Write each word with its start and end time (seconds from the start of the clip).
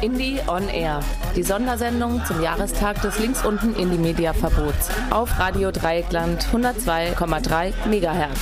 Indie 0.00 0.40
on 0.48 0.68
Air, 0.68 1.00
die 1.36 1.42
Sondersendung 1.42 2.24
zum 2.24 2.42
Jahrestag 2.42 3.00
des 3.02 3.18
links 3.18 3.44
unten 3.44 3.74
Indie 3.76 3.98
Media 3.98 4.32
Verbots 4.32 4.88
auf 5.10 5.38
Radio 5.38 5.70
Dreieckland 5.70 6.44
102,3 6.52 7.72
MHz. 7.86 8.40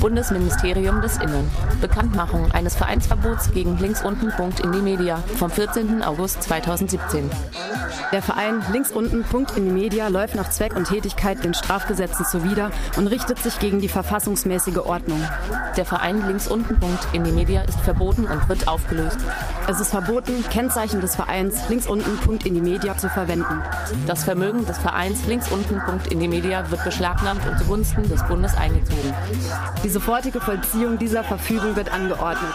Bundesministerium 0.00 1.00
des 1.02 1.16
Innen. 1.18 1.50
Bekanntmachung 1.80 2.50
eines 2.52 2.76
Vereinsverbots 2.76 3.52
gegen 3.52 3.78
linksunten.indie-media 3.78 5.22
vom 5.38 5.50
14. 5.50 6.02
August 6.02 6.42
2017. 6.44 7.30
Der 8.12 8.22
Verein 8.22 8.62
linksunten.indie-media 8.72 10.08
läuft 10.08 10.36
nach 10.36 10.50
Zweck 10.50 10.76
und 10.76 10.86
Tätigkeit 10.86 11.42
den 11.42 11.54
Strafgesetzen 11.54 12.24
zuwider 12.24 12.70
und 12.96 13.08
richtet 13.08 13.38
sich 13.38 13.58
gegen 13.58 13.80
die 13.80 13.88
verfassungsmäßige 13.88 14.78
Ordnung. 14.78 15.20
Der 15.76 15.84
Verein 15.84 16.24
linksunten.indie-media 16.26 17.62
ist 17.62 17.80
verboten 17.80 18.26
und 18.26 18.48
wird 18.48 18.68
aufgelöst. 18.68 19.18
Es 19.68 19.80
ist 19.80 19.90
verboten, 19.90 20.44
Kennzeichen 20.50 21.00
des 21.00 21.16
Vereins 21.16 21.68
linksunten.indie-media 21.68 22.96
zu 22.96 23.08
verwenden. 23.08 23.62
Das 24.06 24.22
Vermögen 24.22 24.64
des 24.66 24.78
Vereins 24.78 25.26
linksunten.indie-media 25.26 26.70
wird 26.70 26.84
beschlagnahmt 26.84 27.44
und 27.46 27.58
zugunsten 27.58 28.08
des 28.08 28.22
Bundes 28.24 28.56
eingezogen. 28.56 29.14
Die 29.82 29.88
sofortige 29.88 30.40
Vollziehung 30.40 30.98
dieser 30.98 31.24
Verfügung 31.24 31.74
wird 31.74 31.92
angeordnet. 31.92 32.54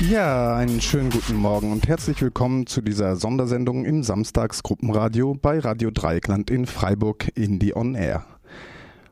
Ja, 0.00 0.54
einen 0.54 0.82
schönen 0.82 1.08
guten 1.08 1.36
Morgen 1.36 1.72
und 1.72 1.88
herzlich 1.88 2.20
willkommen 2.20 2.66
zu 2.66 2.82
dieser 2.82 3.16
Sondersendung 3.16 3.86
im 3.86 4.02
Samstagsgruppenradio 4.02 5.32
bei 5.32 5.58
Radio 5.58 5.90
Dreieckland 5.90 6.50
in 6.50 6.66
Freiburg 6.66 7.30
Indie 7.34 7.74
on 7.74 7.94
Air. 7.94 8.26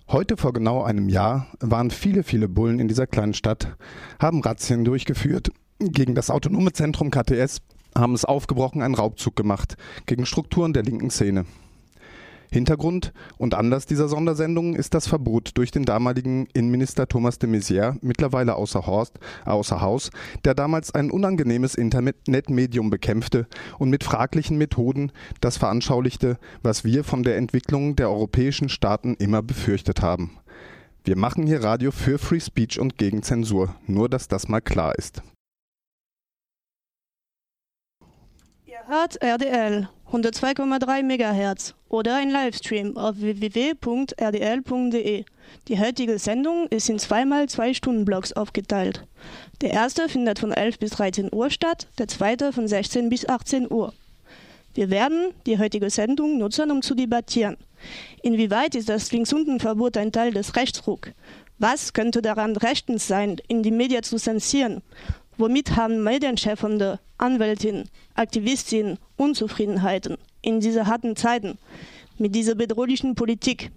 Heute 0.09 0.37
vor 0.37 0.53
genau 0.53 0.83
einem 0.83 1.09
Jahr 1.09 1.47
waren 1.61 1.91
viele, 1.91 2.23
viele 2.23 2.51
Bullen 2.51 2.81
in 2.81 2.89
dieser 2.89 3.07
kleinen 3.07 3.33
Stadt, 3.33 3.79
haben 4.21 4.43
Razzien 4.43 4.85
durchgeführt 4.85 5.53
gegen 5.79 6.15
das 6.15 6.29
autonome 6.29 6.75
Zentrum 6.75 7.11
KTS, 7.11 7.63
haben 7.97 8.13
es 8.13 8.27
aufgebrochen, 8.27 8.83
einen 8.83 8.95
Raubzug 8.95 9.37
gemacht 9.37 9.79
gegen 10.05 10.27
Strukturen 10.27 10.75
der 10.75 10.83
linken 10.83 11.09
Szene. 11.09 11.47
Hintergrund 12.51 13.13
und 13.39 13.55
Anlass 13.55 13.87
dieser 13.87 14.09
Sondersendung 14.09 14.75
ist 14.75 14.95
das 14.95 15.07
Verbot 15.07 15.53
durch 15.55 15.71
den 15.71 15.85
damaligen 15.85 16.47
Innenminister 16.53 17.09
Thomas 17.09 17.39
de 17.39 17.51
Maizière, 17.51 17.97
mittlerweile 18.01 18.57
außer, 18.57 18.87
Haus, 18.87 20.11
der 20.45 20.55
damals 20.55 20.95
ein 20.95 21.11
unangenehmes 21.11 21.75
Internetmedium 21.75 22.91
bekämpfte 22.91 23.47
und 23.79 23.91
mit 23.91 24.05
fraglichen 24.05 24.59
Methoden 24.59 25.13
das 25.41 25.57
veranschaulichte, 25.57 26.39
was 26.63 26.85
wir 26.85 27.05
von 27.05 27.23
der 27.23 27.37
Entwicklung 27.37 27.97
der 27.97 28.11
europäischen 28.11 28.69
Staaten 28.69 29.15
immer 29.15 29.43
befürchtet 29.43 30.03
haben. 30.03 30.39
Wir 31.05 31.19
machen 31.19 31.47
hier 31.47 31.63
Radio 31.63 31.91
für 31.91 32.19
Free 32.19 32.41
Speech 32.41 32.81
und 32.81 32.97
gegen 32.97 33.23
Zensur, 33.23 33.75
nur 33.87 34.09
dass 34.09 34.27
das 34.27 34.49
mal 34.49 34.61
klar 34.61 34.95
ist. 34.97 35.23
Ihr 38.65 38.89
hört 38.89 39.23
RDL 39.23 39.89
102,3 40.15 41.03
MHz 41.03 41.75
oder 41.89 42.15
ein 42.15 42.31
Livestream 42.31 42.97
auf 42.97 43.17
www.rdl.de. 43.19 44.05
Die 45.67 45.81
heutige 45.81 46.21
Sendung 46.21 46.69
ist 46.69 46.89
in 46.89 47.01
zweimal 47.01 47.49
zwei 47.49 47.75
Stunden 47.75 48.05
Blocks 48.05 48.33
aufgeteilt. 48.33 49.05
Der 49.61 49.73
erste 49.73 50.09
findet 50.09 50.39
von 50.39 50.53
11 50.53 50.79
bis 50.79 50.91
13 50.93 51.31
Uhr 51.35 51.51
statt, 51.51 51.89
der 51.99 52.07
zweite 52.07 52.53
von 52.53 52.69
16 52.69 53.09
bis 53.09 53.29
18 53.29 53.69
Uhr. 53.69 53.93
Wir 54.73 54.89
werden 54.91 55.33
die 55.47 55.59
heutige 55.59 55.91
Sendung 55.91 56.39
nutzen, 56.39 56.71
um 56.71 56.81
zu 56.81 56.95
debattieren. 56.95 57.57
Inwieweit 58.23 58.77
ist 58.77 58.89
das 58.89 59.11
Linksuntenverbot 59.11 59.97
ein 59.97 60.13
Teil 60.13 60.33
des 60.33 60.55
Rechtsruck? 60.55 61.11
Was 61.59 61.93
könnte 61.93 62.23
daran 62.23 62.57
rechtens 62.57 63.09
sein, 63.09 63.39
in 63.49 63.65
die 63.65 63.73
Medien 63.73 64.05
zu 64.05 64.17
zensieren? 64.17 64.83
Womit 65.37 65.75
haben 65.75 66.05
Medienschaffende, 66.05 67.01
Anwältinnen, 67.19 67.89
Aktivistinnen 68.15 68.99
Unzufriedenheiten 69.17 70.17
in 70.43 70.61
diese 70.61 70.87
harten 70.87 71.17
Zeiten 71.17 71.59
mit 72.19 72.35
dieser 72.35 72.55
bedrohlichen 72.55 73.17
Politik? 73.17 73.73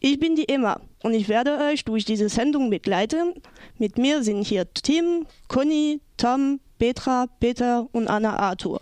Ich 0.00 0.18
bin 0.18 0.34
die 0.34 0.48
Emma 0.48 0.80
und 1.02 1.14
ich 1.14 1.28
werde 1.28 1.58
euch 1.58 1.84
durch 1.84 2.04
diese 2.04 2.28
Sendung 2.28 2.70
begleiten. 2.70 3.34
Mit 3.78 3.98
mir 3.98 4.24
sind 4.24 4.42
hier 4.42 4.72
Tim, 4.74 5.26
Conny, 5.46 6.00
Tom, 6.16 6.58
Petra, 6.78 7.26
Peter 7.38 7.86
und 7.92 8.08
Anna 8.08 8.36
Arthur. 8.36 8.80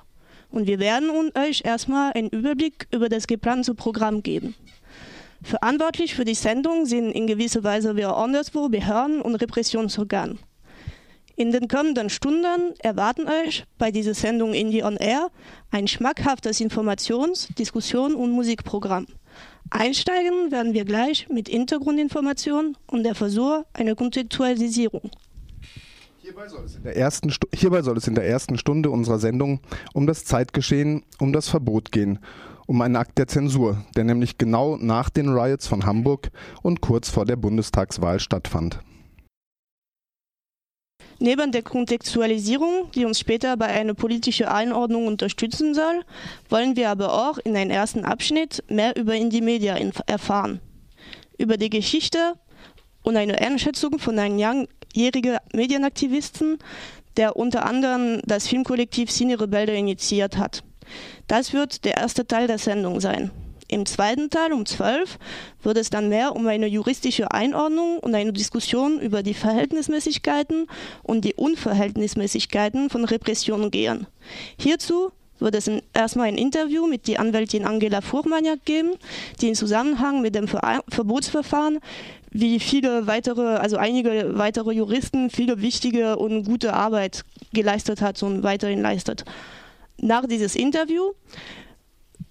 Und 0.51 0.67
wir 0.67 0.79
werden 0.79 1.11
euch 1.37 1.63
erstmal 1.65 2.13
einen 2.13 2.31
Überblick 2.31 2.87
über 2.91 3.11
das 3.11 3.27
geplante 3.27 3.75
Programm 3.75 4.23
geben. 4.23 4.55
Verantwortlich 5.43 6.15
für 6.15 6.25
die 6.25 6.35
Sendung 6.35 6.87
sind 6.87 7.13
in 7.13 7.27
gewisser 7.27 7.63
Weise 7.65 7.97
wir 7.97 8.17
anderswo 8.17 8.69
Behörden 8.69 9.21
und 9.21 9.35
Repressionsorganen. 9.35 10.39
In 11.39 11.53
den 11.53 11.69
kommenden 11.69 12.11
Stunden 12.11 12.75
erwarten 12.81 13.29
euch 13.29 13.65
bei 13.79 13.93
dieser 13.93 14.13
Sendung 14.13 14.55
Indie 14.55 14.83
on 14.83 14.97
Air 14.97 15.31
ein 15.71 15.87
schmackhaftes 15.87 16.61
Informations-, 16.61 17.47
Diskussion- 17.57 18.17
und 18.17 18.33
Musikprogramm. 18.33 19.07
Einsteigen 19.71 20.51
werden 20.51 20.75
wir 20.75 20.85
gleich 20.85 21.29
mit 21.29 21.49
Hintergrundinformationen 21.49 22.77
und 22.89 23.05
der 23.05 23.15
Versuch 23.15 23.63
einer 23.73 23.95
Kontextualisierung. 23.95 25.13
Hierbei 26.17 26.49
soll, 26.49 26.67
hierbei 27.55 27.83
soll 27.83 27.97
es 27.97 28.09
in 28.09 28.17
der 28.17 28.27
ersten 28.27 28.59
Stunde 28.59 28.91
unserer 28.91 29.21
Sendung 29.21 29.61
um 29.95 30.09
das 30.09 30.25
Zeitgeschehen, 30.25 31.05
um 31.21 31.33
das 31.33 31.49
Verbot 31.49 31.93
gehen, 31.93 32.19
um 32.67 32.83
einen 32.83 32.97
Akt 32.97 33.17
der 33.17 33.29
Zensur, 33.29 33.85
der 33.97 34.03
nämlich 34.03 34.39
genau 34.39 34.77
nach 34.77 35.09
den 35.09 35.29
Riots 35.29 35.69
von 35.69 35.87
Hamburg 35.87 36.33
und 36.63 36.81
kurz 36.81 37.09
vor 37.09 37.27
der 37.27 37.37
Bundestagswahl 37.37 38.19
stattfand. 38.19 38.81
Neben 41.21 41.51
der 41.51 41.63
Kontextualisierung, 41.63 42.93
die 42.95 43.05
uns 43.05 43.19
später 43.19 43.57
bei 43.57 43.67
einer 43.67 43.95
politischen 43.95 44.47
Einordnung 44.47 45.09
unterstützen 45.09 45.75
soll, 45.75 46.05
wollen 46.49 46.77
wir 46.77 46.91
aber 46.91 47.13
auch 47.13 47.39
in 47.39 47.57
einem 47.57 47.73
ersten 47.73 48.05
Abschnitt 48.05 48.63
mehr 48.69 48.97
über 48.97 49.17
Indie 49.17 49.41
Media 49.41 49.77
erfahren. 50.07 50.61
Über 51.37 51.57
die 51.57 51.71
Geschichte 51.71 52.35
und 53.03 53.17
eine 53.17 53.41
Einschätzung 53.41 53.99
von 53.99 54.17
einem 54.19 54.39
langjährigen 54.39 55.39
Medienaktivisten, 55.53 56.59
der 57.17 57.37
unter 57.37 57.67
anderem 57.67 58.21
das 58.25 58.47
Filmkollektiv 58.47 59.11
Cine 59.11 59.41
Rebelde 59.41 59.75
initiiert 59.75 60.37
hat. 60.37 60.63
Das 61.27 61.53
wird 61.53 61.85
der 61.85 61.97
erste 61.97 62.27
Teil 62.27 62.47
der 62.47 62.59
Sendung 62.59 63.01
sein. 63.01 63.33
Im 63.71 63.85
zweiten 63.85 64.31
Teil 64.31 64.55
um 64.55 64.65
12 64.65 65.19
wird 65.63 65.77
es 65.77 65.91
dann 65.91 66.09
mehr 66.09 66.35
um 66.35 66.47
eine 66.47 66.67
juristische 66.67 67.31
Einordnung 67.33 67.99
und 67.99 68.15
eine 68.15 68.33
Diskussion 68.33 68.99
über 68.99 69.23
die 69.23 69.35
Verhältnismäßigkeiten 69.35 70.67
und 71.03 71.27
die 71.27 71.35
Unverhältnismäßigkeiten 71.35 72.89
von 72.89 73.05
Repressionen 73.05 73.71
gehen. 73.71 74.07
Hierzu 74.59 75.13
wird 75.39 75.55
es 75.55 75.71
erstmal 75.93 76.29
ein 76.29 76.39
Interview 76.39 76.87
mit 76.87 77.07
der 77.07 77.21
Anwältin 77.21 77.67
Angela 77.67 78.01
Fuhrmaniak 78.01 78.65
geben, 78.65 78.93
die 79.41 79.49
im 79.49 79.55
Zusammenhang 79.55 80.23
mit 80.23 80.35
dem 80.35 80.49
Ver 80.49 80.83
Verbotsverfahren 80.89 81.81
wie 82.31 82.61
viele 82.61 83.07
weitere, 83.07 83.57
also 83.57 83.77
einige 83.77 84.37
weitere 84.37 84.73
Juristen, 84.73 85.31
viele 85.31 85.61
wichtige 85.61 86.17
und 86.17 86.45
gute 86.45 86.75
Arbeit 86.75 87.25
geleistet 87.53 88.01
hat 88.01 88.23
und 88.23 88.43
weiterhin 88.43 88.83
leistet. 88.83 89.25
Nach 89.99 90.27
dieses 90.27 90.55
Interview 90.55 91.13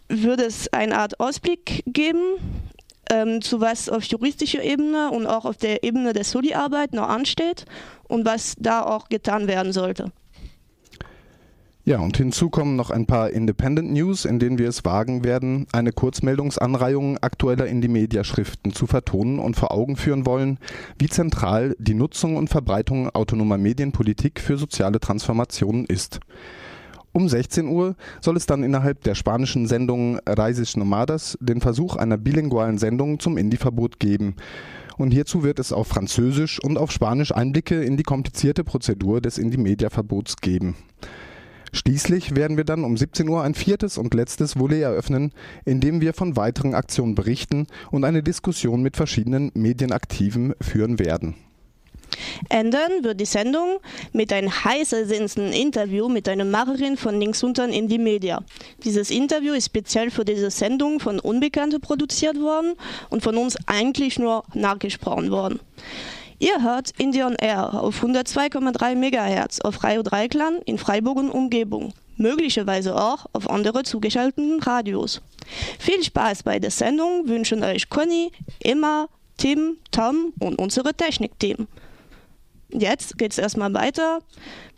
würde 0.09 0.44
es 0.44 0.71
eine 0.74 0.98
Art 0.98 1.19
Ausblick 1.19 1.83
geben, 1.86 2.21
ähm, 3.09 3.42
zu 3.42 3.62
was 3.62 3.89
auf 3.89 4.04
juristischer 4.04 4.63
Ebene 4.63 5.12
und 5.12 5.27
auch 5.27 5.45
auf 5.45 5.57
der 5.57 5.83
Ebene 5.83 6.13
der 6.13 6.24
Soli-Arbeit 6.24 6.94
noch 6.94 7.07
ansteht 7.07 7.65
und 8.07 8.25
was 8.25 8.56
da 8.57 8.81
auch 8.83 9.09
getan 9.09 9.48
werden 9.48 9.74
sollte. 9.74 10.12
Ja, 11.88 12.00
und 12.00 12.18
hinzu 12.18 12.50
kommen 12.50 12.75
noch 12.75 12.89
ein 12.89 13.06
paar 13.06 13.30
Independent 13.30 13.94
News, 13.94 14.25
in 14.25 14.39
denen 14.39 14.57
wir 14.57 14.68
es 14.68 14.83
wagen 14.83 15.24
werden, 15.24 15.68
eine 15.71 15.94
Kurzmeldungsanreihung 15.94 17.18
aktueller 17.19 17.65
Indie-Media-Schriften 17.65 18.74
zu 18.74 18.88
vertonen 18.88 19.39
und 19.39 19.56
vor 19.56 19.71
Augen 19.71 19.95
führen 19.95 20.25
wollen, 20.25 20.60
wie 21.00 21.07
zentral 21.07 21.77
die 21.80 21.94
Nutzung 21.94 22.36
und 22.36 22.50
Verbreitung 22.50 23.10
autonomer 23.12 23.57
Medienpolitik 23.57 24.42
für 24.42 24.57
soziale 24.57 25.00
Transformationen 25.00 25.86
ist. 25.86 26.19
Um 27.13 27.27
16 27.27 27.68
Uhr 27.68 27.95
soll 28.21 28.38
es 28.38 28.45
dann 28.45 28.63
innerhalb 28.63 29.01
der 29.04 29.15
spanischen 29.15 29.68
Sendung 29.68 30.19
Reises 30.27 30.77
Nomadas 30.77 31.38
den 31.42 31.62
Versuch 31.62 31.95
einer 31.95 32.18
bilingualen 32.18 32.77
Sendung 32.77 33.19
zum 33.19 33.38
Indie-Verbot 33.38 34.00
geben. 34.00 34.36
und 34.98 35.12
hierzu 35.12 35.44
wird 35.44 35.59
es 35.59 35.71
auf 35.71 35.88
Französisch 35.88 36.59
und 36.63 36.77
auf 36.77 36.92
Spanisch 36.92 37.31
Einblicke 37.31 37.83
in 37.83 37.98
die 37.98 38.04
komplizierte 38.04 38.63
Prozedur 38.63 39.21
des 39.21 39.38
Indie-Media-Verbots 39.38 40.38
geben. 40.38 40.75
Schließlich 41.74 42.36
werden 42.36 42.57
wir 42.57 42.63
dann 42.63 42.83
um 42.83 42.98
17 42.98 43.27
Uhr 43.30 43.44
ein 43.44 43.53
viertes 43.53 43.98
und 43.98 44.13
letztes 44.13 44.57
Volley 44.57 44.81
eröffnen, 44.81 45.31
in 45.65 45.80
dem 45.80 46.01
wir 46.01 46.13
von 46.13 46.36
weiteren 46.36 46.74
Aktionen 46.74 47.15
berichten 47.15 47.68
und 47.92 48.03
eine 48.03 48.24
Diskussion 48.24 48.81
mit 48.81 48.98
verschiedenen 48.98 49.51
Medienaktiven 49.53 50.53
führen 50.62 50.98
werden. 50.98 51.36
Ändern 52.50 53.04
wird 53.04 53.19
die 53.19 53.25
Sendung 53.25 53.80
mit 54.13 54.31
einem 54.31 54.51
heißersehnenden 54.63 55.51
Interview 55.51 56.09
mit 56.09 56.27
einer 56.30 56.45
Macherin 56.45 56.98
von 56.98 57.19
Linksuntern 57.19 57.71
in 57.71 57.88
die 57.88 57.98
Media. 57.98 58.44
Dieses 58.83 59.09
Interview 59.09 59.54
ist 59.54 59.68
speziell 59.68 60.12
für 60.12 60.25
diese 60.25 60.50
Sendung 60.51 61.00
von 61.00 61.19
Unbekannte 61.19 61.80
produziert 61.80 62.39
worden 62.39 62.75
und 63.09 63.24
von 63.24 63.38
uns 63.38 63.57
eigentlich 63.65 64.19
nur 64.19 64.44
nachgesprochen 64.54 65.31
worden. 65.31 65.59
Ihr 66.39 66.62
hört 66.62 66.92
Indian 67.00 67.36
Air 67.36 67.81
auf 67.81 68.04
102,3 68.04 68.95
MHz 68.95 69.62
auf 69.62 69.83
Radio 69.83 70.03
Dreiklang 70.03 70.62
in 70.65 70.77
Freiburg 70.77 71.18
und 71.18 71.31
Umgebung. 71.31 71.94
Möglicherweise 72.15 72.95
auch 72.95 73.25
auf 73.33 73.50
andere 73.50 73.83
zugeschalteten 73.83 74.62
Radios. 74.62 75.21
Viel 75.80 76.03
Spaß 76.03 76.44
bei 76.44 76.60
der 76.60 76.71
Sendung 76.71 77.27
wünschen 77.27 77.63
euch 77.63 77.89
Conny, 77.89 78.31
Emma, 78.60 79.07
Tim, 79.38 79.77
Tom 79.92 80.33
und 80.39 80.60
unsere 80.60 80.94
Technikteam. 80.94 81.68
Jetzt 82.69 83.18
geht 83.18 83.31
es 83.31 83.38
erstmal 83.38 83.74
weiter 83.74 84.19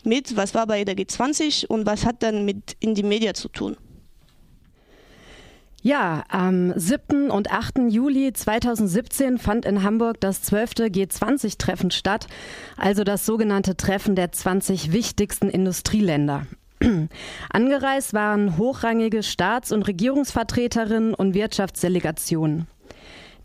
mit, 0.03 0.35
was 0.37 0.53
war 0.53 0.67
bei 0.67 0.83
der 0.83 0.95
G20 0.95 1.67
und 1.67 1.85
was 1.85 2.05
hat 2.05 2.21
dann 2.23 2.45
mit 2.45 2.75
Indie 2.79 3.03
Media 3.03 3.33
zu 3.33 3.49
tun. 3.49 3.77
Ja, 5.81 6.25
am 6.27 6.73
7. 6.77 7.31
und 7.31 7.51
8. 7.51 7.89
Juli 7.89 8.33
2017 8.33 9.37
fand 9.37 9.65
in 9.65 9.81
Hamburg 9.81 10.19
das 10.19 10.41
12. 10.41 10.71
G20-Treffen 10.71 11.89
statt, 11.89 12.27
also 12.75 13.05
das 13.05 13.25
sogenannte 13.25 13.77
Treffen 13.77 14.15
der 14.15 14.31
20 14.31 14.91
wichtigsten 14.91 15.49
Industrieländer. 15.49 16.47
Angereist 17.49 18.13
waren 18.13 18.57
hochrangige 18.57 19.23
Staats- 19.23 19.71
und 19.71 19.83
Regierungsvertreterinnen 19.83 21.13
und 21.13 21.33
Wirtschaftsdelegationen. 21.33 22.67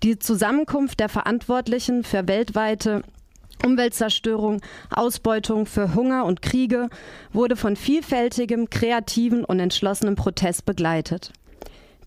Die 0.03 0.19
Zusammenkunft 0.19 0.99
der 0.99 1.09
Verantwortlichen 1.09 2.03
für 2.03 2.27
weltweite 2.27 3.03
Umweltzerstörung, 3.65 4.61
Ausbeutung 4.91 5.67
für 5.67 5.95
Hunger 5.95 6.25
und 6.25 6.43
Kriege 6.43 6.89
wurde 7.33 7.57
von 7.57 7.77
vielfältigem, 7.77 8.71
kreativen 8.71 9.45
und 9.45 9.61
entschlossenem 9.61 10.17
Protest 10.17 10.65
begleitet. 10.65 11.33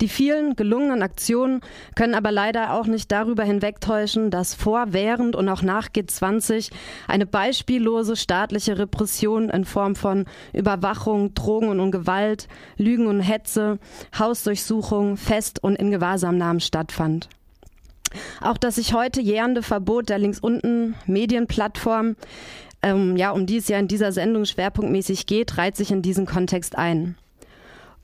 Die 0.02 0.10
vielen 0.10 0.56
gelungenen 0.56 1.02
Aktionen 1.02 1.62
können 1.96 2.14
aber 2.14 2.32
leider 2.32 2.74
auch 2.74 2.86
nicht 2.86 3.12
darüber 3.12 3.44
hinwegtäuschen, 3.44 4.30
dass 4.30 4.54
vor, 4.54 4.88
während 4.90 5.36
und 5.36 5.50
auch 5.50 5.64
nach 5.64 5.90
G20 5.90 6.72
eine 7.08 7.26
beispiellose 7.26 8.16
staatliche 8.16 8.78
Repression 8.78 9.50
in 9.50 9.66
Form 9.66 9.96
von 9.96 10.26
Überwachung, 10.54 11.34
Drogen 11.34 11.80
und 11.80 11.92
Gewalt, 11.92 12.48
Lügen 12.78 13.08
und 13.08 13.22
Hetze, 13.22 13.80
Hausdurchsuchung, 14.18 15.18
Fest- 15.18 15.64
und 15.64 15.76
in 15.78 15.90
Gewahrsamnahmen 15.90 16.60
stattfand. 16.60 17.28
Auch 18.42 18.58
das 18.58 18.76
sich 18.76 18.94
heute 18.94 19.22
jährende 19.22 19.64
Verbot 19.64 20.10
der 20.10 20.20
links 20.20 20.40
unten 20.40 20.96
Medienplattform, 21.06 22.16
ähm, 22.82 23.18
ja, 23.18 23.32
um 23.32 23.46
die 23.46 23.58
es 23.58 23.68
ja 23.68 23.80
in 23.80 23.88
dieser 23.88 24.12
Sendung 24.12 24.46
schwerpunktmäßig 24.46 25.26
geht, 25.26 25.58
reiht 25.58 25.76
sich 25.76 25.92
in 25.92 26.02
diesen 26.02 26.26
Kontext 26.26 26.78
ein. 26.78 27.18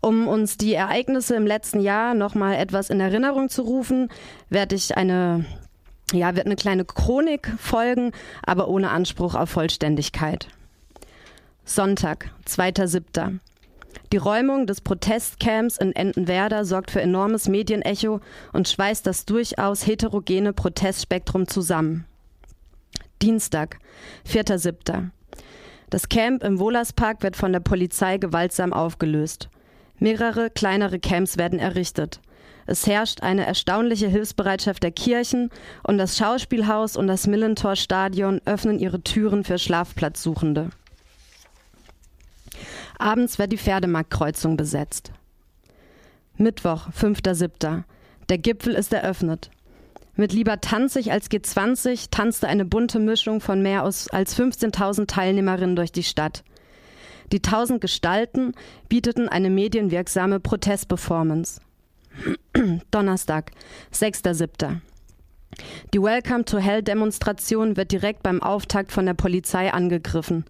Um 0.01 0.27
uns 0.27 0.57
die 0.57 0.73
Ereignisse 0.73 1.35
im 1.35 1.47
letzten 1.47 1.79
Jahr 1.79 2.13
nochmal 2.13 2.55
etwas 2.55 2.89
in 2.89 3.00
Erinnerung 3.00 3.50
zu 3.50 3.61
rufen, 3.61 4.09
werde 4.50 4.75
ich 4.75 4.97
eine, 4.97 5.45
ja, 6.11 6.35
wird 6.35 6.45
eine 6.45 6.57
kleine 6.57 6.83
Chronik 6.83 7.53
folgen, 7.57 8.11
aber 8.45 8.67
ohne 8.67 8.89
Anspruch 8.89 9.35
auf 9.35 9.50
Vollständigkeit. 9.50 10.50
Sonntag, 11.63 12.31
2.7. 12.45 13.39
Die 14.11 14.17
Räumung 14.17 14.67
des 14.67 14.81
Protestcamps 14.81 15.77
in 15.77 15.95
Entenwerder 15.95 16.65
sorgt 16.65 16.91
für 16.91 17.01
enormes 17.01 17.47
Medienecho 17.47 18.19
und 18.51 18.67
schweißt 18.67 19.05
das 19.07 19.25
durchaus 19.25 19.87
heterogene 19.87 20.53
Protestspektrum 20.53 21.47
zusammen. 21.47 22.05
Dienstag, 23.21 23.79
4.7. 24.27 25.09
Das 25.89 26.09
Camp 26.09 26.43
im 26.43 26.59
Wohlerspark 26.59 27.23
wird 27.23 27.35
von 27.35 27.53
der 27.53 27.59
Polizei 27.59 28.17
gewaltsam 28.17 28.73
aufgelöst. 28.73 29.49
Mehrere 29.99 30.49
kleinere 30.49 30.99
Camps 30.99 31.37
werden 31.37 31.59
errichtet. 31.59 32.19
Es 32.65 32.87
herrscht 32.87 33.21
eine 33.21 33.45
erstaunliche 33.45 34.07
Hilfsbereitschaft 34.07 34.83
der 34.83 34.91
Kirchen 34.91 35.49
und 35.83 35.97
das 35.97 36.17
Schauspielhaus 36.17 36.97
und 36.97 37.07
das 37.07 37.27
Millentor-Stadion 37.27 38.41
öffnen 38.45 38.79
ihre 38.79 39.01
Türen 39.01 39.43
für 39.43 39.57
Schlafplatzsuchende. 39.57 40.69
Abends 42.97 43.39
wird 43.39 43.51
die 43.51 43.57
Pferdemarktkreuzung 43.57 44.57
besetzt. 44.57 45.11
Mittwoch, 46.37 46.89
5.7. 46.89 47.83
Der 48.29 48.37
Gipfel 48.37 48.73
ist 48.73 48.93
eröffnet. 48.93 49.51
Mit 50.15 50.31
lieber 50.31 50.61
tanzig 50.61 51.11
als 51.11 51.29
G20 51.31 52.09
tanzte 52.11 52.47
eine 52.47 52.65
bunte 52.65 52.99
Mischung 52.99 53.41
von 53.41 53.61
mehr 53.61 53.83
als 53.83 54.09
15.000 54.11 55.07
Teilnehmerinnen 55.07 55.75
durch 55.75 55.91
die 55.91 56.03
Stadt. 56.03 56.43
Die 57.31 57.41
tausend 57.41 57.81
Gestalten 57.81 58.53
bieteten 58.89 59.27
eine 59.27 59.49
medienwirksame 59.49 60.39
Protestperformance. 60.39 61.61
Donnerstag, 62.91 63.51
6.7. 63.91 64.81
Die 65.93 66.01
Welcome 66.01 66.45
to 66.45 66.59
Hell 66.59 66.83
Demonstration 66.83 67.75
wird 67.75 67.91
direkt 67.91 68.23
beim 68.23 68.41
Auftakt 68.41 68.91
von 68.91 69.05
der 69.05 69.13
Polizei 69.15 69.73
angegriffen. 69.73 70.45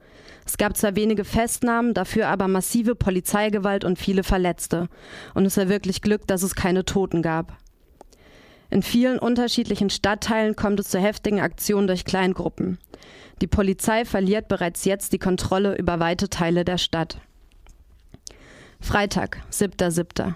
Es 0.46 0.58
gab 0.58 0.76
zwar 0.78 0.96
wenige 0.96 1.24
Festnahmen, 1.24 1.94
dafür 1.94 2.28
aber 2.28 2.48
massive 2.48 2.96
Polizeigewalt 2.96 3.86
und 3.86 4.00
viele 4.00 4.24
Verletzte. 4.24 4.90
Und 5.34 5.46
es 5.46 5.58
war 5.58 5.70
wirklich 5.70 6.02
Glück, 6.02 6.28
dass 6.28 6.44
es 6.44 6.56
keine 6.56 6.86
Toten 6.86 7.22
gab. 7.22 7.58
In 8.70 8.82
vielen 8.82 9.20
unterschiedlichen 9.20 9.90
Stadtteilen 9.90 10.56
kommt 10.56 10.80
es 10.80 10.90
zu 10.90 11.00
heftigen 11.00 11.40
Aktionen 11.40 11.88
durch 11.88 12.06
Kleingruppen. 12.06 12.80
Die 13.42 13.48
Polizei 13.48 14.06
verliert 14.06 14.48
bereits 14.48 14.86
jetzt 14.86 15.14
die 15.14 15.20
Kontrolle 15.20 15.78
über 15.78 16.00
weite 16.00 16.30
Teile 16.30 16.66
der 16.66 16.78
Stadt. 16.78 17.20
Freitag, 18.80 19.38
7.7. 19.52 20.34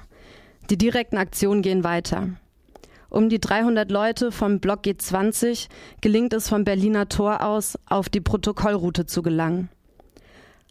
Die 0.70 0.78
direkten 0.78 1.18
Aktionen 1.18 1.62
gehen 1.62 1.84
weiter. 1.84 2.30
Um 3.10 3.30
die 3.30 3.40
300 3.40 3.90
Leute 3.90 4.32
vom 4.32 4.60
Block 4.60 4.82
G20 4.84 5.68
gelingt 6.02 6.34
es 6.34 6.50
vom 6.50 6.64
Berliner 6.64 7.08
Tor 7.10 7.44
aus, 7.44 7.80
auf 7.88 8.10
die 8.10 8.22
Protokollroute 8.22 9.06
zu 9.06 9.22
gelangen. 9.22 9.70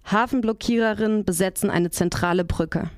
Hafenblockiererinnen 0.07 1.25
besetzen 1.25 1.71
eine 1.71 1.91
zentrale 1.91 2.45
Brücke. 2.45 2.91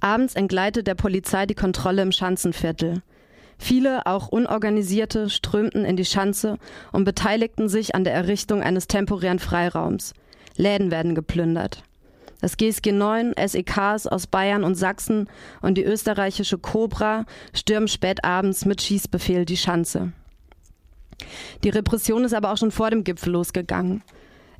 Abends 0.00 0.34
entgleitet 0.34 0.86
der 0.86 0.94
Polizei 0.94 1.46
die 1.46 1.54
Kontrolle 1.54 2.02
im 2.02 2.12
Schanzenviertel. 2.12 3.02
Viele, 3.56 4.04
auch 4.06 4.28
unorganisierte, 4.28 5.30
strömten 5.30 5.84
in 5.84 5.96
die 5.96 6.04
Schanze 6.04 6.58
und 6.92 7.04
beteiligten 7.04 7.68
sich 7.68 7.94
an 7.94 8.04
der 8.04 8.12
Errichtung 8.12 8.62
eines 8.62 8.88
temporären 8.88 9.38
Freiraums. 9.38 10.12
Läden 10.56 10.90
werden 10.90 11.14
geplündert. 11.14 11.82
Das 12.40 12.58
GSG 12.58 12.92
9, 12.92 13.32
SEKs 13.46 14.06
aus 14.06 14.26
Bayern 14.26 14.64
und 14.64 14.74
Sachsen 14.74 15.30
und 15.62 15.78
die 15.78 15.84
österreichische 15.84 16.58
Cobra 16.58 17.24
stürmen 17.54 17.88
spät 17.88 18.22
abends 18.22 18.66
mit 18.66 18.82
Schießbefehl 18.82 19.46
die 19.46 19.56
Schanze. 19.56 20.12
Die 21.62 21.70
Repression 21.70 22.24
ist 22.24 22.34
aber 22.34 22.52
auch 22.52 22.58
schon 22.58 22.70
vor 22.70 22.90
dem 22.90 23.04
Gipfel 23.04 23.32
losgegangen. 23.32 24.02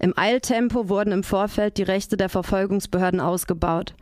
Im 0.04 0.12
Eiltempo 0.18 0.90
wurden 0.90 1.14
im 1.14 1.23
Vorfeld 1.23 1.78
die 1.78 1.82
Rechte 1.82 2.18
der 2.18 2.28
Verfolgungsbehörden 2.28 3.20
ausgebaut. 3.20 3.94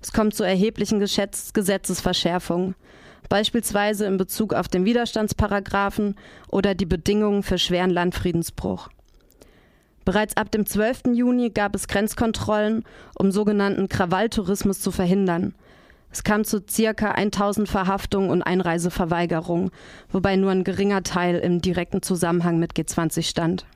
Es 0.00 0.10
kommt 0.10 0.34
zu 0.34 0.44
erheblichen 0.44 0.98
Gesetzesverschärfungen 0.98 2.74
beispielsweise 3.28 4.06
in 4.06 4.16
Bezug 4.16 4.54
auf 4.54 4.68
den 4.68 4.86
Widerstandsparagraphen 4.86 6.16
oder 6.48 6.74
die 6.74 6.86
Bedingungen 6.86 7.42
für 7.42 7.58
schweren 7.58 7.90
Landfriedensbruch. 7.90 8.88
Bereits 10.06 10.38
ab 10.38 10.50
dem 10.50 10.64
12. 10.64 11.12
Juni 11.12 11.50
gab 11.50 11.74
es 11.74 11.86
Grenzkontrollen, 11.86 12.82
um 13.18 13.30
sogenannten 13.30 13.90
Krawalltourismus 13.90 14.80
zu 14.80 14.90
verhindern. 14.90 15.54
Es 16.10 16.24
kam 16.24 16.44
zu 16.44 16.62
circa 16.66 17.10
1000 17.10 17.68
Verhaftungen 17.68 18.30
und 18.30 18.42
Einreiseverweigerungen, 18.42 19.70
wobei 20.10 20.36
nur 20.36 20.50
ein 20.50 20.64
geringer 20.64 21.02
Teil 21.02 21.36
im 21.40 21.60
direkten 21.60 22.00
Zusammenhang 22.00 22.58
mit 22.58 22.72
G20 22.72 23.28
stand. 23.28 23.66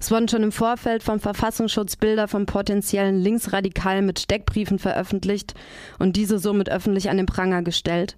Es 0.00 0.10
wurden 0.10 0.28
schon 0.28 0.42
im 0.42 0.52
Vorfeld 0.52 1.02
vom 1.02 1.20
Verfassungsschutz 1.20 1.96
Bilder 1.96 2.28
von 2.28 2.46
potenziellen 2.46 3.20
Linksradikalen 3.20 4.06
mit 4.06 4.20
Steckbriefen 4.20 4.78
veröffentlicht 4.78 5.54
und 5.98 6.16
diese 6.16 6.38
somit 6.38 6.68
öffentlich 6.68 7.10
an 7.10 7.16
den 7.16 7.26
Pranger 7.26 7.62
gestellt. 7.62 8.16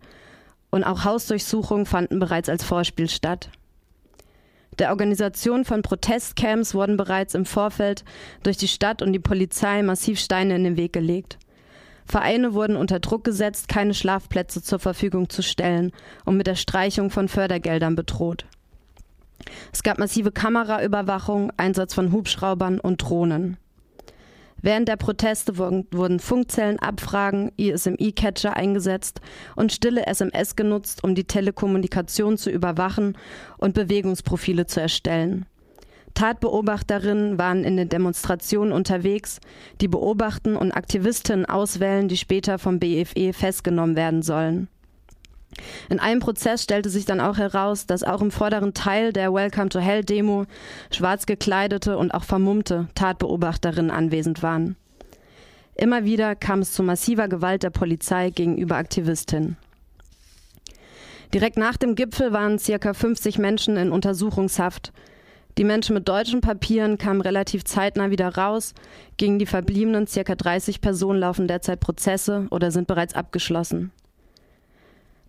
Und 0.71 0.85
auch 0.85 1.05
Hausdurchsuchungen 1.05 1.87
fanden 1.87 2.19
bereits 2.19 2.49
als 2.49 2.65
Vorspiel 2.65 3.09
statt. 3.09 3.51
Der 4.79 4.91
Organisation 4.91 5.65
von 5.65 5.83
Protestcamps 5.83 6.75
wurden 6.75 6.97
bereits 6.97 7.35
im 7.35 7.45
Vorfeld 7.45 8.05
durch 8.43 8.57
die 8.57 8.69
Stadt 8.69 9.03
und 9.03 9.13
die 9.13 9.19
Polizei 9.19 9.83
massiv 9.83 10.19
Steine 10.19 10.57
in 10.57 10.65
den 10.65 10.77
Weg 10.77 10.93
gelegt. 10.93 11.39
Vereine 12.07 12.55
wurden 12.55 12.77
unter 12.77 12.99
Druck 12.99 13.25
gesetzt, 13.25 13.69
keine 13.69 13.95
Schlafplätze 13.95 14.63
zur 14.63 14.79
Verfügung 14.79 15.29
zu 15.29 15.43
stellen 15.43 15.93
und 16.25 16.37
mit 16.37 16.47
der 16.47 16.57
Streichung 16.57 17.11
von 17.11 17.29
Fördergeldern 17.29 17.95
bedroht. 17.95 18.47
Es 19.73 19.83
gab 19.83 19.99
massive 19.99 20.33
Kameraüberwachung, 20.33 21.53
Einsatz 21.57 21.95
von 21.95 22.13
Hubschraubern 22.13 22.81
und 22.81 23.03
Drohnen. 23.03 23.57
Während 24.63 24.89
der 24.89 24.97
Proteste 24.97 25.57
wurden 25.57 26.21
Funkzellenabfragen, 26.21 27.51
ISMI-Catcher 27.57 28.57
eingesetzt 28.57 29.21
und 29.57 29.73
stille 29.73 30.07
SMS 30.07 30.55
genutzt, 30.55 31.03
um 31.03 31.15
die 31.15 31.25
Telekommunikation 31.25 32.37
zu 32.37 32.51
überwachen 32.51 33.17
und 33.57 33.75
Bewegungsprofile 33.75 34.67
zu 34.67 34.81
erstellen. 34.81 35.47
Tatbeobachterinnen 36.15 37.39
waren 37.39 37.65
in 37.65 37.77
den 37.77 37.89
Demonstrationen 37.89 38.73
unterwegs, 38.73 39.41
die 39.81 39.89
beobachten 39.89 40.57
und 40.57 40.73
Aktivistinnen 40.73 41.47
auswählen, 41.47 42.09
die 42.09 42.17
später 42.17 42.59
vom 42.59 42.79
BFE 42.79 43.33
festgenommen 43.33 43.97
werden 43.97 44.23
sollen. 44.23 44.69
In 45.89 46.01
einem 46.01 46.21
Prozess 46.21 46.63
stellte 46.63 46.91
sich 46.91 47.05
dann 47.05 47.21
auch 47.21 47.39
heraus, 47.39 47.87
dass 47.87 48.03
auch 48.03 48.21
im 48.21 48.31
vorderen 48.31 48.75
Teil 48.75 49.13
der 49.13 49.33
Welcome 49.33 49.69
to 49.69 49.79
Hell 49.79 50.05
Demo 50.05 50.47
schwarz 50.91 51.27
gekleidete 51.27 51.97
und 51.97 52.13
auch 52.13 52.25
vermummte 52.25 52.89
Tatbeobachterinnen 52.95 53.91
anwesend 53.91 54.43
waren. 54.43 54.77
Immer 55.75 56.05
wieder 56.05 56.35
kam 56.35 56.61
es 56.61 56.73
zu 56.73 56.83
massiver 56.83 57.29
Gewalt 57.29 57.63
der 57.63 57.71
Polizei 57.71 58.31
gegenüber 58.31 58.77
Aktivistinnen. 58.77 59.57
Direkt 61.33 61.57
nach 61.57 61.77
dem 61.77 61.95
Gipfel 61.95 62.33
waren 62.33 62.59
circa 62.59 62.93
50 62.93 63.39
Menschen 63.39 63.77
in 63.77 63.93
Untersuchungshaft. 63.93 64.93
Die 65.59 65.65
Menschen 65.65 65.95
mit 65.95 66.09
deutschen 66.09 66.41
Papieren 66.41 66.99
kamen 66.99 67.21
relativ 67.21 67.65
zeitnah 67.65 68.11
wieder 68.11 68.35
raus. 68.37 68.75
Gegen 69.17 69.39
die 69.39 69.47
verbliebenen 69.47 70.07
circa 70.07 70.35
30 70.35 70.81
Personen 70.81 71.21
laufen 71.21 71.47
derzeit 71.47 71.81
Prozesse 71.81 72.47
oder 72.51 72.71
sind 72.71 72.87
bereits 72.87 73.15
abgeschlossen. 73.15 73.93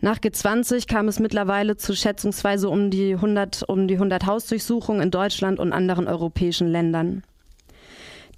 Nach 0.03 0.17
G20 0.17 0.88
kam 0.88 1.08
es 1.08 1.20
mittlerweile 1.20 1.77
zu 1.77 1.96
schätzungsweise 1.96 2.70
um 2.70 2.89
die 2.89 3.13
100, 3.13 3.63
um 3.70 3.88
die 3.88 3.93
100 3.93 4.25
Hausdurchsuchungen 4.25 5.03
in 5.03 5.12
Deutschland 5.12 5.60
und 5.60 5.74
anderen 5.74 6.08
europäischen 6.08 6.67
Ländern. 6.67 7.24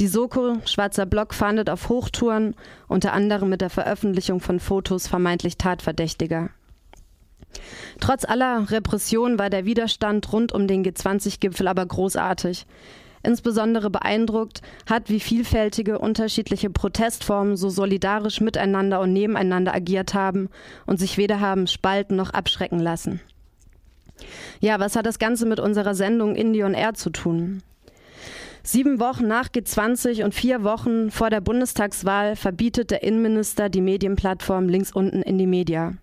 Die 0.02 0.08
Soko 0.08 0.58
Schwarzer 0.66 1.06
Block 1.06 1.34
fahndet 1.34 1.70
auf 1.70 1.88
Hochtouren, 1.88 2.56
unter 2.90 3.14
anderem 3.14 3.48
mit 3.48 3.62
der 3.62 3.70
Veröffentlichung 3.70 4.42
von 4.42 4.60
Fotos 4.60 5.08
vermeintlich 5.08 5.58
Tatverdächtiger. 5.58 6.50
Trotz 8.02 8.26
aller 8.26 8.70
Repression 8.70 9.40
war 9.40 9.50
der 9.50 9.64
Widerstand 9.64 10.34
rund 10.34 10.52
um 10.52 10.68
den 10.68 10.84
G20-Gipfel 10.84 11.68
aber 11.70 11.86
großartig. 11.86 12.66
Insbesondere 13.24 13.90
beeindruckt 13.90 14.62
hat, 14.86 15.10
wie 15.10 15.22
vielfältige 15.22 15.98
unterschiedliche 15.98 16.70
Protestformen 16.70 17.56
so 17.56 17.70
solidarisch 17.70 18.42
miteinander 18.42 19.00
und 19.00 19.14
nebeneinander 19.14 19.74
agiert 19.74 20.14
haben 20.14 20.50
und 20.86 21.00
sich 21.00 21.18
weder 21.18 21.40
haben 21.40 21.68
spalten 21.68 22.18
noch 22.18 22.32
abschrecken 22.32 22.80
lassen. 22.80 23.22
Ja, 24.60 24.80
was 24.80 24.96
hat 24.96 25.06
das 25.06 25.20
Ganze 25.20 25.46
mit 25.46 25.60
unserer 25.60 25.96
Sendung 25.96 26.36
Indie 26.36 26.64
on 26.64 26.74
Air 26.74 26.94
zu 26.94 27.10
tun? 27.10 27.64
Sieben 28.62 29.00
Wochen 29.00 29.28
nach 29.28 29.50
G20 29.50 30.24
und 30.24 30.34
vier 30.34 30.64
Wochen 30.64 31.12
vor 31.12 31.30
der 31.30 31.42
Bundestagswahl 31.42 32.36
verbietet 32.36 32.92
der 32.92 33.04
Innenminister 33.04 33.70
die 33.70 33.82
Medienplattform 33.82 34.70
links 34.70 34.92
unten 34.92 35.22
in 35.22 35.38
die 35.38 35.48
Media. 35.48 35.96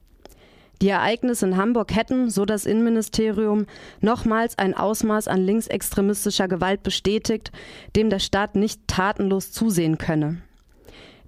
Die 0.83 0.89
Ereignisse 0.89 1.47
in 1.47 1.57
Hamburg 1.59 1.95
hätten, 1.95 2.31
so 2.31 2.47
das 2.47 2.65
Innenministerium, 2.65 3.67
nochmals 4.01 4.57
ein 4.57 4.75
Ausmaß 4.75 5.29
an 5.29 5.43
linksextremistischer 5.43 6.49
Gewalt 6.49 6.83
bestätigt, 6.83 7.53
dem 7.97 8.09
der 8.09 8.19
Staat 8.19 8.57
nicht 8.57 8.81
tatenlos 8.87 9.53
zusehen 9.53 9.99
könne. 9.99 10.41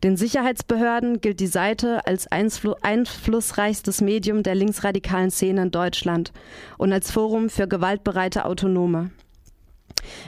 Den 0.03 0.17
Sicherheitsbehörden 0.17 1.21
gilt 1.21 1.39
die 1.39 1.47
Seite 1.47 2.07
als 2.07 2.27
einflussreichstes 2.27 4.01
Medium 4.01 4.43
der 4.43 4.57
linksradikalen 4.57 5.31
Szene 5.31 5.63
in 5.63 5.71
Deutschland 5.71 6.33
und 6.77 6.93
als 6.93 7.13
Forum 7.13 7.51
für 7.51 7.69
gewaltbereite 7.69 8.47
Autonome. 8.47 9.11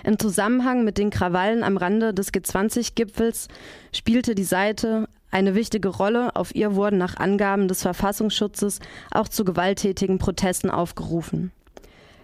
Im 0.04 0.18
Zusammenhang 0.18 0.84
mit 0.84 0.98
den 0.98 1.10
Krawallen 1.10 1.64
am 1.64 1.76
Rande 1.76 2.14
des 2.14 2.32
G20-Gipfels 2.32 3.48
spielte 3.92 4.36
die 4.36 4.44
Seite 4.44 5.08
eine 5.34 5.54
wichtige 5.54 5.88
Rolle. 5.88 6.36
Auf 6.36 6.54
ihr 6.54 6.74
wurden 6.74 6.96
nach 6.96 7.16
Angaben 7.16 7.68
des 7.68 7.82
Verfassungsschutzes 7.82 8.78
auch 9.10 9.28
zu 9.28 9.44
gewalttätigen 9.44 10.18
Protesten 10.18 10.70
aufgerufen. 10.70 11.52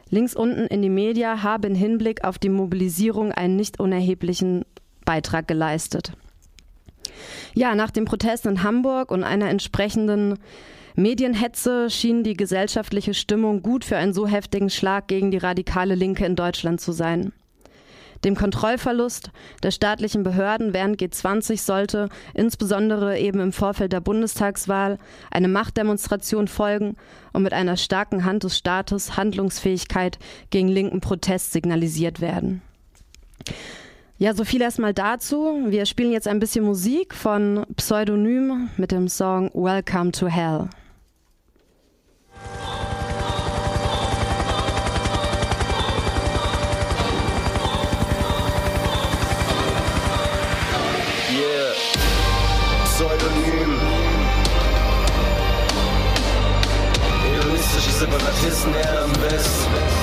Links 0.08 0.34
unten 0.34 0.66
in 0.66 0.82
die 0.82 0.90
Media 0.90 1.42
habe 1.42 1.68
in 1.68 1.74
Hinblick 1.74 2.24
auf 2.24 2.38
die 2.38 2.48
Mobilisierung 2.48 3.32
einen 3.32 3.56
nicht 3.56 3.78
unerheblichen 3.78 4.64
Beitrag 5.04 5.46
geleistet. 5.46 6.12
Ja, 7.54 7.74
nach 7.74 7.90
den 7.90 8.04
Protesten 8.04 8.48
in 8.48 8.62
Hamburg 8.62 9.10
und 9.10 9.24
einer 9.24 9.48
entsprechenden 9.48 10.38
Medienhetze 10.94 11.90
schien 11.90 12.22
die 12.24 12.34
gesellschaftliche 12.34 13.14
Stimmung 13.14 13.62
gut 13.62 13.84
für 13.84 13.96
einen 13.96 14.12
so 14.12 14.26
heftigen 14.26 14.70
Schlag 14.70 15.08
gegen 15.08 15.30
die 15.30 15.38
radikale 15.38 15.94
Linke 15.94 16.24
in 16.24 16.36
Deutschland 16.36 16.80
zu 16.80 16.92
sein. 16.92 17.32
Dem 18.24 18.34
Kontrollverlust 18.34 19.30
der 19.62 19.70
staatlichen 19.70 20.22
Behörden 20.22 20.74
während 20.74 21.00
G20 21.00 21.60
sollte 21.60 22.08
insbesondere 22.34 23.18
eben 23.18 23.40
im 23.40 23.52
Vorfeld 23.52 23.92
der 23.92 24.00
Bundestagswahl 24.00 24.98
eine 25.30 25.48
Machtdemonstration 25.48 26.48
folgen 26.48 26.96
und 27.32 27.42
mit 27.42 27.52
einer 27.52 27.76
starken 27.76 28.24
Hand 28.24 28.44
des 28.44 28.58
Staates 28.58 29.16
Handlungsfähigkeit 29.16 30.18
gegen 30.50 30.68
linken 30.68 31.00
Protest 31.00 31.52
signalisiert 31.52 32.20
werden. 32.20 32.62
Ja, 34.18 34.34
so 34.34 34.44
viel 34.44 34.60
erstmal 34.60 34.92
dazu. 34.92 35.64
Wir 35.68 35.86
spielen 35.86 36.12
jetzt 36.12 36.28
ein 36.28 36.40
bisschen 36.40 36.62
Musik 36.62 37.14
von 37.14 37.64
Pseudonym 37.76 38.68
mit 38.76 38.92
dem 38.92 39.08
Song 39.08 39.50
Welcome 39.54 40.12
to 40.12 40.26
Hell. 40.26 40.68
Separatisten 58.00 58.72
her 58.72 59.02
am 59.04 59.12
West. 59.20 59.99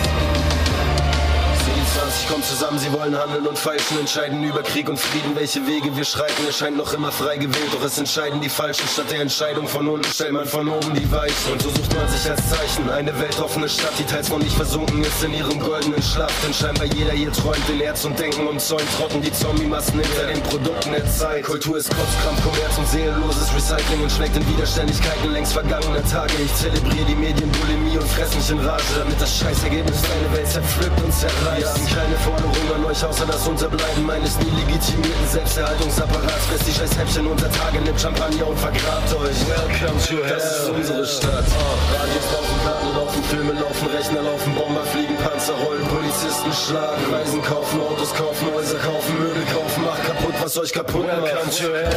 Kommen 2.27 2.43
zusammen, 2.43 2.77
sie 2.77 2.91
wollen 2.91 3.17
handeln 3.17 3.47
und 3.47 3.57
feilschen, 3.57 3.99
entscheiden 3.99 4.43
über 4.43 4.61
Krieg 4.61 4.89
und 4.89 4.99
Frieden, 4.99 5.35
welche 5.35 5.65
Wege 5.65 5.95
wir 5.95 6.03
schreiten. 6.03 6.43
Es 6.47 6.57
scheint 6.57 6.77
noch 6.77 6.93
immer 6.93 7.11
frei 7.11 7.37
gewählt, 7.37 7.71
doch 7.71 7.83
es 7.83 7.97
entscheiden 7.97 8.41
die 8.41 8.49
Falschen. 8.49 8.87
Statt 8.87 9.11
der 9.11 9.21
Entscheidung 9.21 9.67
von 9.67 9.87
unten 9.87 10.09
stellt 10.11 10.33
man 10.33 10.45
von 10.45 10.67
oben 10.67 10.93
die 10.93 11.09
Weichen. 11.11 11.51
Und 11.51 11.61
so 11.61 11.69
sucht 11.69 11.95
man 11.95 12.07
sich 12.09 12.29
als 12.29 12.49
Zeichen 12.49 12.89
eine 12.89 13.17
weltoffene 13.19 13.69
Stadt, 13.69 13.93
die 13.97 14.03
teils 14.03 14.29
noch 14.29 14.39
nicht 14.39 14.55
versunken 14.55 15.03
ist 15.03 15.23
in 15.23 15.33
ihrem 15.33 15.59
goldenen 15.59 16.01
Schlaf. 16.01 16.33
Denn 16.43 16.53
scheinbar 16.53 16.85
jeder 16.85 17.11
hier 17.11 17.31
träumt 17.31 17.69
in 17.69 17.79
Herz 17.79 18.03
und 18.05 18.19
Denken 18.19 18.47
und 18.47 18.59
Zäunt 18.59 18.87
trocken 18.97 19.21
die 19.21 19.31
Zombie-Massen 19.31 19.99
hinter 19.99 20.27
den 20.27 20.41
Produkten 20.43 20.91
der 20.91 21.09
Zeit. 21.09 21.43
Kultur 21.43 21.77
ist 21.77 21.89
Kotzkrampf, 21.89 22.43
Kommerz 22.43 22.77
und 22.77 22.87
seelenloses 22.87 23.53
Recycling 23.55 24.01
und 24.03 24.11
schlägt 24.11 24.35
in 24.35 24.47
Widerständigkeiten 24.47 25.31
längst 25.31 25.53
vergangener 25.53 26.03
Tage. 26.09 26.33
Ich 26.43 26.53
zelebriere 26.55 27.05
die 27.05 27.15
Medienbulimie 27.15 27.97
und 27.97 28.07
fress 28.09 28.35
mich 28.35 28.49
in 28.49 28.59
Rage, 28.59 28.83
damit 28.97 29.19
das 29.21 29.37
Scheißergebnis 29.37 30.01
deine 30.01 30.37
Welt 30.37 30.47
zerpflückt 30.47 31.01
und 31.03 31.13
zerreißt. 31.13 31.95
keine 31.95 32.16
Forderung 32.23 32.67
an 32.75 32.85
euch, 32.85 33.03
außer 33.03 33.25
das 33.25 33.47
Unterbleiben 33.47 34.05
meines 34.05 34.37
nie 34.39 34.51
legitimierten 34.51 35.27
Selbsterhaltungsapparats. 35.31 36.45
Fresst 36.47 36.67
die 36.67 36.73
scheiß 36.73 36.97
Häppchen 36.97 37.27
unter 37.27 37.49
Tage, 37.51 37.79
nimmt 37.81 37.99
Champagner 37.99 38.47
und 38.47 38.57
vergrabt 38.57 39.09
euch. 39.21 39.39
Welcome 39.47 39.99
to 40.01 40.23
hell. 40.23 40.35
Das 40.35 40.61
ist 40.61 40.69
unsere 40.69 41.05
Stadt. 41.05 41.45
Radios 41.45 42.27
laufen, 42.33 42.57
Platten 42.63 42.89
laufen, 42.95 43.23
Filme 43.23 43.53
laufen, 43.53 43.87
Rechner 43.87 44.21
laufen, 44.21 44.55
Bomber 44.55 44.85
fliegen, 44.85 45.17
Panzer 45.17 45.55
rollen, 45.65 45.85
Polizisten 45.87 46.51
schlagen, 46.53 47.03
Reisen 47.11 47.41
kaufen, 47.41 47.81
Autos 47.81 48.13
kaufen, 48.13 48.47
Häuser 48.53 48.79
kaufen, 48.79 49.13
Möbel 49.19 49.45
kaufen, 49.53 49.83
macht 49.85 50.03
kaputt, 50.05 50.35
was 50.41 50.57
euch 50.57 50.73
kaputt 50.73 51.05
macht. 51.05 51.23
Welcome 51.23 51.51
to 51.51 51.67
hell. 51.73 51.89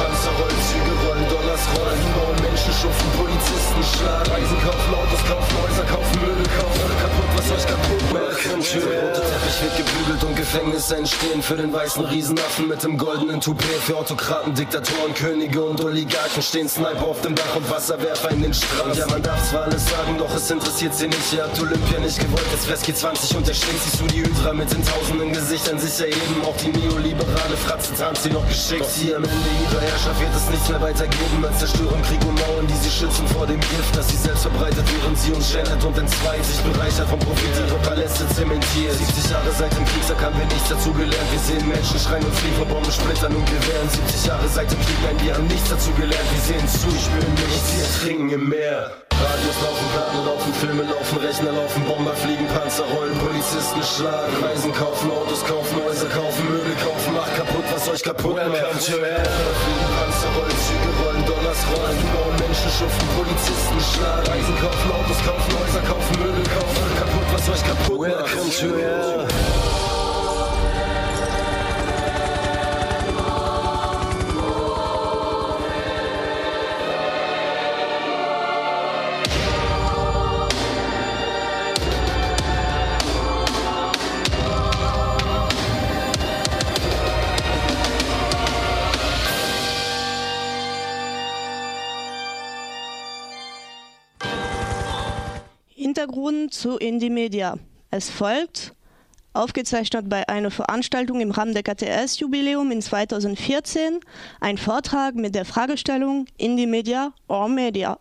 Panzer 0.00 0.32
rollen, 0.38 0.60
Züge 0.68 0.94
rollen, 1.06 1.26
Dollars 1.50 1.66
rollen, 1.76 1.98
bauen 2.14 2.36
Menschen 2.42 2.72
schuften, 2.72 3.10
Polizisten 3.18 3.82
schlagen, 3.82 4.30
Reisen 4.30 4.60
kaufen, 4.62 4.94
Autos 4.94 5.22
kaufen, 5.26 5.54
Häuser 5.62 5.84
kaufen, 5.84 6.20
Möbel 6.20 6.46
kaufen, 6.58 6.80
macht 6.86 7.00
kaputt, 7.02 7.30
was 7.34 7.50
euch 7.50 7.66
kaputt 7.66 8.12
macht. 8.12 8.30
To 8.40 8.78
hell. 8.78 9.10
Teppich 9.50 9.62
wird 9.62 9.76
gebügelt 9.78 10.24
und 10.24 10.36
Gefängnisse 10.36 10.96
entstehen 10.96 11.42
für 11.42 11.56
den 11.56 11.72
weißen 11.72 12.04
Riesenaffen 12.04 12.68
mit 12.68 12.82
dem 12.82 12.96
goldenen 12.96 13.40
Toupet. 13.40 13.80
Für 13.82 13.96
Autokraten, 13.96 14.54
Diktatoren, 14.54 15.12
Könige 15.14 15.62
und 15.62 15.80
Oligarchen 15.82 16.42
stehen 16.42 16.68
Sniper 16.68 17.04
auf 17.04 17.20
dem 17.22 17.34
Dach 17.34 17.56
und 17.56 17.68
Wasserwerfer 17.68 18.30
in 18.30 18.42
den 18.42 18.54
Straßen. 18.54 18.94
Ja, 18.94 19.06
man 19.08 19.22
darf 19.22 19.50
zwar 19.50 19.64
alles 19.64 19.88
sagen, 19.88 20.18
doch 20.18 20.34
es 20.34 20.50
interessiert 20.50 20.94
sie 20.94 21.08
nicht. 21.08 21.32
Ihr 21.32 21.42
habt 21.42 21.60
Olympia 21.60 21.98
nicht 21.98 22.18
gewollt, 22.18 22.46
jetzt 22.52 22.66
fresst 22.66 22.86
G20 22.86 23.36
und 23.36 23.48
erschlägt 23.48 23.82
sie 23.82 23.98
zu 23.98 24.04
die 24.04 24.22
Hydra 24.22 24.52
mit 24.52 24.70
den 24.70 24.84
tausenden 24.86 25.32
Gesichtern 25.32 25.78
sich 25.78 25.98
erheben. 26.00 26.42
Auch 26.44 26.56
die 26.56 26.68
neoliberale 26.68 27.56
Fratze 27.66 27.94
tarnt 27.94 28.18
sie 28.18 28.30
noch 28.30 28.46
geschickt. 28.46 28.82
Doch 28.82 28.94
hier 28.94 29.16
am 29.16 29.24
Ende 29.24 29.48
ihrer 29.64 29.80
Herrschaft 29.80 30.20
wird 30.20 30.34
es 30.36 30.50
nichts 30.50 30.68
mehr 30.68 30.80
weitergeben 30.80 31.39
als 31.44 31.58
Zerstörung, 31.58 32.00
Krieg 32.02 32.20
und 32.26 32.34
Mauern, 32.34 32.66
die 32.66 32.74
sie 32.74 32.90
schützen 32.90 33.26
vor 33.28 33.46
dem 33.46 33.60
Gift, 33.60 33.96
das 33.96 34.08
sie 34.08 34.16
selbst 34.16 34.42
verbreitet, 34.42 34.84
während 34.84 35.18
sie 35.18 35.32
uns 35.32 35.50
schändet 35.50 35.82
und 35.84 35.96
entzweit. 35.96 36.44
Sich 36.44 36.60
bereichert 36.60 37.08
vom 37.08 37.18
Profit 37.20 37.54
ihre 37.56 37.78
Paläste 37.80 38.26
zementiert. 38.34 38.94
70 38.94 39.30
Jahre 39.30 39.50
seit 39.56 39.72
dem 39.72 39.84
Krieg, 39.84 40.04
da 40.08 40.14
kann 40.14 40.34
wir 40.36 40.46
nichts 40.46 40.68
dazu 40.68 40.92
gelernt. 40.92 41.28
Wir 41.32 41.40
sehen 41.40 41.68
Menschen 41.68 41.98
schreien 41.98 42.24
und 42.24 42.34
fliegen 42.34 42.56
vor 42.56 42.66
Bomben, 42.66 42.92
Splittern 42.92 43.34
und 43.34 43.46
Gewehren. 43.46 43.88
70 43.88 44.26
Jahre 44.26 44.48
seit 44.48 44.70
dem 44.70 44.80
Krieg, 44.80 44.98
nein, 45.04 45.18
wir 45.22 45.34
haben 45.34 45.46
nichts 45.46 45.70
dazu 45.70 45.90
gelernt. 45.92 46.28
Wir 46.34 46.44
sehen 46.44 46.66
zu, 46.68 46.90
spüren 46.92 47.34
nichts, 47.34 47.68
wir 47.76 47.88
trinken 48.00 48.30
im 48.30 48.48
Meer. 48.48 48.92
Radios 49.20 49.58
laufen, 49.60 49.86
Platten 49.92 50.24
laufen, 50.24 50.52
Filme 50.54 50.82
laufen, 50.84 51.16
Rechner 51.18 51.52
laufen, 51.52 51.84
Bomber 51.84 52.16
fliegen, 52.16 52.46
Panzer 52.48 52.84
rollen, 52.88 53.16
Polizisten 53.18 53.82
schlagen, 53.84 54.32
Reisen 54.42 54.72
kaufen, 54.72 55.10
Autos 55.10 55.44
kaufen, 55.44 55.76
Häuser 55.84 56.08
kaufen, 56.08 56.44
Möbel 56.48 56.74
kaufen, 56.80 57.12
macht 57.14 57.36
kaputt, 57.36 57.64
was 57.70 57.88
euch 57.88 58.02
kaputt 58.02 58.36
macht. 58.36 58.52
Welcome 58.52 58.80
to 58.80 58.96
hell. 59.04 59.28
Panzer 60.00 60.30
rollen, 60.36 60.56
Züge 60.64 60.89
rollen, 61.50 61.66
Dollars 61.66 61.66
rollen, 61.66 61.98
bauen 62.14 62.36
Menschen 62.38 62.70
schuften, 62.70 63.08
Polizisten 63.16 63.80
schlagen, 63.80 64.26
Reisen 64.26 64.56
kaufen, 64.60 64.92
Autos 64.92 65.18
kaufen, 65.24 65.52
Häuser 65.58 65.80
kaufen, 65.80 66.20
Möbel 66.20 66.44
kaufen, 66.44 66.96
kaputt, 66.98 67.32
was 67.32 67.48
euch 67.48 67.64
kaputt 67.64 67.98
macht. 67.98 68.34
Welcome 68.34 68.50
to 68.50 68.78
hell. 68.78 69.09
Zu 96.60 96.76
Indie 96.76 97.08
Media. 97.08 97.56
Es 97.90 98.10
folgt, 98.10 98.74
aufgezeichnet 99.32 100.10
bei 100.10 100.28
einer 100.28 100.50
Veranstaltung 100.50 101.22
im 101.22 101.30
Rahmen 101.30 101.54
der 101.54 101.62
KTS-Jubiläum 101.62 102.70
in 102.70 102.82
2014, 102.82 104.00
ein 104.40 104.58
Vortrag 104.58 105.14
mit 105.14 105.34
der 105.34 105.46
Fragestellung 105.46 106.26
Indie 106.36 106.66
Media 106.66 107.14
or 107.28 107.48
Media. 107.48 107.98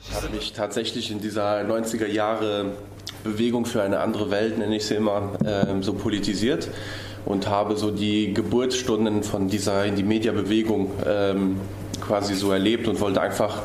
Ich 0.00 0.14
habe 0.14 0.30
mich 0.30 0.54
tatsächlich 0.54 1.10
in 1.10 1.20
dieser 1.20 1.60
90er 1.60 2.06
Jahre 2.06 2.72
Bewegung 3.22 3.66
für 3.66 3.82
eine 3.82 4.00
andere 4.00 4.30
Welt, 4.30 4.56
nenne 4.56 4.76
ich 4.76 4.86
sie 4.86 4.94
immer, 4.94 5.38
äh, 5.44 5.82
so 5.82 5.92
politisiert 5.92 6.68
und 7.26 7.48
habe 7.48 7.76
so 7.76 7.90
die 7.90 8.32
Geburtsstunden 8.32 9.24
von 9.24 9.48
dieser 9.48 9.84
Indie-Media-Bewegung 9.84 10.90
ähm, 11.04 11.60
quasi 12.00 12.34
so 12.34 12.50
erlebt 12.50 12.88
und 12.88 12.98
wollte 13.00 13.20
einfach 13.20 13.62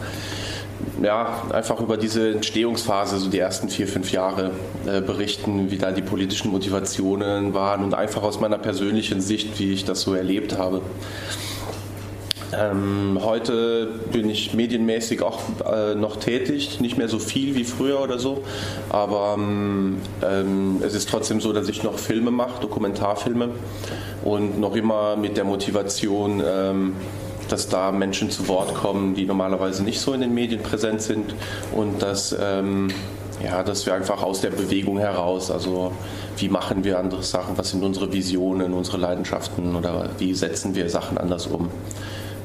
ja, 1.01 1.43
einfach 1.51 1.79
über 1.79 1.97
diese 1.97 2.31
Entstehungsphase, 2.31 3.17
so 3.17 3.29
die 3.29 3.39
ersten 3.39 3.69
vier, 3.69 3.87
fünf 3.87 4.11
Jahre 4.11 4.51
äh, 4.85 5.01
berichten, 5.01 5.71
wie 5.71 5.77
da 5.77 5.91
die 5.91 6.01
politischen 6.01 6.51
Motivationen 6.51 7.53
waren 7.53 7.83
und 7.83 7.93
einfach 7.93 8.23
aus 8.23 8.39
meiner 8.39 8.57
persönlichen 8.57 9.21
Sicht, 9.21 9.59
wie 9.59 9.73
ich 9.73 9.85
das 9.85 10.01
so 10.01 10.13
erlebt 10.13 10.57
habe. 10.57 10.81
Ähm, 12.53 13.17
heute 13.21 13.87
bin 14.11 14.29
ich 14.29 14.53
medienmäßig 14.53 15.21
auch 15.21 15.39
äh, 15.65 15.95
noch 15.95 16.17
tätig, 16.17 16.81
nicht 16.81 16.97
mehr 16.97 17.07
so 17.07 17.17
viel 17.17 17.55
wie 17.55 17.63
früher 17.63 18.01
oder 18.01 18.19
so, 18.19 18.43
aber 18.89 19.35
ähm, 19.37 20.01
ähm 20.21 20.81
es 20.85 20.93
ist 20.93 21.07
trotzdem 21.07 21.39
so, 21.39 21.53
dass 21.53 21.69
ich 21.69 21.83
noch 21.83 21.97
Filme 21.97 22.29
mache, 22.29 22.59
Dokumentarfilme 22.61 23.51
und 24.23 24.59
noch 24.59 24.75
immer 24.75 25.15
mit 25.15 25.37
der 25.37 25.45
Motivation, 25.45 26.43
ähm, 26.45 26.95
dass 27.51 27.67
da 27.67 27.91
Menschen 27.91 28.29
zu 28.29 28.47
Wort 28.47 28.73
kommen, 28.73 29.15
die 29.15 29.25
normalerweise 29.25 29.83
nicht 29.83 29.99
so 29.99 30.13
in 30.13 30.21
den 30.21 30.33
Medien 30.33 30.61
präsent 30.61 31.01
sind 31.01 31.35
und 31.73 32.01
dass, 32.01 32.35
ähm, 32.39 32.89
ja, 33.43 33.63
dass 33.63 33.85
wir 33.85 33.93
einfach 33.93 34.23
aus 34.23 34.41
der 34.41 34.51
Bewegung 34.51 34.99
heraus, 34.99 35.51
also 35.51 35.91
wie 36.37 36.49
machen 36.49 36.83
wir 36.83 36.99
andere 36.99 37.23
Sachen, 37.23 37.57
was 37.57 37.71
sind 37.71 37.83
unsere 37.83 38.11
Visionen, 38.13 38.73
unsere 38.73 38.97
Leidenschaften 38.97 39.75
oder 39.75 40.09
wie 40.17 40.33
setzen 40.33 40.75
wir 40.75 40.89
Sachen 40.89 41.17
anders 41.17 41.47
um. 41.47 41.69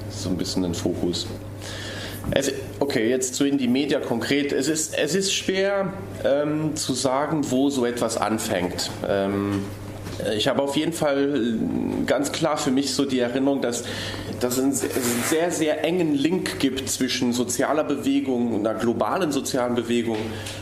Das 0.07 0.17
ist 0.17 0.23
so 0.23 0.31
ein 0.31 0.37
bisschen 0.37 0.65
ein 0.65 0.75
Fokus. 0.75 1.27
Es, 2.33 2.53
okay, 2.81 3.09
jetzt 3.09 3.35
zu 3.35 3.45
Indie 3.45 3.69
Media 3.69 4.01
konkret. 4.01 4.53
Es 4.53 4.69
ist, 4.69 4.97
es 4.99 5.15
ist 5.15 5.33
schwer 5.33 5.93
ähm, 6.25 6.75
zu 6.75 6.93
sagen, 6.93 7.51
wo 7.51 7.71
so 7.71 7.85
etwas 7.87 8.17
anfängt. 8.17 8.91
Ähm, 9.09 9.65
ich 10.37 10.49
habe 10.49 10.63
auf 10.63 10.77
jeden 10.77 10.93
Fall 10.93 11.55
ganz 12.07 12.33
klar 12.33 12.57
für 12.57 12.71
mich 12.71 12.95
so 12.95 13.05
die 13.05 13.21
Erinnerung, 13.21 13.61
dass, 13.61 13.85
dass 14.41 14.57
es 14.57 14.63
einen 14.63 14.73
sehr, 14.73 15.51
sehr 15.51 15.85
engen 15.85 16.15
Link 16.15 16.59
gibt 16.59 16.89
zwischen 16.89 17.33
sozialer 17.33 17.85
Bewegung, 17.85 18.61
einer 18.61 18.75
globalen 18.75 19.33
sozialen 19.33 19.75
Bewegung 19.75 20.19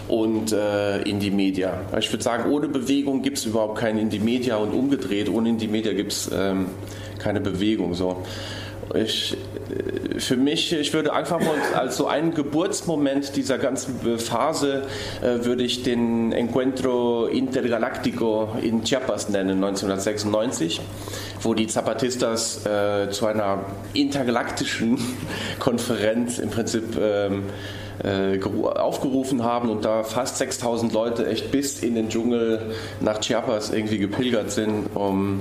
und 0.08 0.52
äh, 0.52 1.02
Indie-Media. 1.02 1.80
Ich 1.98 2.12
würde 2.12 2.24
sagen, 2.24 2.50
ohne 2.50 2.68
Bewegung 2.68 3.22
gibt 3.22 3.38
es 3.38 3.46
überhaupt 3.46 3.78
kein 3.78 3.98
Indie-Media 3.98 4.56
und 4.56 4.72
umgedreht, 4.72 5.28
ohne 5.28 5.50
Indie-Media 5.50 5.92
gibt 5.92 6.12
es 6.12 6.30
ähm, 6.32 6.66
keine 7.18 7.40
Bewegung. 7.40 7.94
So. 7.94 8.22
Ich, 8.94 9.36
für 10.18 10.36
mich, 10.36 10.72
ich 10.72 10.92
würde 10.92 11.12
einfach 11.12 11.40
mal 11.40 11.56
als 11.74 11.96
so 11.96 12.06
einen 12.06 12.34
Geburtsmoment 12.34 13.34
dieser 13.34 13.58
ganzen 13.58 14.18
Phase, 14.18 14.82
äh, 15.22 15.44
würde 15.44 15.64
ich 15.64 15.82
den 15.82 16.32
Encuentro 16.32 17.26
Intergalactico 17.26 18.50
in 18.62 18.84
Chiapas 18.84 19.30
nennen, 19.30 19.64
1996, 19.64 20.80
wo 21.40 21.54
die 21.54 21.66
Zapatistas 21.66 22.64
äh, 22.66 23.10
zu 23.10 23.26
einer 23.26 23.64
intergalaktischen 23.94 24.98
Konferenz 25.58 26.38
im 26.38 26.50
Prinzip 26.50 26.96
ähm, 27.00 27.44
äh, 28.02 28.40
aufgerufen 28.42 29.42
haben 29.44 29.70
und 29.70 29.84
da 29.84 30.02
fast 30.02 30.38
6000 30.38 30.92
Leute 30.92 31.26
echt 31.26 31.50
bis 31.50 31.82
in 31.82 31.94
den 31.94 32.08
Dschungel 32.08 32.74
nach 33.00 33.20
Chiapas 33.20 33.70
irgendwie 33.70 33.98
gepilgert 33.98 34.50
sind, 34.50 34.88
um 34.94 35.40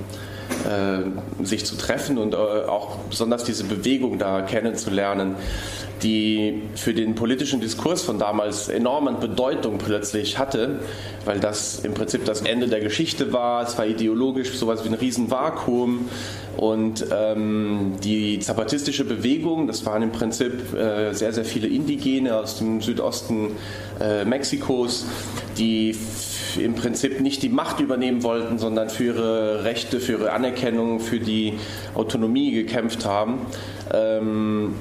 äh, 0.66 1.44
sich 1.44 1.66
zu 1.66 1.76
treffen 1.78 2.18
und 2.18 2.34
äh, 2.34 2.38
auch 2.38 2.98
besonders 3.10 3.44
diese 3.44 3.64
Bewegung 3.64 4.18
da 4.18 4.42
kennenzulernen, 4.42 5.36
die 6.02 6.64
für 6.76 6.94
den 6.94 7.16
politischen 7.16 7.62
Diskurs 7.62 8.02
von 8.02 8.20
damals 8.20 8.68
enorme 8.68 9.14
Bedeutung 9.14 9.78
plötzlich 9.78 10.38
hatte, 10.38 10.80
weil 11.26 11.40
das 11.40 11.80
im 11.80 11.94
Prinzip 11.94 12.26
das 12.26 12.42
Ende 12.42 12.68
der 12.68 12.82
Geschichte 12.82 13.32
war. 13.32 13.64
Es 13.64 13.78
war 13.78 13.86
ideologisch 13.86 14.52
sowas 14.54 14.84
wie 14.84 14.90
ein 14.90 14.96
Riesenvakuum. 14.96 16.10
Und 16.58 17.06
ähm, 17.12 17.94
die 18.04 18.40
zapatistische 18.40 19.06
Bewegung, 19.06 19.66
das 19.66 19.86
waren 19.86 20.04
im 20.04 20.12
Prinzip 20.12 20.74
äh, 20.76 21.14
sehr, 21.14 21.34
sehr 21.34 21.46
viele 21.46 21.68
Indigene 21.68 22.36
aus 22.36 22.60
dem 22.60 22.82
Südosten 22.82 23.56
äh, 24.00 24.24
Mexikos, 24.24 25.06
die 25.58 25.96
im 26.58 26.76
Prinzip 26.76 27.22
nicht 27.22 27.44
die 27.44 27.50
Macht 27.50 27.80
übernehmen 27.80 28.24
wollten, 28.24 28.58
sondern 28.58 28.90
für 28.90 29.06
ihre 29.06 29.64
Rechte, 29.64 30.00
für 30.00 30.14
ihre 30.14 30.32
Anerkennung, 30.32 31.00
für 31.00 31.20
die 31.20 31.54
Autonomie 31.96 32.52
gekämpft 32.52 33.06
haben. 33.06 33.40
Ähm, 33.94 34.76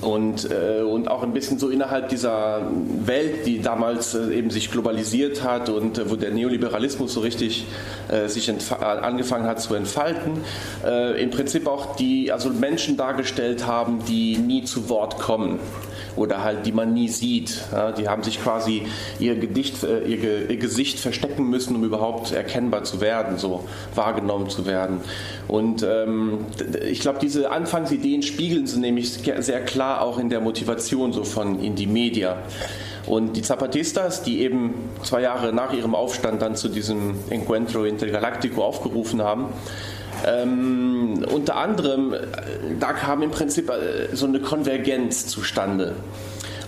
und, 0.00 0.50
äh, 0.50 0.82
und 0.82 1.08
auch 1.08 1.22
ein 1.22 1.32
bisschen 1.32 1.58
so 1.58 1.68
innerhalb 1.68 2.08
dieser 2.08 2.62
Welt, 3.04 3.46
die 3.46 3.60
damals 3.60 4.14
äh, 4.14 4.32
eben 4.32 4.50
sich 4.50 4.70
globalisiert 4.70 5.42
hat 5.42 5.68
und 5.68 5.98
äh, 5.98 6.10
wo 6.10 6.16
der 6.16 6.30
Neoliberalismus 6.30 7.12
so 7.12 7.20
richtig 7.20 7.66
äh, 8.08 8.28
sich 8.28 8.50
angefangen 8.80 9.46
hat 9.46 9.60
zu 9.60 9.74
entfalten, 9.74 10.38
äh, 10.84 11.22
im 11.22 11.30
Prinzip 11.30 11.66
auch 11.66 11.96
die 11.96 12.32
also 12.32 12.48
Menschen 12.50 12.96
dargestellt 12.96 13.66
haben, 13.66 14.00
die 14.08 14.38
nie 14.38 14.64
zu 14.64 14.88
Wort 14.88 15.18
kommen 15.18 15.58
oder 16.16 16.44
halt 16.44 16.66
die 16.66 16.72
man 16.72 16.92
nie 16.92 17.08
sieht. 17.08 17.62
Ja, 17.72 17.92
die 17.92 18.08
haben 18.08 18.22
sich 18.22 18.42
quasi 18.42 18.82
ihr, 19.18 19.36
Gedicht, 19.36 19.82
äh, 19.84 20.00
ihr, 20.00 20.50
ihr, 20.50 20.56
Gesicht 20.56 20.98
verstecken 20.98 21.48
müssen, 21.48 21.76
um 21.76 21.84
überhaupt 21.84 22.32
erkennbar 22.32 22.84
zu 22.84 23.00
werden, 23.00 23.38
so 23.38 23.64
wahrgenommen 23.94 24.50
zu 24.50 24.66
werden. 24.66 25.00
Und 25.48 25.82
ähm, 25.82 26.46
ich 26.88 27.00
glaube, 27.00 27.18
diese 27.20 27.50
Anfangsideen 27.50 28.22
spiegeln 28.22 28.66
sie 28.66 28.80
nämlich 28.80 29.12
sehr 29.12 29.64
klar 29.64 30.02
auch 30.02 30.18
in 30.18 30.30
der 30.30 30.40
Motivation 30.40 31.12
so 31.12 31.24
von 31.24 31.60
Indie 31.60 31.86
Media. 31.86 32.38
Und 33.06 33.36
die 33.36 33.42
Zapatistas, 33.42 34.22
die 34.22 34.40
eben 34.40 34.74
zwei 35.02 35.22
Jahre 35.22 35.52
nach 35.52 35.72
ihrem 35.72 35.94
Aufstand 35.94 36.42
dann 36.42 36.54
zu 36.54 36.68
diesem 36.68 37.14
Encuentro 37.30 37.84
Intergalactico 37.84 38.62
aufgerufen 38.62 39.22
haben, 39.22 39.46
ähm, 40.26 41.24
unter 41.32 41.56
anderem, 41.56 42.12
äh, 42.12 42.18
da 42.78 42.92
kam 42.92 43.22
im 43.22 43.30
Prinzip 43.30 43.70
äh, 43.70 44.14
so 44.14 44.26
eine 44.26 44.40
Konvergenz 44.40 45.26
zustande. 45.26 45.94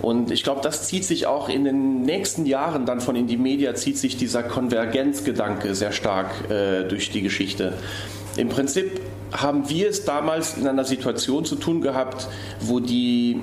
Und 0.01 0.33
ich 0.33 0.43
glaube, 0.43 0.61
das 0.63 0.89
zieht 0.89 1.05
sich 1.05 1.27
auch 1.27 1.49
in 1.49 1.65
den 1.65 2.03
nächsten 2.03 2.45
Jahren 2.45 2.87
dann 2.87 3.01
von 3.01 3.15
Indie 3.15 3.37
Media, 3.37 3.75
zieht 3.75 3.99
sich 3.99 4.17
dieser 4.17 4.43
Konvergenzgedanke 4.43 5.75
sehr 5.75 5.93
stark 5.93 6.51
äh, 6.51 6.83
durch 6.85 7.11
die 7.11 7.23
Geschichte. 7.23 7.75
Im 8.37 8.49
Prinzip 8.49 9.01
haben 9.33 9.69
wir 9.69 9.89
es 9.89 10.05
damals 10.05 10.57
in 10.57 10.67
einer 10.67 10.85
Situation 10.85 11.45
zu 11.45 11.57
tun 11.57 11.81
gehabt, 11.81 12.29
wo 12.61 12.81
die 12.81 13.41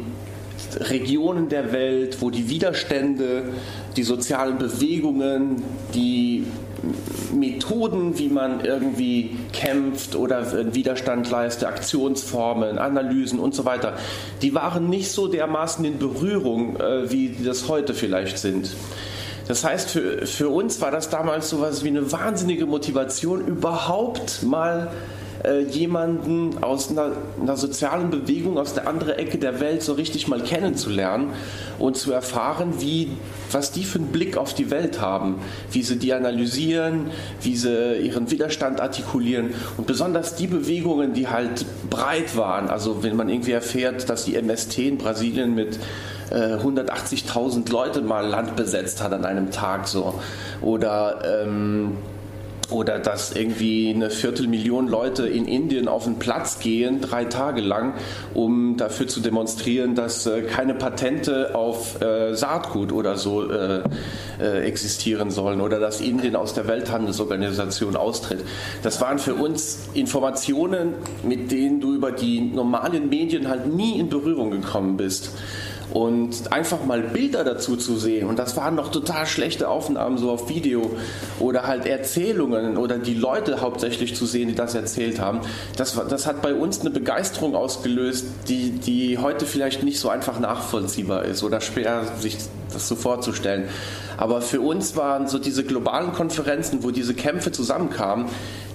Regionen 0.78 1.50
der 1.50 1.72
Welt, 1.72 2.22
wo 2.22 2.30
die 2.30 2.50
Widerstände, 2.50 3.46
die 3.96 4.04
sozialen 4.04 4.58
Bewegungen, 4.58 5.64
die 5.94 6.44
Methoden, 7.34 8.18
wie 8.18 8.30
man 8.30 8.64
irgendwie 8.64 9.38
kämpft 9.54 10.16
oder 10.16 10.74
Widerstand 10.74 11.30
leistet, 11.30 11.68
Aktionsformen, 11.68 12.78
Analysen 12.78 13.40
und 13.40 13.56
so 13.56 13.66
weiter, 13.66 13.94
die 14.42 14.54
waren 14.54 14.90
nicht 14.90 15.12
so 15.12 15.28
dermaßen 15.28 15.84
in 15.86 15.98
Berührung, 16.00 16.78
äh, 16.78 17.12
wie 17.12 17.36
das 17.44 17.68
heute 17.68 17.94
vielleicht 17.94 18.38
sind. 18.38 18.76
Das 19.48 19.64
heißt, 19.64 19.90
für, 19.90 20.28
für 20.28 20.50
uns 20.50 20.80
war 20.80 20.92
das 20.92 21.10
damals 21.10 21.50
so 21.50 21.60
was 21.60 21.84
wie 21.84 21.88
eine 21.90 22.12
wahnsinnige 22.12 22.66
Motivation, 22.66 23.46
überhaupt 23.46 24.44
mal 24.44 24.90
äh, 24.92 25.19
jemanden 25.70 26.62
aus 26.62 26.90
einer, 26.90 27.12
einer, 27.42 27.56
sozialen 27.56 28.10
Bewegung 28.10 28.58
aus 28.58 28.74
der 28.74 28.88
anderen 28.88 29.14
Ecke 29.14 29.38
der 29.38 29.62
Welt 29.62 29.82
so 29.82 29.94
richtig 29.94 30.28
mal 30.28 30.42
kennenzulernen 30.42 31.30
und 31.78 31.96
zu 31.96 32.12
erfahren, 32.12 32.74
wie, 32.80 33.12
was 33.52 33.72
die 33.72 33.86
für 33.86 34.00
einen 34.00 34.10
Blick 34.10 34.36
auf 34.36 34.54
die 34.54 34.70
Welt 34.70 35.00
haben, 35.00 35.36
wie 35.72 35.82
sie 35.82 35.98
die 35.98 36.14
analysieren, 36.14 37.12
wie 37.42 37.56
sie 37.56 37.98
ihren 38.00 38.30
Widerstand 38.30 38.82
artikulieren 38.82 39.52
und 39.78 39.88
besonders 39.88 40.36
die 40.36 40.48
Bewegungen, 40.48 41.14
die 41.14 41.30
halt 41.30 41.66
breit 41.90 42.36
waren. 42.36 42.70
Also 42.70 43.02
wenn 43.04 43.16
man 43.16 43.30
irgendwie 43.30 43.54
erfährt, 43.54 44.10
dass 44.10 44.26
die 44.26 44.36
MST 44.36 44.78
in 44.80 44.98
Brasilien 44.98 45.56
mit 45.56 45.80
180.000 46.32 47.68
äh, 47.68 47.72
Leute 47.72 48.02
mal 48.02 48.28
Land 48.28 48.56
besetzt 48.56 49.02
hat 49.02 49.14
an 49.14 49.26
einem 49.26 49.52
Tag 49.52 49.88
so 49.88 50.20
oder 50.62 51.44
ähm, 51.44 51.98
oder 52.70 53.00
dass 53.00 53.32
irgendwie 53.36 53.92
eine 53.94 54.10
Viertelmillion 54.10 54.88
Leute 54.88 55.28
in 55.28 55.46
Indien 55.46 55.88
auf 55.88 56.06
den 56.06 56.20
Platz 56.20 56.60
gehen, 56.60 57.02
drei 57.02 57.26
Tage 57.26 57.62
lang, 57.62 57.94
um 58.34 58.78
dafür 58.78 59.08
zu 59.08 59.20
demonstrieren, 59.20 59.96
dass 59.96 60.26
äh, 60.26 60.42
keine 60.42 60.74
Patente 60.74 61.56
auf 61.56 62.02
äh, 62.02 62.36
Saatgut 62.36 62.92
oder 62.92 63.18
so 63.18 63.50
äh, 63.50 63.82
existieren 64.40 65.32
sollen 65.32 65.62
oder 65.62 65.80
dass 65.80 66.02
Indien 66.02 66.36
aus 66.36 66.54
der 66.54 66.68
Welthandelsorganisation 66.68 67.96
austritt. 67.96 68.44
Das 68.84 69.02
waren 69.02 69.20
für 69.20 69.36
uns 69.36 69.90
Informationen, 69.94 70.94
mit 71.24 71.52
denen 71.52 71.82
du 71.82 71.94
über 71.94 72.12
die 72.12 72.42
normalen 72.42 73.10
Medien 73.10 73.48
halt 73.48 73.68
nie 73.74 74.00
in 74.00 74.10
Berührung 74.10 74.52
gekommen 74.52 74.98
bist 74.98 75.32
und 75.94 76.52
einfach 76.52 76.86
mal 76.86 77.02
Bilder 77.02 77.44
dazu 77.44 77.76
zu 77.76 77.98
sehen. 77.98 78.28
Und 78.28 78.38
das 78.38 78.56
waren 78.58 78.76
noch 78.76 78.92
total 78.92 79.26
schlechte 79.26 79.70
Aufnahmen 79.70 80.18
so 80.18 80.32
auf 80.32 80.50
Video. 80.50 80.92
Oder 81.40 81.66
halt 81.66 81.86
Erzählungen 81.86 82.78
oder 82.78 82.98
die 82.98 83.16
Leute 83.16 83.62
hauptsächlich 83.62 84.16
zu 84.16 84.26
sehen, 84.26 84.50
die 84.50 84.56
das 84.56 84.76
erzählt 84.76 85.20
haben, 85.20 85.42
das, 85.78 86.00
das 86.10 86.28
hat 86.28 86.42
bei 86.42 86.54
uns 86.54 86.82
eine 86.82 86.92
Begeisterung 86.92 87.56
ausgelöst, 87.56 88.26
die, 88.48 88.72
die 88.72 89.18
heute 89.18 89.46
vielleicht 89.46 89.84
nicht 89.84 90.00
so 90.00 90.10
einfach 90.10 90.40
nachvollziehbar 90.40 91.26
ist 91.26 91.44
oder 91.44 91.62
schwer 91.62 92.04
sich 92.20 92.38
das 92.72 92.88
so 92.88 92.96
vorzustellen. 92.96 93.68
Aber 94.18 94.42
für 94.42 94.62
uns 94.62 94.96
waren 94.96 95.28
so 95.28 95.40
diese 95.40 95.64
globalen 95.64 96.14
Konferenzen, 96.14 96.84
wo 96.84 96.92
diese 96.92 97.14
Kämpfe 97.14 97.52
zusammenkamen, 97.52 98.26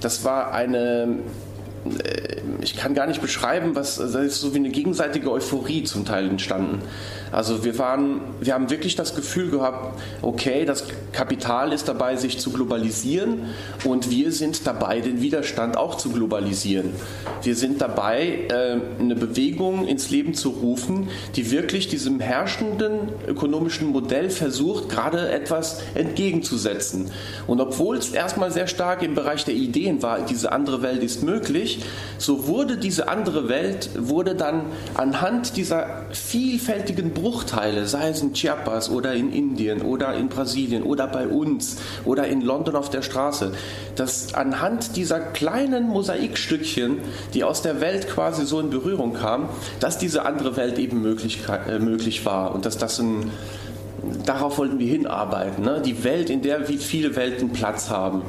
das 0.01 0.25
war 0.25 0.53
eine 0.53 1.19
äh, 2.03 2.34
ich 2.65 2.77
kann 2.77 2.95
gar 2.95 3.07
nicht 3.07 3.21
beschreiben, 3.21 3.75
was, 3.75 3.97
da 3.97 4.21
ist 4.21 4.41
so 4.41 4.55
wie 4.55 4.59
eine 4.59 4.71
gegenseitige 4.71 5.31
Euphorie 5.31 5.85
zum 5.85 6.07
Teil 6.07 6.29
entstanden. 6.29 6.81
Also 7.31 7.65
wir 7.65 7.79
waren, 7.79 8.21
wir 8.41 8.55
haben 8.55 8.71
wirklich 8.71 8.97
das 8.97 9.15
Gefühl 9.15 9.51
gehabt, 9.51 10.01
okay, 10.23 10.65
das 10.65 10.85
Kapital 11.13 11.73
ist 11.73 11.89
dabei, 11.89 12.17
sich 12.17 12.39
zu 12.39 12.53
globalisieren 12.53 13.47
und 13.85 14.11
wir 14.11 14.33
sind 14.33 14.67
dabei, 14.67 15.01
den 15.01 15.21
Widerstand 15.21 15.77
auch 15.77 15.97
zu 15.97 16.11
globalisieren. 16.11 16.91
Wir 17.43 17.55
sind 17.55 17.81
dabei, 17.81 18.47
äh, 18.49 18.79
eine 19.01 19.15
Bewegung 19.15 19.87
ins 19.87 20.11
Leben 20.11 20.35
zu 20.35 20.51
rufen, 20.51 21.09
die 21.37 21.51
wirklich 21.51 21.89
diesem 21.89 22.21
herrschenden 22.21 23.11
ökonomischen 23.27 23.89
Modell 23.89 24.31
versucht, 24.31 24.89
gerade 24.89 25.29
etwas 25.31 25.83
entgegenzusetzen. 25.95 27.11
Und 27.47 27.61
obwohl 27.61 27.97
es 27.99 28.11
erstmal 28.11 28.53
sehr 28.53 28.69
stark 28.69 29.03
im 29.03 29.15
Bereich 29.15 29.45
der 29.45 29.55
Ideen 29.55 30.03
war, 30.03 30.21
diese 30.21 30.53
andere 30.53 30.83
Welt 30.83 31.03
ist 31.03 31.23
möglich, 31.23 31.81
so 32.17 32.47
wurde 32.55 32.77
diese 32.77 33.09
andere 33.09 33.49
Welt, 33.49 33.91
wurde 33.99 34.37
dann 34.37 34.63
anhand 34.95 35.57
dieser 35.57 36.05
vielfältigen 36.13 37.11
Bruchteile, 37.11 37.87
sei 37.87 38.11
es 38.11 38.23
in 38.23 38.33
Chiapas 38.33 38.91
oder 38.91 39.13
in 39.13 39.33
Indien 39.33 39.83
oder 39.83 40.15
in 40.15 40.29
Brasilien 40.29 40.85
oder 40.85 41.09
bei 41.09 41.27
uns 41.27 41.79
oder 42.05 42.29
in 42.29 42.43
London 42.43 42.77
auf 42.77 42.91
der 42.91 43.03
Straße, 43.03 43.53
dass 43.97 44.35
anhand 44.35 44.95
dieser 44.95 45.19
kleinen 45.19 45.89
Mosaikstückchen, 45.89 46.99
die 47.35 47.43
aus 47.43 47.63
der 47.63 47.81
Welt 47.81 48.09
quasi 48.09 48.47
so 48.47 48.61
in 48.61 48.71
Berührung 48.71 49.15
kamen, 49.15 49.49
dass 49.81 49.99
diese 49.99 50.25
andere 50.25 50.57
Welt 50.57 50.79
eben 50.79 51.03
möglich, 51.03 51.41
äh, 51.69 51.81
möglich 51.81 52.25
war 52.25 52.55
und 52.55 52.67
dass 52.67 52.79
das 52.79 53.01
ein 53.01 53.33
darauf 54.27 54.59
wollten 54.59 54.79
wir 54.79 54.87
hinarbeiten. 54.87 55.65
Ne? 55.65 55.83
Die 55.85 56.05
Welt, 56.05 56.31
in 56.31 56.43
der 56.43 56.69
wie 56.69 56.77
viele 56.77 57.17
Welten 57.17 57.51
Platz 57.51 57.91
haben. 57.91 58.23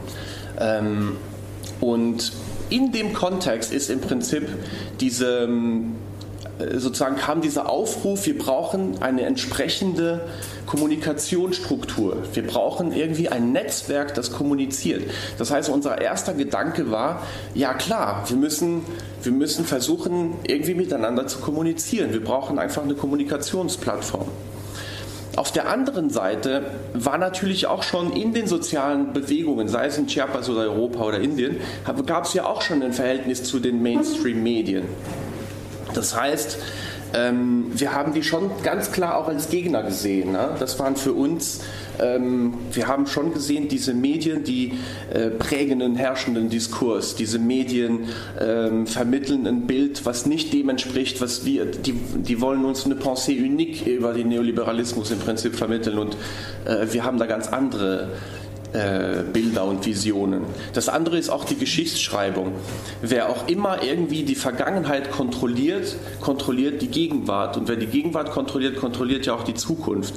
Ähm, 0.58 1.18
und 1.82 2.32
in 2.69 2.91
dem 2.91 3.13
Kontext 3.13 3.73
ist 3.73 3.89
im 3.89 4.01
Prinzip 4.01 4.47
diese 4.99 5.43
ähm, 5.43 5.95
äh, 6.60 6.80
sozusagen 6.80 7.17
kam 7.17 7.41
dieser 7.41 7.69
Aufruf, 7.69 8.25
wir 8.25 8.38
brauchen 8.38 9.01
eine 9.01 9.23
entsprechende 9.23 10.21
Kommunikationsstruktur. 10.65 12.23
Wir 12.34 12.45
brauchen 12.45 12.91
irgendwie 12.91 13.30
ein 13.30 13.51
Netzwerk, 13.51 14.13
das 14.15 14.32
kommuniziert. 14.32 15.04
Das 15.38 15.51
heißt, 15.51 15.69
unser 15.69 16.01
erster 16.01 16.34
Gedanke 16.34 16.91
war, 16.91 17.21
ja 17.54 17.73
klar, 17.73 18.23
wir 18.28 18.38
müssen, 18.38 18.82
wir 19.23 19.32
müssen 19.32 19.65
versuchen, 19.65 20.34
irgendwie 20.47 20.73
miteinander 20.73 21.28
zu 21.28 21.39
kommunizieren. 21.39 22.13
Wir 22.13 22.23
brauchen 22.23 22.58
einfach 22.58 22.84
eine 22.84 22.95
Kommunikationsplattform. 22.95 24.28
Auf 25.36 25.52
der 25.52 25.67
anderen 25.67 26.10
Seite 26.10 26.63
war 26.93 27.17
natürlich 27.17 27.67
auch 27.67 27.84
schon 27.84 28.13
in 28.13 28.34
den 28.34 28.48
sozialen 28.48 29.12
Bewegungen, 29.12 29.67
sei 29.67 29.88
es 29.88 29.98
in 29.98 30.08
Chiapas 30.08 30.50
oder 30.50 30.62
Europa 30.62 31.04
oder 31.04 31.19
Indien, 31.19 31.58
gab 32.06 32.26
es 32.26 32.34
ja 32.34 32.45
auch 32.45 32.62
schon 32.62 32.82
ein 32.82 32.93
Verhältnis 32.93 33.43
zu 33.43 33.60
den 33.60 33.82
Mainstream-Medien. 33.84 34.86
Das 35.93 36.15
heißt, 36.15 36.58
ähm, 37.13 37.65
wir 37.74 37.93
haben 37.93 38.13
die 38.13 38.24
schon 38.24 38.50
ganz 38.63 38.91
klar 38.91 39.17
auch 39.17 39.28
als 39.28 39.50
Gegner 39.50 39.84
gesehen. 39.84 40.32
Ne? 40.32 40.56
Das 40.60 40.80
waren 40.80 40.95
für 40.95 41.13
uns, 41.13 41.62
ähm, 41.99 42.53
wir 42.71 42.88
haben 42.88 43.08
schon 43.08 43.34
gesehen, 43.34 43.67
diese 43.67 43.93
Medien, 43.93 44.43
die 44.43 44.73
äh, 45.13 45.29
prägen 45.29 45.81
einen 45.81 45.95
herrschenden 45.95 46.49
Diskurs. 46.49 47.15
Diese 47.15 47.39
Medien 47.39 48.05
ähm, 48.39 48.88
vermitteln 48.88 49.47
ein 49.47 49.67
Bild, 49.67 50.05
was 50.05 50.25
nicht 50.25 50.53
dem 50.53 50.69
entspricht, 50.69 51.21
was 51.21 51.45
wir, 51.45 51.65
die, 51.65 51.93
die 51.93 52.41
wollen 52.41 52.65
uns 52.65 52.86
eine 52.86 52.95
Pensée 52.95 53.38
unique 53.38 53.86
über 53.86 54.13
den 54.13 54.29
Neoliberalismus 54.29 55.12
im 55.12 55.19
Prinzip 55.19 55.55
vermitteln 55.55 55.97
und 55.97 56.17
äh, 56.65 56.88
wir 56.91 57.03
haben 57.03 57.17
da 57.17 57.25
ganz 57.25 57.47
andere 57.47 58.10
äh, 58.73 59.23
Bilder 59.32 59.65
und 59.65 59.86
Visionen. 59.86 60.41
Das 60.73 60.89
andere 60.89 61.17
ist 61.17 61.30
auch 61.30 61.45
die 61.45 61.56
Geschichtsschreibung. 61.56 62.54
Wer 63.01 63.30
auch 63.30 63.47
immer 63.47 63.84
irgendwie 63.84 64.23
die 64.23 64.36
Vergangenheit 64.36 65.12
kontrolliert, 65.12 65.95
kontrolliert 66.21 66.82
die 66.82 66.88
Gegenwart. 66.88 67.58
Und 67.58 67.67
wer 67.67 67.75
die 67.75 67.88
Gegenwart 67.88 68.32
kontrolliert, 68.32 68.78
kontrolliert 68.78 69.25
ja 69.25 69.34
auch 69.34 69.43
die 69.43 69.54
Zukunft. 69.54 70.15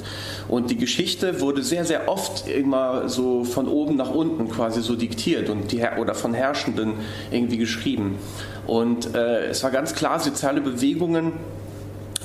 Und 0.48 0.70
die 0.70 0.76
Geschichte 0.76 1.40
wurde 1.40 1.62
sehr, 1.62 1.84
sehr 1.84 2.08
oft 2.08 2.48
immer 2.48 3.08
so 3.08 3.44
von 3.44 3.68
oben 3.68 3.96
nach 3.96 4.10
unten 4.10 4.48
quasi 4.48 4.82
so 4.82 4.96
diktiert 4.96 5.50
und 5.50 5.72
die, 5.72 5.82
oder 5.98 6.14
von 6.14 6.34
Herrschenden 6.34 6.94
irgendwie 7.30 7.58
geschrieben. 7.58 8.18
Und 8.66 9.14
äh, 9.14 9.46
es 9.46 9.62
war 9.62 9.70
ganz 9.70 9.94
klar, 9.94 10.20
soziale 10.20 10.60
Bewegungen 10.60 11.32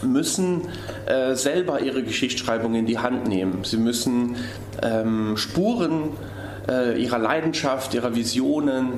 müssen 0.03 0.61
äh, 1.05 1.35
selber 1.35 1.81
ihre 1.81 2.03
Geschichtsschreibung 2.03 2.75
in 2.75 2.85
die 2.85 2.99
Hand 2.99 3.27
nehmen. 3.27 3.63
Sie 3.63 3.77
müssen 3.77 4.35
ähm, 4.81 5.37
Spuren 5.37 6.11
äh, 6.67 7.01
ihrer 7.01 7.19
Leidenschaft, 7.19 7.93
ihrer 7.93 8.15
Visionen 8.15 8.93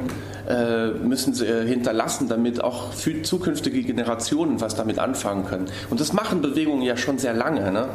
äh, 0.48 0.90
müssen 0.92 1.34
sie 1.34 1.46
äh, 1.46 1.66
hinterlassen, 1.66 2.28
damit 2.30 2.64
auch 2.64 2.94
für 2.94 3.24
zukünftige 3.24 3.82
Generationen 3.82 4.62
was 4.62 4.76
damit 4.76 5.00
anfangen 5.00 5.46
können. 5.46 5.66
Und 5.90 6.00
das 6.00 6.14
machen 6.14 6.42
Bewegungen 6.42 6.84
ja 6.84 6.98
schon 6.98 7.18
sehr 7.18 7.34
lange. 7.34 7.72
Ne? 7.72 7.88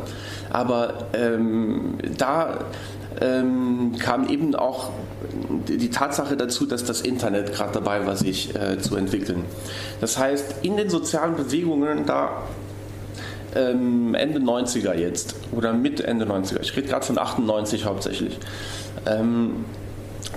Aber 0.51 1.07
ähm, 1.13 1.99
da 2.19 2.65
ähm, 3.21 3.93
kam 3.99 4.29
eben 4.29 4.55
auch 4.55 4.91
die 5.69 5.91
Tatsache 5.91 6.37
dazu, 6.37 6.67
dass 6.67 6.85
das 6.85 7.01
Internet 7.03 7.53
gerade 7.53 7.73
dabei 7.75 8.07
war, 8.07 8.17
sich 8.17 8.55
äh, 8.55 8.79
zu 8.79 8.97
entwickeln. 8.97 9.45
Das 10.01 10.19
heißt, 10.19 10.57
in 10.63 10.77
den 10.77 10.91
sozialen 10.91 11.37
Bewegungen, 11.37 12.07
da 12.07 12.43
ähm, 13.55 14.15
Ende 14.15 14.41
90er 14.41 14.95
jetzt 14.95 15.35
oder 15.53 15.73
Mitte 15.73 16.07
Ende 16.07 16.25
90er. 16.25 16.61
Ich 16.61 16.77
rede 16.77 16.89
gerade 16.89 17.05
von 17.05 17.19
98 17.19 17.85
hauptsächlich. 17.85 18.39
Ähm, 19.07 19.65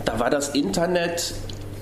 da 0.05 0.19
war 0.19 0.29
das 0.29 0.49
Internet 0.49 1.33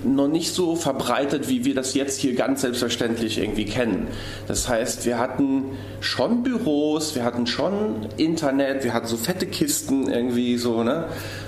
noch 0.03 0.27
nicht 0.27 0.53
so 0.53 0.75
verbreitet, 0.75 1.47
wie 1.47 1.63
wir 1.65 1.75
das 1.75 1.93
jetzt 1.93 2.19
hier 2.19 2.35
ganz 2.35 2.61
selbstverständlich 2.61 3.37
irgendwie 3.37 3.65
kennen. 3.65 4.07
Das 4.47 4.67
heißt, 4.67 5.05
wir 5.05 5.19
hatten 5.19 5.77
schon 5.99 6.43
Büros, 6.43 7.15
wir 7.15 7.23
hatten 7.23 7.45
schon 7.45 8.07
Internet, 8.17 8.83
wir 8.83 8.93
hatten 8.93 9.07
so 9.07 9.17
fette 9.17 9.45
Kisten 9.45 10.09
irgendwie 10.09 10.57
so, 10.57 10.83
ne? 10.83 11.05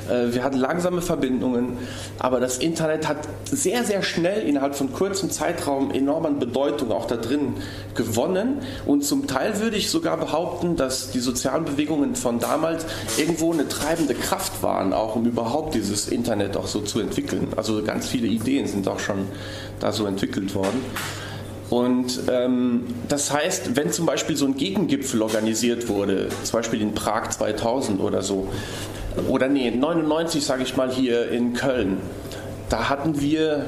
Äh, 0.09 0.33
wir 0.33 0.43
hatten 0.43 0.57
langsame 0.57 1.01
Verbindungen, 1.01 1.77
aber 2.19 2.39
das 2.39 2.57
Internet 2.57 3.07
hat 3.07 3.17
sehr, 3.45 3.83
sehr 3.83 4.03
schnell 4.03 4.47
innerhalb 4.47 4.75
von 4.75 4.91
kurzem 4.93 5.29
Zeitraum 5.29 5.91
enorm 5.91 6.25
an 6.25 6.39
Bedeutung 6.39 6.91
auch 6.91 7.05
da 7.05 7.15
drin 7.15 7.55
gewonnen. 7.95 8.59
Und 8.85 9.03
zum 9.03 9.27
Teil 9.27 9.59
würde 9.59 9.77
ich 9.77 9.89
sogar 9.89 10.17
behaupten, 10.17 10.75
dass 10.75 11.11
die 11.11 11.19
sozialen 11.19 11.65
Bewegungen 11.65 12.15
von 12.15 12.39
damals 12.39 12.85
irgendwo 13.17 13.53
eine 13.53 13.67
treibende 13.67 14.13
Kraft 14.13 14.63
waren, 14.63 14.93
auch 14.93 15.15
um 15.15 15.25
überhaupt 15.25 15.75
dieses 15.75 16.07
Internet 16.07 16.57
auch 16.57 16.67
so 16.67 16.81
zu 16.81 16.99
entwickeln. 16.99 17.47
Also 17.55 17.83
ganz 17.83 18.07
viele 18.07 18.27
Ideen 18.27 18.67
sind 18.67 18.87
auch 18.87 18.99
schon 18.99 19.27
da 19.79 19.91
so 19.91 20.05
entwickelt 20.05 20.55
worden. 20.55 20.81
Und 21.69 22.21
ähm, 22.29 22.85
das 23.07 23.33
heißt, 23.33 23.75
wenn 23.75 23.91
zum 23.91 24.05
Beispiel 24.05 24.35
so 24.35 24.45
ein 24.45 24.55
Gegengipfel 24.55 25.21
organisiert 25.21 25.89
wurde, 25.89 26.29
zum 26.43 26.59
Beispiel 26.59 26.81
in 26.81 26.93
Prag 26.93 27.29
2000 27.29 27.99
oder 27.99 28.21
so, 28.21 28.47
oder 29.27 29.47
nee, 29.47 29.71
99 29.71 30.43
sage 30.43 30.63
ich 30.63 30.75
mal 30.75 30.91
hier 30.91 31.29
in 31.29 31.53
Köln. 31.53 31.97
Da 32.69 32.89
hatten 32.89 33.21
wir, 33.21 33.65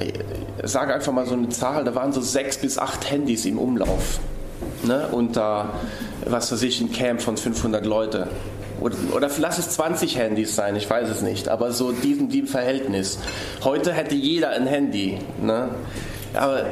ich 0.00 0.12
sage 0.62 0.94
einfach 0.94 1.12
mal 1.12 1.26
so 1.26 1.34
eine 1.34 1.48
Zahl, 1.48 1.84
da 1.84 1.94
waren 1.94 2.12
so 2.12 2.20
sechs 2.20 2.58
bis 2.58 2.78
acht 2.78 3.10
Handys 3.10 3.44
im 3.44 3.58
Umlauf. 3.58 4.20
Ne? 4.84 5.08
Und 5.08 5.36
da, 5.36 5.74
was 6.26 6.52
weiß 6.52 6.62
ich, 6.62 6.80
ein 6.80 6.92
Camp 6.92 7.20
von 7.20 7.36
500 7.36 7.84
Leute. 7.84 8.28
Oder, 8.80 8.96
oder 9.14 9.30
lass 9.38 9.58
es 9.58 9.70
20 9.70 10.16
Handys 10.16 10.56
sein, 10.56 10.74
ich 10.74 10.88
weiß 10.88 11.08
es 11.10 11.20
nicht, 11.20 11.48
aber 11.48 11.72
so 11.72 11.92
diesem, 11.92 12.30
diesem 12.30 12.46
Verhältnis. 12.46 13.18
Heute 13.62 13.92
hätte 13.92 14.14
jeder 14.14 14.50
ein 14.50 14.66
Handy. 14.66 15.18
Ne? 15.42 15.68
Aber, 16.34 16.64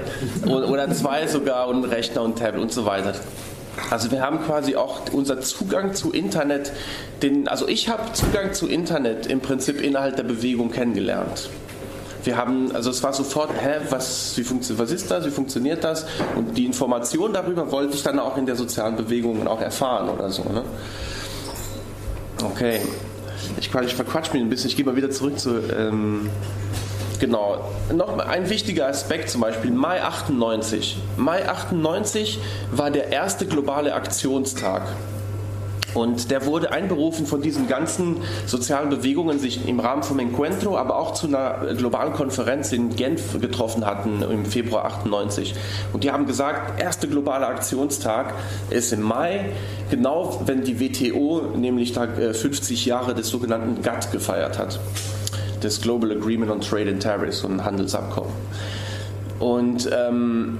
oder 0.47 0.90
zwei 0.92 1.27
sogar 1.27 1.68
und 1.68 1.85
Rechner 1.85 2.23
und 2.23 2.38
Tablet 2.38 2.62
und 2.62 2.73
so 2.73 2.85
weiter. 2.85 3.14
Also 3.90 4.11
wir 4.11 4.23
haben 4.23 4.44
quasi 4.44 4.77
auch 4.77 5.01
unser 5.12 5.40
Zugang 5.40 5.94
zu 5.94 6.12
Internet, 6.12 6.73
den, 7.23 7.49
also 7.49 7.68
ich 7.68 7.88
habe 7.88 8.12
Zugang 8.12 8.53
zu 8.53 8.66
Internet 8.66 9.27
im 9.27 9.40
Prinzip 9.40 9.81
innerhalb 9.81 10.16
der 10.16 10.25
Bewegung 10.25 10.71
kennengelernt. 10.71 11.49
Wir 12.25 12.37
haben, 12.37 12.75
also 12.75 12.90
es 12.90 13.03
war 13.03 13.12
sofort, 13.12 13.51
hä, 13.61 13.79
was, 13.90 14.37
wie 14.37 14.44
was 14.79 14.90
ist 14.90 15.11
das, 15.11 15.25
wie 15.25 15.31
funktioniert 15.31 15.85
das? 15.85 16.05
Und 16.35 16.59
die 16.59 16.66
Information 16.66 17.33
darüber 17.33 17.71
wollte 17.71 17.94
ich 17.94 18.03
dann 18.03 18.18
auch 18.18 18.37
in 18.37 18.44
der 18.44 18.57
sozialen 18.57 18.97
Bewegung 18.97 19.47
auch 19.47 19.61
erfahren 19.61 20.09
oder 20.11 20.31
so. 20.31 20.42
Ne? 20.42 20.64
Okay. 22.44 22.81
Ich, 23.59 23.73
ich 23.73 23.94
verquatsch 23.94 24.33
mich 24.33 24.42
ein 24.42 24.51
bisschen, 24.51 24.68
ich 24.68 24.77
gehe 24.77 24.85
mal 24.85 24.97
wieder 24.97 25.11
zurück 25.11 25.38
zu. 25.38 25.59
Ähm, 25.75 26.29
genau. 27.18 27.70
Noch 27.92 28.18
ein 28.18 28.48
wichtiger 28.50 28.87
Aspekt 28.88 29.31
zum 29.31 29.40
Beispiel, 29.40 29.70
Mai 29.70 30.02
98. 30.02 30.98
Mai 31.16 31.48
98 31.48 32.38
war 32.72 32.90
der 32.90 33.12
erste 33.12 33.46
globale 33.46 33.94
Aktionstag. 33.94 34.83
Und 35.94 36.31
der 36.31 36.44
wurde 36.44 36.70
einberufen 36.70 37.26
von 37.26 37.40
diesen 37.40 37.66
ganzen 37.66 38.18
sozialen 38.46 38.90
Bewegungen, 38.90 39.38
sich 39.38 39.66
im 39.66 39.81
Rahmen 39.81 40.02
vom 40.02 40.18
Encuentro, 40.18 40.76
aber 40.76 40.96
auch 40.98 41.14
zu 41.14 41.26
einer 41.26 41.74
globalen 41.74 42.12
Konferenz 42.12 42.72
in 42.72 42.94
Genf 42.94 43.40
getroffen 43.40 43.87
hatten 43.87 44.22
im 44.22 44.44
Februar 44.44 44.85
98. 44.85 45.54
Und 45.92 46.04
die 46.04 46.11
haben 46.11 46.26
gesagt, 46.26 46.81
erste 46.81 47.09
globale 47.09 47.46
Aktionstag 47.46 48.35
ist 48.70 48.92
im 48.92 49.02
Mai, 49.02 49.46
genau 49.90 50.42
wenn 50.44 50.62
die 50.62 50.78
WTO 50.78 51.54
nämlich 51.57 51.92
da 51.92 52.07
50 52.07 52.87
äh, 52.87 52.88
Jahre 52.88 53.14
des 53.14 53.28
sogenannten 53.28 53.83
GATT 53.83 54.12
gefeiert 54.12 54.59
hat, 54.59 54.78
des 55.62 55.81
Global 55.81 56.12
Agreement 56.12 56.51
on 56.51 56.61
Trade 56.61 56.90
and 56.90 57.03
Tariffs, 57.03 57.40
so 57.40 57.49
ein 57.49 57.64
Handelsabkommen. 57.64 58.33
Und 59.38 59.88
ähm, 59.92 60.59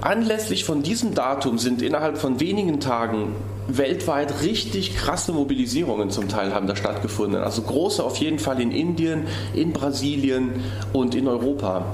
anlässlich 0.00 0.64
von 0.64 0.82
diesem 0.82 1.14
Datum 1.14 1.58
sind 1.58 1.82
innerhalb 1.82 2.18
von 2.18 2.40
wenigen 2.40 2.80
Tagen 2.80 3.34
weltweit 3.68 4.42
richtig 4.42 4.96
krasse 4.96 5.32
Mobilisierungen 5.32 6.10
zum 6.10 6.28
Teil 6.28 6.54
haben 6.54 6.66
da 6.66 6.74
stattgefunden. 6.74 7.42
Also 7.42 7.62
große 7.62 8.02
auf 8.02 8.16
jeden 8.16 8.38
Fall 8.38 8.60
in 8.60 8.72
Indien, 8.72 9.26
in 9.54 9.72
Brasilien 9.72 10.52
und 10.92 11.14
in 11.14 11.28
Europa. 11.28 11.84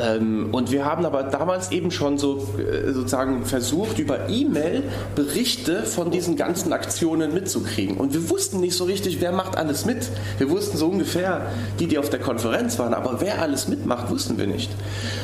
Ähm, 0.00 0.48
und 0.52 0.72
wir 0.72 0.84
haben 0.84 1.06
aber 1.06 1.22
damals 1.22 1.70
eben 1.72 1.90
schon 1.90 2.18
so 2.18 2.48
äh, 2.58 2.92
sozusagen 2.92 3.44
versucht, 3.44 3.98
über 3.98 4.28
E-Mail 4.28 4.82
Berichte 5.14 5.82
von 5.84 6.10
diesen 6.10 6.36
ganzen 6.36 6.72
Aktionen 6.72 7.34
mitzukriegen. 7.34 7.96
Und 7.96 8.14
wir 8.14 8.30
wussten 8.30 8.60
nicht 8.60 8.76
so 8.76 8.84
richtig, 8.84 9.20
wer 9.20 9.32
macht 9.32 9.56
alles 9.56 9.84
mit. 9.84 10.08
Wir 10.38 10.50
wussten 10.50 10.76
so 10.76 10.88
ungefähr 10.88 11.46
die, 11.78 11.86
die 11.86 11.98
auf 11.98 12.10
der 12.10 12.20
Konferenz 12.20 12.78
waren, 12.78 12.94
aber 12.94 13.20
wer 13.20 13.40
alles 13.40 13.68
mitmacht, 13.68 14.10
wussten 14.10 14.38
wir 14.38 14.46
nicht. 14.46 14.70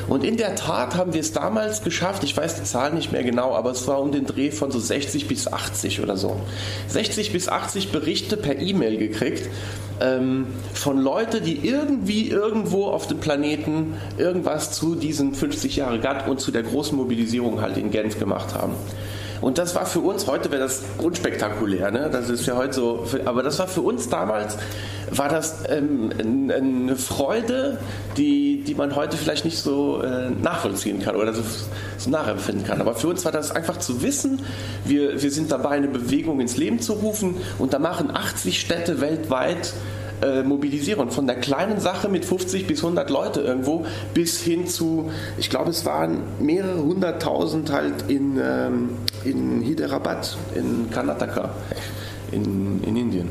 Und 0.09 0.25
in 0.25 0.37
der 0.37 0.55
Tat 0.55 0.97
haben 0.97 1.15
wir 1.15 1.21
es 1.21 1.33
damals 1.33 1.83
geschafft, 1.83 2.25
ich 2.25 2.37
weiß 2.37 2.57
die 2.57 2.65
Zahl 2.65 2.93
nicht 2.93 3.13
mehr 3.13 3.25
genau, 3.25 3.55
aber 3.55 3.71
es 3.71 3.87
war 3.87 4.01
um 4.01 4.13
den 4.13 4.27
Dreh 4.27 4.51
von 4.51 4.71
so 4.71 4.79
60 4.79 5.29
bis 5.29 5.53
80 5.53 6.01
oder 6.01 6.17
so. 6.17 6.37
60 6.89 7.33
bis 7.33 7.49
80 7.49 7.93
Berichte 7.93 8.37
per 8.37 8.59
E-Mail 8.59 8.99
gekriegt 8.99 9.49
ähm, 10.01 10.47
von 10.73 10.99
Leuten, 10.99 11.45
die 11.45 11.67
irgendwie 11.67 12.29
irgendwo 12.29 12.87
auf 12.87 13.07
dem 13.07 13.19
Planeten 13.19 13.95
irgendwas 14.19 14.60
zu 14.69 14.95
diesen 14.95 15.35
50 15.35 15.77
Jahre 15.77 15.99
GATT 15.99 16.29
und 16.29 16.41
zu 16.41 16.51
der 16.51 16.63
großen 16.63 16.97
Mobilisierung 16.97 17.63
halt 17.63 17.79
in 17.79 17.91
Genf 17.91 18.19
gemacht 18.19 18.55
haben. 18.55 18.75
Und 19.41 19.57
das 19.57 19.75
war 19.75 19.87
für 19.87 20.01
uns, 20.01 20.27
heute 20.27 20.51
wäre 20.51 20.63
das 20.63 20.83
unspektakulär, 20.99 21.91
ne? 21.91 22.11
das 22.13 22.29
ist 22.29 22.45
ja 22.47 22.57
heute 22.57 22.75
so, 22.75 23.07
aber 23.25 23.43
das 23.43 23.59
war 23.59 23.69
für 23.69 23.81
uns 23.81 24.09
damals, 24.09 24.59
war 25.11 25.31
das 25.31 25.65
ähm, 25.69 26.11
eine 26.19 26.95
Freude, 26.97 27.79
die, 28.19 28.63
die 28.65 28.75
man 28.75 28.95
heute 28.97 29.17
vielleicht 29.17 29.47
nicht 29.47 29.59
so 29.59 30.03
äh, 30.03 30.29
nachvollziehen 30.31 31.01
kann 31.01 31.17
oder 31.17 31.33
so, 31.33 31.43
so, 31.97 32.11
nachempfinden 32.11 32.67
kann. 32.67 32.81
Aber 32.83 32.95
für 32.95 33.09
uns 33.09 33.25
war 33.25 33.33
das 33.33 33.51
einfach 33.51 33.79
zu 33.79 34.03
wissen, 34.03 34.41
wir, 34.85 35.23
wir 35.23 35.31
sind 35.31 35.51
dabei, 35.51 35.71
eine 35.71 35.89
Bewegung 35.89 36.41
ins 36.41 36.59
Leben 36.59 36.81
zu 36.81 36.93
rufen 36.93 37.37
und 37.59 37.73
da 37.73 37.79
machen 37.79 38.11
80 38.15 38.61
Städte 38.61 39.01
weltweit 39.01 39.73
äh, 40.23 40.43
mobilisieren. 40.43 41.11
Von 41.11 41.27
der 41.27 41.37
kleinen 41.37 41.81
Sache 41.81 42.09
mit 42.09 42.25
50 42.25 42.67
bis 42.67 42.83
100 42.83 43.11
Leute 43.11 43.41
irgendwo 43.41 43.87
bis 44.15 44.41
hin 44.41 44.67
zu, 44.67 45.11
ich 45.39 45.51
glaube, 45.51 45.71
es 45.71 45.85
waren 45.85 46.23
mehrere 46.41 46.83
hunderttausend 46.83 47.73
halt 47.73 48.09
in, 48.09 48.39
ähm, 48.43 48.91
in 49.25 49.63
Hyderabad, 49.63 50.37
in 50.55 50.91
Karnataka, 50.91 51.51
in, 52.33 52.83
in 52.85 52.97
Indien. 52.97 53.29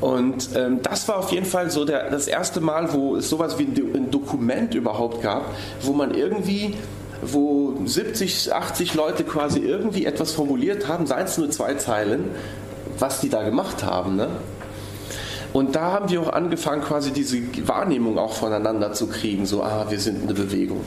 Und 0.00 0.50
ähm, 0.54 0.80
das 0.82 1.08
war 1.08 1.18
auf 1.18 1.32
jeden 1.32 1.46
Fall 1.46 1.70
so 1.70 1.84
der, 1.84 2.10
das 2.10 2.26
erste 2.26 2.60
Mal, 2.60 2.92
wo 2.92 3.16
es 3.16 3.30
sowas 3.30 3.58
wie 3.58 3.64
ein, 3.64 3.74
ein 3.94 4.10
Dokument 4.10 4.74
überhaupt 4.74 5.22
gab, 5.22 5.44
wo 5.82 5.92
man 5.92 6.14
irgendwie 6.14 6.74
wo 7.22 7.74
70, 7.84 8.52
80 8.52 8.94
Leute 8.94 9.24
quasi 9.24 9.60
irgendwie 9.60 10.04
etwas 10.04 10.32
formuliert 10.32 10.86
haben, 10.86 11.06
seien 11.06 11.24
es 11.24 11.38
nur 11.38 11.50
zwei 11.50 11.74
Zeilen, 11.74 12.26
was 12.98 13.20
die 13.20 13.28
da 13.28 13.42
gemacht 13.42 13.84
haben. 13.84 14.16
Ne? 14.16 14.28
Und 15.56 15.74
da 15.74 15.90
haben 15.90 16.10
wir 16.10 16.20
auch 16.20 16.34
angefangen, 16.34 16.82
quasi 16.82 17.12
diese 17.12 17.38
Wahrnehmung 17.66 18.18
auch 18.18 18.34
voneinander 18.34 18.92
zu 18.92 19.06
kriegen, 19.06 19.46
so, 19.46 19.62
ah, 19.62 19.86
wir 19.88 19.98
sind 19.98 20.24
eine 20.24 20.34
Bewegung. 20.34 20.82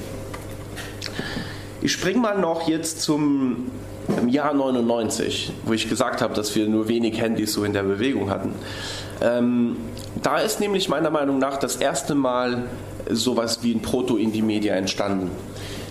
Ich 1.82 1.92
springe 1.92 2.20
mal 2.20 2.38
noch 2.38 2.68
jetzt 2.68 3.02
zum 3.02 3.72
Jahr 4.28 4.54
99, 4.54 5.54
wo 5.66 5.74
ich 5.74 5.90
gesagt 5.90 6.22
habe, 6.22 6.36
dass 6.36 6.56
wir 6.56 6.68
nur 6.68 6.88
wenig 6.88 7.20
Handys 7.20 7.54
so 7.54 7.64
in 7.64 7.74
der 7.74 7.82
Bewegung 7.82 8.30
hatten. 8.30 8.54
Ähm, 9.22 9.76
da 10.22 10.38
ist 10.38 10.60
nämlich 10.60 10.88
meiner 10.88 11.10
Meinung 11.10 11.40
nach 11.40 11.58
das 11.58 11.78
erste 11.78 12.14
Mal 12.14 12.66
sowas 13.10 13.64
wie 13.64 13.74
ein 13.74 13.82
Proto-Indie-Media 13.82 14.76
entstanden. 14.76 15.32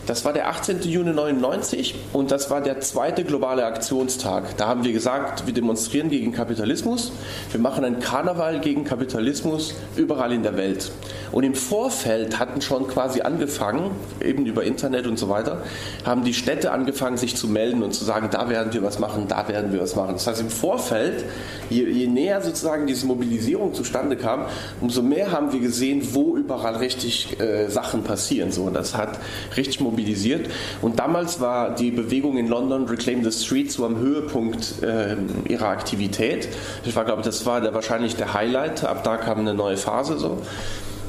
Das 0.08 0.24
war 0.24 0.32
der 0.32 0.48
18. 0.48 0.80
Juni 0.84 1.12
99 1.12 1.94
und 2.14 2.30
das 2.30 2.48
war 2.48 2.62
der 2.62 2.80
zweite 2.80 3.24
globale 3.24 3.66
Aktionstag. 3.66 4.56
Da 4.56 4.66
haben 4.66 4.82
wir 4.82 4.94
gesagt, 4.94 5.44
wir 5.44 5.52
demonstrieren 5.52 6.08
gegen 6.08 6.32
Kapitalismus. 6.32 7.12
Wir 7.50 7.60
machen 7.60 7.84
einen 7.84 8.00
Karneval 8.00 8.58
gegen 8.60 8.84
Kapitalismus 8.84 9.74
überall 9.96 10.32
in 10.32 10.42
der 10.42 10.56
Welt. 10.56 10.90
Und 11.30 11.44
im 11.44 11.54
Vorfeld 11.54 12.38
hatten 12.38 12.62
schon 12.62 12.88
quasi 12.88 13.20
angefangen, 13.20 13.90
eben 14.24 14.46
über 14.46 14.64
Internet 14.64 15.06
und 15.06 15.18
so 15.18 15.28
weiter, 15.28 15.60
haben 16.06 16.24
die 16.24 16.32
Städte 16.32 16.72
angefangen, 16.72 17.18
sich 17.18 17.36
zu 17.36 17.46
melden 17.46 17.82
und 17.82 17.92
zu 17.92 18.06
sagen, 18.06 18.30
da 18.30 18.48
werden 18.48 18.72
wir 18.72 18.82
was 18.82 18.98
machen, 18.98 19.26
da 19.28 19.46
werden 19.46 19.74
wir 19.74 19.82
was 19.82 19.94
machen. 19.94 20.14
Das 20.14 20.26
heißt, 20.26 20.40
im 20.40 20.48
Vorfeld, 20.48 21.26
je, 21.68 21.84
je 21.86 22.06
näher 22.06 22.40
sozusagen 22.40 22.86
diese 22.86 23.04
Mobilisierung 23.04 23.74
zustande 23.74 24.16
kam, 24.16 24.46
umso 24.80 25.02
mehr 25.02 25.32
haben 25.32 25.52
wir 25.52 25.60
gesehen, 25.60 26.14
wo 26.14 26.34
überall 26.34 26.76
richtig 26.76 27.38
äh, 27.38 27.68
Sachen 27.68 28.04
passieren. 28.04 28.52
So, 28.52 28.70
das 28.70 28.96
hat 28.96 29.18
richtig 29.54 29.80
mobilisiert 29.80 29.97
mobilisiert. 29.98 30.48
Und 30.80 30.98
damals 30.98 31.40
war 31.40 31.74
die 31.74 31.90
Bewegung 31.90 32.38
in 32.38 32.48
London 32.48 32.86
Reclaim 32.86 33.24
the 33.24 33.32
Street 33.32 33.72
so 33.72 33.84
am 33.84 33.98
Höhepunkt 33.98 34.82
äh, 34.82 35.16
ihrer 35.48 35.68
Aktivität. 35.68 36.48
Ich 36.84 36.94
war, 36.94 37.04
glaube 37.04 37.22
das 37.22 37.44
war 37.46 37.60
der, 37.60 37.74
wahrscheinlich 37.74 38.16
der 38.16 38.34
Highlight. 38.34 38.84
Ab 38.84 39.02
da 39.04 39.16
kam 39.16 39.40
eine 39.40 39.54
neue 39.54 39.76
Phase 39.76 40.18
so. 40.18 40.42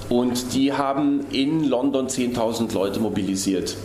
Und 0.09 0.53
die 0.53 0.73
haben 0.73 1.27
in 1.31 1.65
London 1.65 2.07
10.000 2.07 2.73
Leute 2.73 2.99
mobilisiert, 2.99 3.77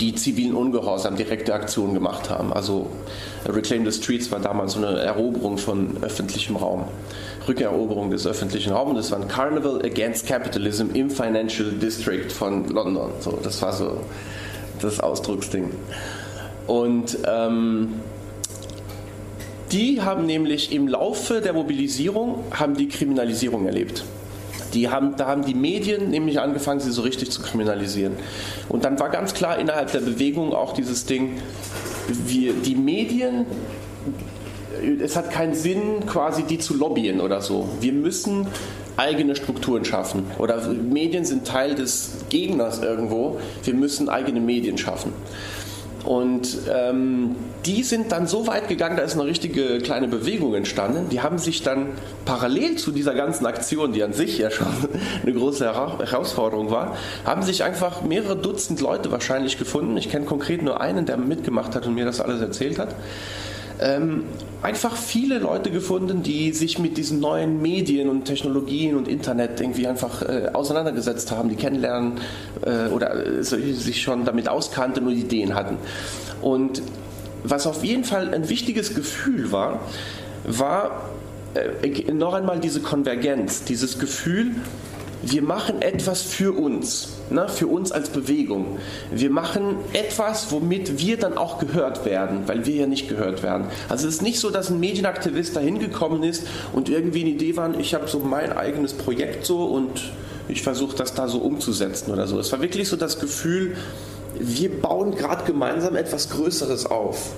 die 0.00 0.14
zivilen 0.14 0.54
Ungehorsam, 0.54 1.16
direkte 1.16 1.52
Aktionen 1.52 1.92
gemacht 1.92 2.30
haben. 2.30 2.50
Also 2.50 2.86
Reclaim 3.46 3.84
the 3.84 3.92
Streets 3.92 4.32
war 4.32 4.40
damals 4.40 4.72
so 4.72 4.78
eine 4.78 4.98
Eroberung 5.00 5.58
von 5.58 5.98
öffentlichem 6.02 6.56
Raum. 6.56 6.84
Rückeroberung 7.46 8.10
des 8.10 8.26
öffentlichen 8.26 8.72
Raums. 8.72 8.96
Das 8.96 9.10
war 9.10 9.20
ein 9.20 9.28
Carnival 9.28 9.84
Against 9.84 10.26
Capitalism 10.26 10.86
im 10.94 11.10
Financial 11.10 11.70
District 11.70 12.30
von 12.30 12.68
London. 12.68 13.10
So, 13.20 13.38
das 13.42 13.60
war 13.62 13.72
so 13.72 14.00
das 14.80 15.00
Ausdrucksding. 15.00 15.70
Und 16.66 17.18
ähm, 17.26 17.94
die 19.72 20.02
haben 20.02 20.26
nämlich 20.26 20.72
im 20.72 20.88
Laufe 20.88 21.40
der 21.40 21.52
Mobilisierung 21.52 22.44
haben 22.52 22.76
die 22.76 22.88
Kriminalisierung 22.88 23.66
erlebt. 23.66 24.04
Die 24.72 24.88
haben, 24.88 25.16
da 25.16 25.26
haben 25.26 25.44
die 25.44 25.54
Medien 25.54 26.10
nämlich 26.10 26.40
angefangen, 26.40 26.80
sie 26.80 26.90
so 26.90 27.02
richtig 27.02 27.30
zu 27.30 27.42
kriminalisieren. 27.42 28.14
Und 28.68 28.84
dann 28.84 28.98
war 28.98 29.08
ganz 29.08 29.34
klar 29.34 29.58
innerhalb 29.58 29.92
der 29.92 30.00
Bewegung 30.00 30.52
auch 30.52 30.72
dieses 30.72 31.06
Ding, 31.06 31.38
wir, 32.08 32.52
die 32.52 32.74
Medien 32.74 33.46
es 35.00 35.16
hat 35.16 35.30
keinen 35.30 35.54
Sinn, 35.54 36.06
quasi 36.06 36.42
die 36.44 36.58
zu 36.58 36.74
lobbyen 36.76 37.20
oder 37.20 37.40
so. 37.40 37.68
Wir 37.80 37.92
müssen 37.92 38.46
eigene 38.96 39.34
Strukturen 39.36 39.84
schaffen. 39.84 40.24
Oder 40.38 40.68
Medien 40.68 41.24
sind 41.24 41.46
Teil 41.46 41.74
des 41.74 42.12
Gegners 42.28 42.80
irgendwo. 42.82 43.40
Wir 43.62 43.74
müssen 43.74 44.08
eigene 44.08 44.40
Medien 44.40 44.78
schaffen. 44.78 45.12
Und 46.04 46.58
ähm, 46.70 47.34
die 47.64 47.82
sind 47.82 48.12
dann 48.12 48.26
so 48.26 48.46
weit 48.46 48.68
gegangen, 48.68 48.98
da 48.98 49.02
ist 49.02 49.14
eine 49.14 49.24
richtige 49.24 49.78
kleine 49.78 50.06
Bewegung 50.06 50.54
entstanden. 50.54 51.08
Die 51.08 51.22
haben 51.22 51.38
sich 51.38 51.62
dann 51.62 51.88
parallel 52.26 52.76
zu 52.76 52.92
dieser 52.92 53.14
ganzen 53.14 53.46
Aktion, 53.46 53.94
die 53.94 54.02
an 54.02 54.12
sich 54.12 54.36
ja 54.36 54.50
schon 54.50 54.66
eine 55.22 55.32
große 55.32 55.64
Herausforderung 55.64 56.70
war, 56.70 56.96
haben 57.24 57.42
sich 57.42 57.64
einfach 57.64 58.02
mehrere 58.02 58.36
Dutzend 58.36 58.82
Leute 58.82 59.10
wahrscheinlich 59.12 59.58
gefunden. 59.58 59.96
Ich 59.96 60.10
kenne 60.10 60.26
konkret 60.26 60.62
nur 60.62 60.82
einen, 60.82 61.06
der 61.06 61.16
mitgemacht 61.16 61.74
hat 61.74 61.86
und 61.86 61.94
mir 61.94 62.04
das 62.04 62.20
alles 62.20 62.42
erzählt 62.42 62.78
hat 62.78 62.94
ähm, 63.80 64.24
einfach 64.62 64.96
viele 64.96 65.38
Leute 65.38 65.70
gefunden, 65.70 66.22
die 66.22 66.52
sich 66.52 66.78
mit 66.78 66.96
diesen 66.96 67.20
neuen 67.20 67.60
Medien 67.60 68.08
und 68.08 68.24
Technologien 68.24 68.96
und 68.96 69.08
Internet 69.08 69.60
irgendwie 69.60 69.86
einfach 69.86 70.22
äh, 70.22 70.50
auseinandergesetzt 70.52 71.30
haben, 71.30 71.48
die 71.48 71.56
kennenlernen 71.56 72.14
äh, 72.64 72.88
oder 72.88 73.26
äh, 73.26 73.42
sich 73.42 74.02
schon 74.02 74.24
damit 74.24 74.48
auskannten 74.48 75.06
und 75.06 75.12
Ideen 75.12 75.54
hatten. 75.54 75.76
Und 76.40 76.82
was 77.42 77.66
auf 77.66 77.84
jeden 77.84 78.04
Fall 78.04 78.32
ein 78.32 78.48
wichtiges 78.48 78.94
Gefühl 78.94 79.52
war, 79.52 79.80
war 80.44 81.10
äh, 81.54 82.12
noch 82.12 82.34
einmal 82.34 82.58
diese 82.58 82.80
Konvergenz, 82.80 83.64
dieses 83.64 83.98
Gefühl, 83.98 84.52
wir 85.26 85.42
machen 85.42 85.82
etwas 85.82 86.22
für 86.22 86.52
uns, 86.52 87.08
ne, 87.30 87.48
für 87.48 87.66
uns 87.66 87.92
als 87.92 88.10
Bewegung. 88.10 88.78
Wir 89.10 89.30
machen 89.30 89.76
etwas, 89.92 90.50
womit 90.50 90.98
wir 90.98 91.16
dann 91.16 91.36
auch 91.38 91.58
gehört 91.58 92.04
werden, 92.04 92.42
weil 92.46 92.66
wir 92.66 92.74
ja 92.74 92.86
nicht 92.86 93.08
gehört 93.08 93.42
werden. 93.42 93.66
Also 93.88 94.08
es 94.08 94.16
ist 94.16 94.22
nicht 94.22 94.38
so, 94.38 94.50
dass 94.50 94.70
ein 94.70 94.80
Medienaktivist 94.80 95.56
da 95.56 95.60
hingekommen 95.60 96.22
ist 96.22 96.46
und 96.72 96.88
irgendwie 96.88 97.22
eine 97.22 97.30
Idee 97.30 97.56
war, 97.56 97.78
ich 97.78 97.94
habe 97.94 98.08
so 98.08 98.18
mein 98.18 98.52
eigenes 98.52 98.92
Projekt 98.92 99.46
so 99.46 99.64
und 99.64 100.12
ich 100.48 100.62
versuche 100.62 100.96
das 100.96 101.14
da 101.14 101.28
so 101.28 101.38
umzusetzen 101.38 102.12
oder 102.12 102.26
so. 102.26 102.38
Es 102.38 102.52
war 102.52 102.60
wirklich 102.60 102.88
so 102.88 102.96
das 102.96 103.18
Gefühl, 103.18 103.76
wir 104.38 104.80
bauen 104.80 105.14
gerade 105.14 105.44
gemeinsam 105.44 105.96
etwas 105.96 106.30
Größeres 106.30 106.86
auf. 106.86 107.32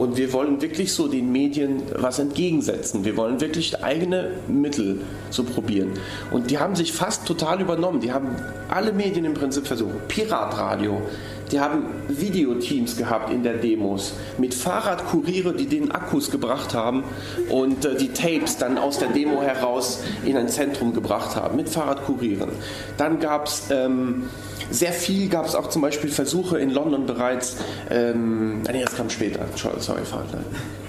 Und 0.00 0.16
wir 0.16 0.32
wollen 0.32 0.62
wirklich 0.62 0.94
so 0.94 1.08
den 1.08 1.30
Medien 1.30 1.82
was 1.94 2.18
entgegensetzen. 2.18 3.04
Wir 3.04 3.18
wollen 3.18 3.38
wirklich 3.42 3.84
eigene 3.84 4.30
Mittel 4.48 5.02
so 5.28 5.44
probieren. 5.44 5.90
Und 6.30 6.50
die 6.50 6.56
haben 6.56 6.74
sich 6.74 6.94
fast 6.94 7.26
total 7.26 7.60
übernommen. 7.60 8.00
Die 8.00 8.10
haben 8.10 8.34
alle 8.70 8.94
Medien 8.94 9.26
im 9.26 9.34
Prinzip 9.34 9.66
versucht. 9.66 10.08
Piratradio, 10.08 11.02
die 11.52 11.60
haben 11.60 11.84
Videoteams 12.08 12.96
gehabt 12.96 13.30
in 13.30 13.42
der 13.42 13.58
Demos 13.58 14.14
mit 14.38 14.54
Fahrradkuriere, 14.54 15.52
die 15.52 15.66
den 15.66 15.90
Akkus 15.90 16.30
gebracht 16.30 16.72
haben 16.72 17.04
und 17.50 17.84
äh, 17.84 17.94
die 17.94 18.08
Tapes 18.08 18.56
dann 18.56 18.78
aus 18.78 19.00
der 19.00 19.08
Demo 19.08 19.42
heraus 19.42 20.02
in 20.24 20.38
ein 20.38 20.48
Zentrum 20.48 20.94
gebracht 20.94 21.36
haben 21.36 21.56
mit 21.56 21.68
Fahrradkurieren. 21.68 22.48
Dann 22.96 23.20
gab 23.20 23.48
es 23.48 23.64
ähm, 23.70 24.30
sehr 24.70 24.92
viel 24.92 25.28
gab 25.28 25.46
es 25.46 25.54
auch 25.54 25.68
zum 25.68 25.82
Beispiel 25.82 26.10
Versuche 26.10 26.58
in 26.58 26.70
London 26.70 27.06
bereits. 27.06 27.56
Ähm, 27.90 28.62
nee, 28.62 28.82
das 28.84 28.96
kam 28.96 29.10
später. 29.10 29.46
Sorry, 29.56 30.04
Vater. 30.04 30.44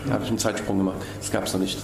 Da 0.05 0.13
habe 0.13 0.23
ich 0.23 0.29
einen 0.29 0.39
Zeitsprung 0.39 0.77
gemacht. 0.77 0.97
Das 1.19 1.31
gab 1.31 1.45
es 1.45 1.53
noch 1.53 1.59
nicht. 1.59 1.77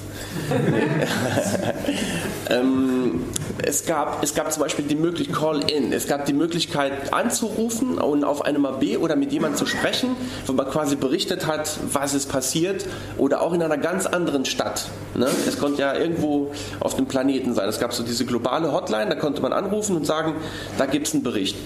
ähm, 2.49 3.25
es, 3.63 3.85
gab, 3.85 4.23
es 4.23 4.35
gab 4.35 4.51
zum 4.51 4.63
Beispiel 4.63 4.85
die 4.85 4.95
Möglichkeit 4.95 5.37
Call-In. 5.37 5.93
Es 5.93 6.07
gab 6.07 6.25
die 6.25 6.33
Möglichkeit 6.33 7.13
anzurufen 7.13 7.97
und 7.97 8.23
auf 8.23 8.43
einem 8.43 8.65
AB 8.65 8.97
oder 8.99 9.15
mit 9.15 9.31
jemandem 9.31 9.57
zu 9.57 9.65
sprechen, 9.65 10.15
wo 10.45 10.53
man 10.53 10.67
quasi 10.69 10.95
berichtet 10.95 11.45
hat, 11.47 11.77
was 11.91 12.13
ist 12.13 12.27
passiert 12.29 12.85
oder 13.17 13.41
auch 13.41 13.53
in 13.53 13.61
einer 13.61 13.77
ganz 13.77 14.05
anderen 14.05 14.45
Stadt. 14.45 14.89
Ne? 15.15 15.27
Es 15.47 15.59
konnte 15.59 15.81
ja 15.81 15.95
irgendwo 15.95 16.51
auf 16.79 16.95
dem 16.95 17.05
Planeten 17.05 17.53
sein. 17.53 17.69
Es 17.69 17.79
gab 17.79 17.93
so 17.93 18.03
diese 18.03 18.25
globale 18.25 18.71
Hotline, 18.71 19.09
da 19.09 19.15
konnte 19.15 19.41
man 19.41 19.53
anrufen 19.53 19.95
und 19.95 20.05
sagen, 20.05 20.35
da 20.77 20.85
gibt 20.85 21.07
es 21.07 21.13
einen 21.13 21.23
Bericht. 21.23 21.57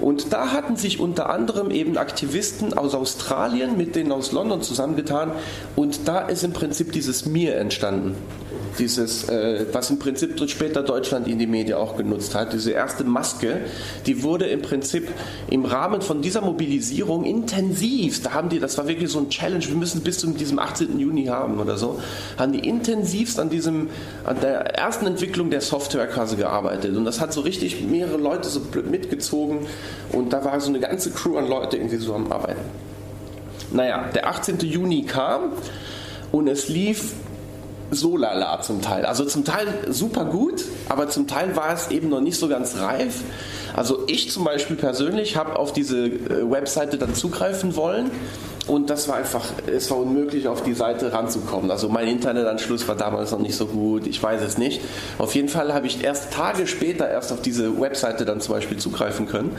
Und 0.00 0.32
da 0.32 0.52
hatten 0.52 0.76
sich 0.76 0.98
unter 0.98 1.30
anderem 1.30 1.70
eben 1.70 1.98
Aktivisten 1.98 2.76
aus 2.76 2.94
Australien 2.94 3.76
mit 3.76 3.94
denen 3.94 4.12
aus 4.12 4.32
London 4.32 4.62
zusammengetan 4.62 5.32
und 5.76 6.08
da 6.08 6.20
ist 6.20 6.42
im 6.42 6.52
Prinzip 6.52 6.92
dieses 6.92 7.26
Mir 7.26 7.56
entstanden 7.56 8.16
dieses, 8.78 9.28
äh, 9.28 9.66
was 9.72 9.90
im 9.90 9.98
Prinzip 9.98 10.38
später 10.48 10.82
Deutschland 10.82 11.28
in 11.28 11.38
die 11.38 11.46
Medien 11.46 11.76
auch 11.76 11.96
genutzt 11.96 12.34
hat, 12.34 12.52
diese 12.52 12.72
erste 12.72 13.04
Maske, 13.04 13.60
die 14.06 14.22
wurde 14.22 14.46
im 14.46 14.62
Prinzip 14.62 15.08
im 15.48 15.64
Rahmen 15.64 16.02
von 16.02 16.22
dieser 16.22 16.40
Mobilisierung 16.40 17.24
intensiv, 17.24 18.22
da 18.22 18.32
haben 18.32 18.48
die, 18.48 18.58
das 18.58 18.78
war 18.78 18.88
wirklich 18.88 19.10
so 19.10 19.18
ein 19.18 19.30
Challenge, 19.30 19.66
wir 19.66 19.76
müssen 19.76 20.02
bis 20.02 20.18
zu 20.18 20.28
diesem 20.28 20.58
18. 20.58 20.98
Juni 20.98 21.26
haben 21.26 21.58
oder 21.60 21.76
so, 21.76 22.00
haben 22.38 22.52
die 22.52 22.66
intensivst 22.66 23.38
an 23.40 23.50
diesem, 23.50 23.88
an 24.24 24.40
der 24.40 24.78
ersten 24.78 25.06
Entwicklung 25.06 25.50
der 25.50 25.60
Software 25.60 26.06
quasi 26.06 26.36
gearbeitet 26.36 26.96
und 26.96 27.04
das 27.04 27.20
hat 27.20 27.32
so 27.32 27.40
richtig 27.40 27.82
mehrere 27.82 28.16
Leute 28.16 28.48
so 28.48 28.60
mitgezogen 28.90 29.66
und 30.12 30.32
da 30.32 30.44
war 30.44 30.60
so 30.60 30.68
eine 30.68 30.80
ganze 30.80 31.10
Crew 31.10 31.36
an 31.36 31.48
Leute 31.48 31.76
irgendwie 31.76 31.96
so 31.96 32.14
am 32.14 32.30
Arbeiten. 32.30 32.60
Naja, 33.72 34.10
der 34.14 34.28
18. 34.28 34.58
Juni 34.60 35.04
kam 35.04 35.52
und 36.32 36.48
es 36.48 36.68
lief 36.68 37.12
so 37.90 38.16
lala 38.16 38.60
zum 38.60 38.82
Teil. 38.82 39.04
Also 39.04 39.24
zum 39.24 39.44
Teil 39.44 39.66
super 39.88 40.24
gut, 40.24 40.64
aber 40.88 41.08
zum 41.08 41.26
Teil 41.26 41.56
war 41.56 41.72
es 41.74 41.90
eben 41.90 42.08
noch 42.08 42.20
nicht 42.20 42.38
so 42.38 42.48
ganz 42.48 42.76
reif. 42.78 43.22
Also 43.74 44.04
ich 44.06 44.30
zum 44.30 44.44
Beispiel 44.44 44.76
persönlich 44.76 45.36
habe 45.36 45.56
auf 45.58 45.72
diese 45.72 46.06
äh, 46.06 46.50
Webseite 46.50 46.98
dann 46.98 47.14
zugreifen 47.14 47.76
wollen 47.76 48.10
und 48.66 48.90
das 48.90 49.08
war 49.08 49.16
einfach, 49.16 49.44
es 49.66 49.90
war 49.90 49.98
unmöglich 49.98 50.46
auf 50.48 50.62
die 50.62 50.74
Seite 50.74 51.12
ranzukommen. 51.12 51.70
Also 51.70 51.88
mein 51.88 52.08
Internetanschluss 52.08 52.86
war 52.88 52.94
damals 52.94 53.30
noch 53.32 53.40
nicht 53.40 53.56
so 53.56 53.66
gut, 53.66 54.06
ich 54.06 54.22
weiß 54.22 54.42
es 54.42 54.58
nicht. 54.58 54.80
Auf 55.18 55.34
jeden 55.34 55.48
Fall 55.48 55.74
habe 55.74 55.86
ich 55.86 56.04
erst 56.04 56.32
Tage 56.32 56.66
später 56.66 57.08
erst 57.08 57.32
auf 57.32 57.42
diese 57.42 57.80
Webseite 57.80 58.24
dann 58.24 58.40
zum 58.40 58.54
Beispiel 58.54 58.76
zugreifen 58.78 59.26
können. 59.26 59.56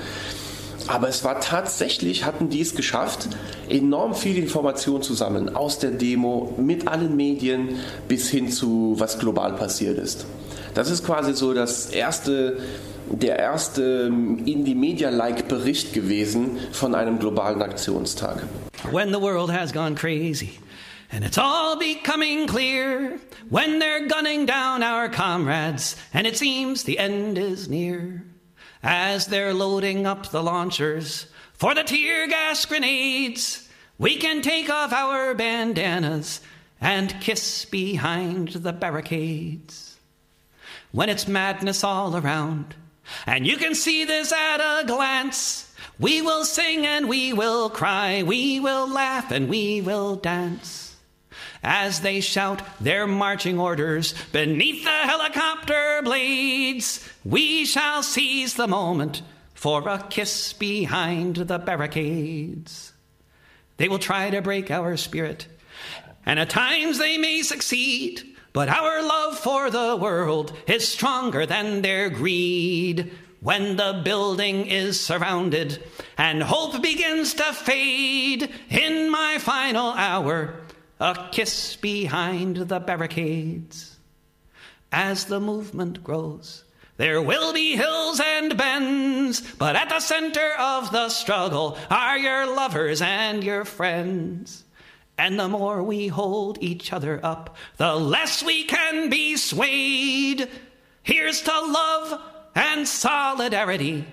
Aber 0.87 1.07
es 1.07 1.23
war 1.23 1.39
tatsächlich, 1.39 2.25
hatten 2.25 2.49
die 2.49 2.61
es 2.61 2.75
geschafft, 2.75 3.27
enorm 3.69 4.13
viel 4.15 4.37
Information 4.37 5.01
zu 5.01 5.13
sammeln 5.13 5.55
aus 5.55 5.79
der 5.79 5.91
Demo, 5.91 6.53
mit 6.57 6.87
allen 6.87 7.15
Medien 7.15 7.79
bis 8.07 8.29
hin 8.29 8.49
zu, 8.49 8.95
was 8.97 9.19
global 9.19 9.53
passiert 9.53 9.97
ist. 9.97 10.25
Das 10.73 10.89
ist 10.89 11.05
quasi 11.05 11.33
so 11.33 11.53
das 11.53 11.89
erste, 11.89 12.59
der 13.09 13.37
erste 13.37 14.11
Indie-Media-like 14.45 15.47
Bericht 15.47 15.93
gewesen 15.93 16.57
von 16.71 16.95
einem 16.95 17.19
globalen 17.19 17.61
Aktionstag. 17.61 18.43
When 18.91 19.13
the 19.13 19.21
world 19.21 19.51
has 19.51 19.71
gone 19.73 19.95
crazy. 19.95 20.59
And 21.13 21.25
it's 21.25 21.37
all 21.37 21.77
becoming 21.77 22.47
clear 22.47 23.19
when 23.49 23.79
they're 23.79 24.07
gunning 24.07 24.45
down 24.45 24.81
our 24.81 25.09
comrades, 25.09 25.97
and 26.13 26.25
it 26.25 26.37
seems 26.37 26.85
the 26.85 26.97
end 26.97 27.37
is 27.37 27.67
near. 27.67 28.23
As 28.83 29.27
they're 29.27 29.53
loading 29.53 30.05
up 30.05 30.29
the 30.29 30.43
launchers 30.43 31.27
for 31.53 31.75
the 31.75 31.83
tear 31.83 32.27
gas 32.27 32.65
grenades. 32.65 33.69
We 33.97 34.17
can 34.17 34.41
take 34.41 34.69
off 34.69 34.91
our 34.93 35.35
bandanas 35.35 36.41
and 36.79 37.19
kiss 37.21 37.65
behind 37.65 38.49
the 38.49 38.73
barricades. 38.73 39.97
When 40.91 41.09
it's 41.09 41.27
madness 41.27 41.83
all 41.83 42.17
around, 42.17 42.75
and 43.25 43.45
you 43.45 43.57
can 43.57 43.75
see 43.75 44.03
this 44.03 44.31
at 44.31 44.57
a 44.57 44.85
glance, 44.85 45.73
we 45.99 46.21
will 46.21 46.43
sing 46.43 46.85
and 46.85 47.07
we 47.07 47.33
will 47.33 47.69
cry, 47.69 48.23
we 48.23 48.59
will 48.59 48.89
laugh 48.89 49.31
and 49.31 49.47
we 49.47 49.81
will 49.81 50.15
dance 50.15 50.90
as 51.63 52.01
they 52.01 52.21
shout 52.21 52.61
their 52.79 53.05
marching 53.05 53.59
orders 53.59 54.13
beneath 54.31 54.83
the 54.83 54.89
helicopter 54.89 56.01
blades. 56.03 57.07
We 57.23 57.65
shall 57.65 58.03
seize 58.03 58.55
the 58.55 58.67
moment 58.67 59.21
for 59.53 59.87
a 59.87 60.05
kiss 60.09 60.53
behind 60.53 61.35
the 61.35 61.59
barricades. 61.59 62.93
They 63.77 63.87
will 63.87 63.99
try 63.99 64.29
to 64.29 64.41
break 64.41 64.71
our 64.71 64.97
spirit, 64.97 65.47
and 66.25 66.39
at 66.39 66.49
times 66.49 66.97
they 66.97 67.17
may 67.17 67.41
succeed. 67.41 68.23
But 68.53 68.67
our 68.67 69.01
love 69.01 69.39
for 69.39 69.69
the 69.69 69.95
world 69.95 70.53
is 70.67 70.85
stronger 70.85 71.45
than 71.45 71.81
their 71.81 72.09
greed. 72.09 73.11
When 73.39 73.77
the 73.77 74.01
building 74.03 74.67
is 74.67 74.99
surrounded 74.99 75.81
and 76.17 76.43
hope 76.43 76.81
begins 76.81 77.33
to 77.35 77.53
fade, 77.53 78.51
in 78.69 79.09
my 79.09 79.37
final 79.39 79.93
hour, 79.93 80.55
a 81.01 81.29
kiss 81.31 81.75
behind 81.75 82.57
the 82.57 82.79
barricades. 82.79 83.97
As 84.91 85.25
the 85.25 85.39
movement 85.39 86.03
grows, 86.03 86.63
there 86.97 87.21
will 87.21 87.53
be 87.53 87.75
hills 87.75 88.21
and 88.23 88.55
bends, 88.55 89.41
but 89.55 89.75
at 89.75 89.89
the 89.89 89.99
center 89.99 90.53
of 90.59 90.91
the 90.91 91.09
struggle 91.09 91.75
are 91.89 92.19
your 92.19 92.55
lovers 92.55 93.01
and 93.01 93.43
your 93.43 93.65
friends. 93.65 94.63
And 95.17 95.39
the 95.39 95.49
more 95.49 95.81
we 95.81 96.07
hold 96.07 96.61
each 96.61 96.93
other 96.93 97.19
up, 97.23 97.57
the 97.77 97.95
less 97.95 98.43
we 98.43 98.65
can 98.65 99.09
be 99.09 99.37
swayed. 99.37 100.47
Here's 101.01 101.41
to 101.41 101.51
love 101.51 102.21
and 102.53 102.87
solidarity 102.87 104.05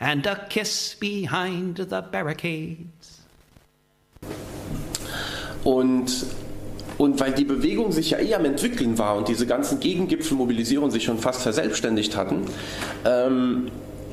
and 0.00 0.26
a 0.26 0.46
kiss 0.48 0.94
behind 0.94 1.76
the 1.76 2.02
barricades. 2.02 3.20
Und, 5.64 6.34
und 7.02 7.18
weil 7.18 7.32
die 7.32 7.44
Bewegung 7.44 7.90
sich 7.90 8.10
ja 8.10 8.20
eh 8.20 8.32
am 8.34 8.44
entwickeln 8.44 8.96
war 8.96 9.16
und 9.16 9.26
diese 9.26 9.44
ganzen 9.44 9.80
Gegengipfelmobilisierungen 9.80 10.92
sich 10.92 11.02
schon 11.02 11.18
fast 11.18 11.42
verselbstständigt 11.42 12.16
hatten, 12.16 12.42
ähm, 13.04 13.66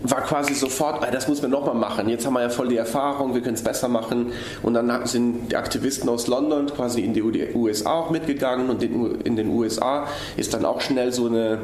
war 0.04 0.22
quasi 0.22 0.54
sofort, 0.54 1.06
das 1.14 1.28
muss 1.28 1.41
man 1.41 1.52
nochmal 1.52 1.76
machen. 1.76 2.10
Jetzt 2.10 2.26
haben 2.26 2.34
wir 2.34 2.41
ja 2.41 2.50
voll 2.50 2.70
die 2.70 2.78
Erfahrung, 2.78 3.34
wir 3.34 3.41
können 3.41 3.56
es 3.56 3.64
besser 3.64 3.88
machen. 3.88 4.32
Und 4.64 4.74
dann 4.74 5.06
sind 5.06 5.52
die 5.52 5.56
Aktivisten 5.56 6.10
aus 6.10 6.28
London 6.28 6.68
quasi 6.68 7.02
in 7.02 7.14
die 7.14 7.22
USA 7.22 7.91
auch 7.91 8.10
mitgegangen 8.10 8.70
und 8.70 8.84
in 8.84 9.36
den 9.36 9.50
USA 9.50 10.08
ist 10.38 10.54
dann 10.54 10.66
auch 10.66 10.82
schnell 10.82 11.12
so 11.12 11.28
eine, 11.28 11.60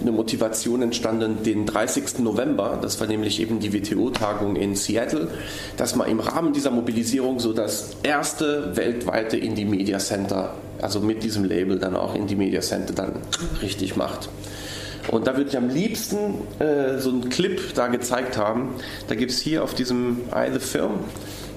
eine 0.00 0.12
Motivation 0.12 0.82
entstanden, 0.82 1.42
den 1.44 1.66
30. 1.66 2.18
November, 2.18 2.78
das 2.80 3.00
war 3.00 3.06
nämlich 3.06 3.40
eben 3.40 3.60
die 3.60 3.72
WTO-Tagung 3.72 4.56
in 4.56 4.74
Seattle, 4.74 5.28
dass 5.76 5.96
man 5.96 6.08
im 6.08 6.20
Rahmen 6.20 6.52
dieser 6.52 6.70
Mobilisierung 6.70 7.38
so 7.38 7.52
das 7.52 7.96
erste 8.02 8.76
weltweite 8.76 9.36
Indie 9.36 9.64
Media 9.64 9.98
Center, 9.98 10.54
also 10.80 11.00
mit 11.00 11.22
diesem 11.22 11.44
Label 11.44 11.78
dann 11.78 11.96
auch 11.96 12.14
Indie 12.14 12.36
Media 12.36 12.60
Center 12.60 12.92
dann 12.92 13.12
richtig 13.62 13.96
macht. 13.96 14.28
Und 15.08 15.26
da 15.26 15.36
würde 15.36 15.50
ich 15.50 15.56
am 15.56 15.68
liebsten 15.68 16.34
äh, 16.58 16.98
so 16.98 17.10
einen 17.10 17.28
Clip 17.28 17.74
da 17.74 17.88
gezeigt 17.88 18.36
haben. 18.36 18.74
Da 19.08 19.14
gibt 19.14 19.30
es 19.30 19.38
hier 19.38 19.62
auf 19.62 19.74
diesem 19.74 20.20
Eye 20.34 20.50
the 20.52 20.58
Film, 20.58 21.00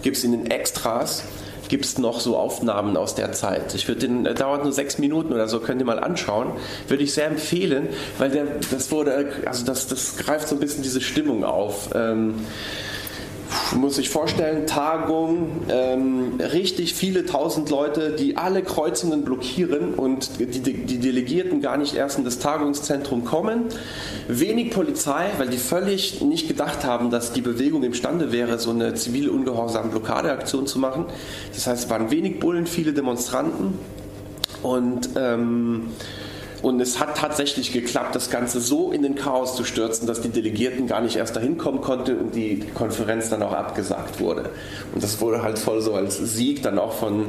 gibt 0.02 0.18
es 0.18 0.24
in 0.24 0.32
den 0.32 0.52
Extras, 0.52 1.24
gibt 1.68 1.86
es 1.86 1.98
noch 1.98 2.20
so 2.20 2.38
Aufnahmen 2.38 2.98
aus 2.98 3.16
der 3.16 3.32
Zeit. 3.32 3.74
Ich 3.76 3.88
würde 3.88 4.02
den, 4.02 4.26
äh, 4.26 4.34
dauert 4.34 4.64
nur 4.64 4.74
sechs 4.74 4.98
Minuten 4.98 5.34
oder 5.34 5.48
so, 5.48 5.60
könnt 5.60 5.82
ihr 5.82 5.86
mal 5.86 6.00
anschauen. 6.00 6.52
Würde 6.88 7.04
ich 7.04 7.14
sehr 7.14 7.28
empfehlen, 7.28 7.88
weil 8.18 8.32
der, 8.32 8.46
das 8.72 8.92
wurde, 8.92 9.32
also 9.46 9.66
das, 9.66 9.88
das 9.88 10.18
greift 10.18 10.48
so 10.48 10.56
ein 10.56 10.60
bisschen 10.60 10.84
diese 10.84 11.02
Stimmung 11.02 11.44
auf. 11.44 11.90
Ähm, 11.96 12.36
muss 13.76 13.96
sich 13.96 14.10
vorstellen, 14.10 14.68
Tagung, 14.68 15.64
ähm, 15.70 16.40
richtig 16.40 16.94
viele 16.94 17.26
tausend 17.26 17.70
Leute, 17.70 18.12
die 18.12 18.38
alle 18.38 18.62
Kreuzungen 18.62 19.24
blockieren 19.24 19.94
und 19.94 20.40
die, 20.40 20.46
die, 20.46 21.00
Delegierten 21.00 21.62
gar 21.62 21.78
nicht 21.78 21.96
erst 21.96 22.18
in 22.18 22.26
das 22.26 22.40
Tagungszentrum 22.40 23.26
kommen. 23.26 23.66
Wenig 24.28 24.72
Polizei, 24.72 25.32
weil 25.38 25.48
die 25.48 25.58
völlig 25.58 26.22
nicht 26.22 26.48
gedacht 26.48 26.84
haben, 26.84 27.10
dass 27.10 27.34
die 27.34 27.42
Bewegung 27.42 27.84
imstande 27.84 28.32
wäre, 28.32 28.60
so 28.60 28.72
eine 28.72 28.94
zivile 28.94 29.32
ungehorsame 29.32 29.90
Blockadeaktion 29.90 30.68
zu 30.68 30.80
machen. 30.80 31.06
Das 31.54 31.68
heißt, 31.68 31.86
es 31.86 31.90
waren 31.90 32.12
wenig 32.12 32.40
Bullen, 32.40 32.68
viele 32.68 32.94
Demonstranten 32.94 33.74
und 34.62 35.10
ähm, 35.16 35.88
und 36.62 36.82
es 36.82 37.00
hat 37.00 37.18
tatsächlich 37.18 37.72
geklappt, 37.72 38.16
das 38.16 38.30
Ganze 38.30 38.60
so 38.60 38.92
in 38.92 39.02
den 39.02 39.16
Chaos 39.16 39.56
zu 39.56 39.64
stürzen, 39.64 40.08
dass 40.08 40.22
die 40.22 40.30
Delegierten 40.30 40.88
gar 40.88 41.02
nicht 41.02 41.16
erst 41.16 41.36
dahin 41.36 41.58
kommen 41.58 41.82
konnten 41.82 42.18
und 42.18 42.36
die 42.36 42.60
Konferenz 42.74 43.30
dann 43.30 43.44
auch 43.44 43.54
abgesagt 43.54 44.20
wurde. 44.20 44.50
Und 44.94 45.04
das 45.04 45.22
wurde 45.22 45.42
halt 45.42 45.58
voll 45.58 45.82
so 45.82 45.94
als 45.94 46.18
Sieg 46.18 46.62
dann 46.64 46.78
auch 46.78 46.94
von 46.94 47.26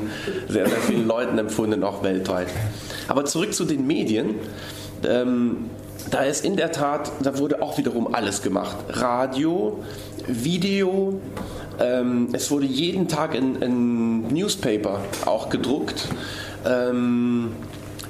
sehr, 0.48 0.68
sehr 0.68 0.78
vielen 0.78 1.06
Leuten 1.06 1.38
empfunden, 1.38 1.84
auch 1.84 2.02
weltweit. 2.02 2.48
Aber 3.08 3.24
zurück 3.24 3.54
zu 3.54 3.64
den 3.64 3.86
Medien. 3.86 4.34
Ähm, 5.06 5.70
da 6.10 6.22
ist 6.22 6.44
in 6.44 6.56
der 6.56 6.72
Tat, 6.72 7.12
da 7.22 7.38
wurde 7.38 7.62
auch 7.62 7.76
wiederum 7.78 8.14
alles 8.14 8.42
gemacht. 8.42 8.76
Radio, 8.88 9.78
Video, 10.26 11.20
ähm, 11.78 12.28
es 12.32 12.50
wurde 12.50 12.66
jeden 12.66 13.08
Tag 13.08 13.34
ein, 13.34 14.26
Newspaper 14.28 15.00
auch 15.26 15.50
gedruckt. 15.50 16.08
Ähm, 16.66 17.52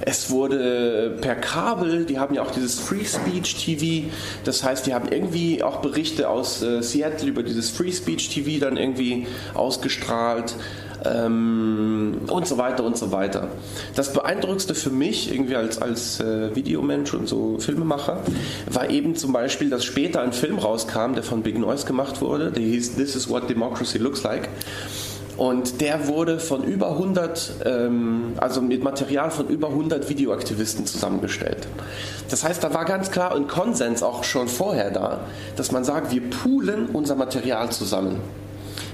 es 0.05 0.29
wurde 0.29 1.17
per 1.21 1.35
Kabel, 1.35 2.05
die 2.05 2.19
haben 2.19 2.35
ja 2.35 2.41
auch 2.41 2.51
dieses 2.51 2.79
Free 2.79 3.05
Speech 3.05 3.55
TV, 3.63 4.07
das 4.43 4.63
heißt, 4.63 4.85
die 4.85 4.93
haben 4.93 5.09
irgendwie 5.09 5.63
auch 5.63 5.77
Berichte 5.77 6.29
aus 6.29 6.61
äh, 6.61 6.81
Seattle 6.81 7.29
über 7.29 7.43
dieses 7.43 7.69
Free 7.69 7.91
Speech 7.91 8.29
TV 8.29 8.59
dann 8.63 8.77
irgendwie 8.77 9.27
ausgestrahlt. 9.53 10.55
Ähm, 11.03 12.21
und 12.29 12.47
so 12.47 12.59
weiter 12.59 12.83
und 12.83 12.95
so 12.95 13.11
weiter. 13.11 13.47
Das 13.95 14.13
Beeindruckendste 14.13 14.75
für 14.75 14.91
mich, 14.91 15.33
irgendwie 15.33 15.55
als, 15.55 15.81
als 15.81 16.19
äh, 16.19 16.55
Videomensch 16.55 17.15
und 17.15 17.27
so 17.27 17.57
Filmemacher, 17.57 18.21
war 18.69 18.87
eben 18.87 19.15
zum 19.15 19.33
Beispiel, 19.33 19.71
dass 19.71 19.83
später 19.83 20.21
ein 20.21 20.31
Film 20.31 20.59
rauskam, 20.59 21.15
der 21.15 21.23
von 21.23 21.41
Big 21.41 21.57
Noise 21.57 21.87
gemacht 21.87 22.21
wurde, 22.21 22.51
der 22.51 22.61
hieß 22.61 22.97
This 22.97 23.15
is 23.15 23.27
what 23.27 23.49
Democracy 23.49 23.97
looks 23.97 24.21
like. 24.21 24.49
Und 25.37 25.81
der 25.81 26.07
wurde 26.07 26.39
von 26.39 26.63
über 26.63 26.91
100, 26.91 27.53
ähm, 27.65 28.33
also 28.37 28.61
mit 28.61 28.83
Material 28.83 29.31
von 29.31 29.47
über 29.47 29.69
100 29.69 30.09
Videoaktivisten 30.09 30.85
zusammengestellt. 30.85 31.67
Das 32.29 32.43
heißt, 32.43 32.63
da 32.63 32.73
war 32.73 32.85
ganz 32.85 33.11
klar 33.11 33.35
ein 33.35 33.47
Konsens 33.47 34.03
auch 34.03 34.23
schon 34.23 34.47
vorher 34.47 34.91
da, 34.91 35.21
dass 35.55 35.71
man 35.71 35.83
sagt, 35.83 36.11
wir 36.11 36.29
poolen 36.29 36.87
unser 36.87 37.15
Material 37.15 37.71
zusammen, 37.71 38.19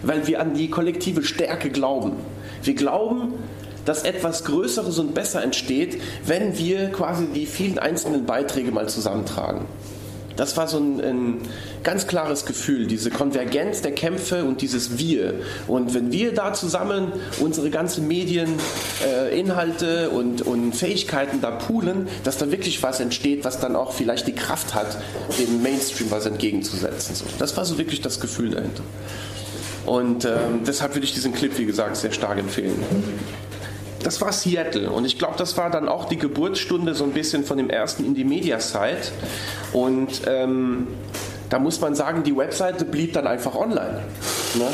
weil 0.04 0.28
wir 0.28 0.40
an 0.40 0.54
die 0.54 0.70
kollektive 0.70 1.24
Stärke 1.24 1.70
glauben. 1.70 2.14
Wir 2.64 2.76
glauben, 2.76 3.34
dass 3.86 4.04
etwas 4.04 4.44
Größeres 4.44 5.00
und 5.00 5.14
besser 5.14 5.42
entsteht, 5.44 6.02
wenn 6.26 6.58
wir 6.58 6.90
quasi 6.90 7.26
die 7.28 7.46
vielen 7.46 7.80
einzelnen 7.80 8.26
Beiträge 8.26 8.72
mal 8.72 8.90
zusammentragen. 8.90 9.62
Das 10.38 10.56
war 10.56 10.68
so 10.68 10.78
ein, 10.78 11.02
ein, 11.02 11.42
ganz 11.84 12.08
klares 12.08 12.46
Gefühl, 12.46 12.88
diese 12.88 13.10
Konvergenz 13.10 13.82
der 13.82 13.92
Kämpfe 13.92 14.44
und 14.44 14.62
dieses 14.62 14.98
Wir. 14.98 15.34
Und 15.68 15.94
wenn 15.94 16.12
wir 16.12 16.34
da 16.34 16.54
zusammen 16.54 17.12
unsere 17.40 17.70
ganzen 17.70 18.08
Medien, 18.08 18.54
äh, 19.06 20.08
und, 20.08 20.42
und 20.42 20.76
Fähigkeiten 20.76 21.42
da 21.42 21.52
poolen, 21.52 22.08
dass 22.24 22.38
da 22.38 22.52
wirklich 22.52 22.84
was 22.84 23.00
entsteht, 23.00 23.44
was 23.46 23.60
dann 23.60 23.76
auch 23.76 23.94
vielleicht 23.94 24.28
die 24.28 24.34
Kraft 24.34 24.76
hat, 24.76 24.98
dem 25.40 25.62
Mainstream 25.62 26.12
was 26.12 26.26
entgegenzusetzen. 26.26 27.16
So, 27.16 27.26
das 27.40 27.58
war 27.58 27.66
so 27.66 27.78
wirklich 27.78 28.02
das 28.02 28.20
Gefühl 28.20 28.52
dahinter. 28.52 28.84
Und 29.86 30.26
ähm, 30.26 30.62
deshalb 30.66 30.96
würde 30.96 31.06
ich 31.06 31.14
diesen 31.14 31.34
Clip, 31.34 31.58
wie 31.58 31.66
gesagt, 31.66 31.96
sehr 31.98 32.12
stark 32.12 32.38
empfehlen 32.38 32.84
das 34.08 34.22
war 34.22 34.32
Seattle 34.32 34.90
und 34.90 35.04
ich 35.04 35.20
glaube, 35.20 35.34
das 35.38 35.58
war 35.58 35.70
dann 35.70 35.90
auch 35.90 36.06
die 36.06 36.16
Geburtsstunde 36.16 36.96
so 36.96 37.04
ein 37.04 37.12
bisschen 37.12 37.44
von 37.44 37.58
dem 37.58 37.70
ersten 37.70 38.06
Indie-Media-Site 38.06 39.12
und 39.74 40.22
ähm, 40.26 40.88
da 41.50 41.60
muss 41.60 41.82
man 41.82 41.94
sagen, 41.94 42.24
die 42.24 42.36
Webseite 42.36 42.86
blieb 42.86 43.12
dann 43.12 43.28
einfach 43.28 43.54
online. 43.54 44.04
Ne? 44.56 44.68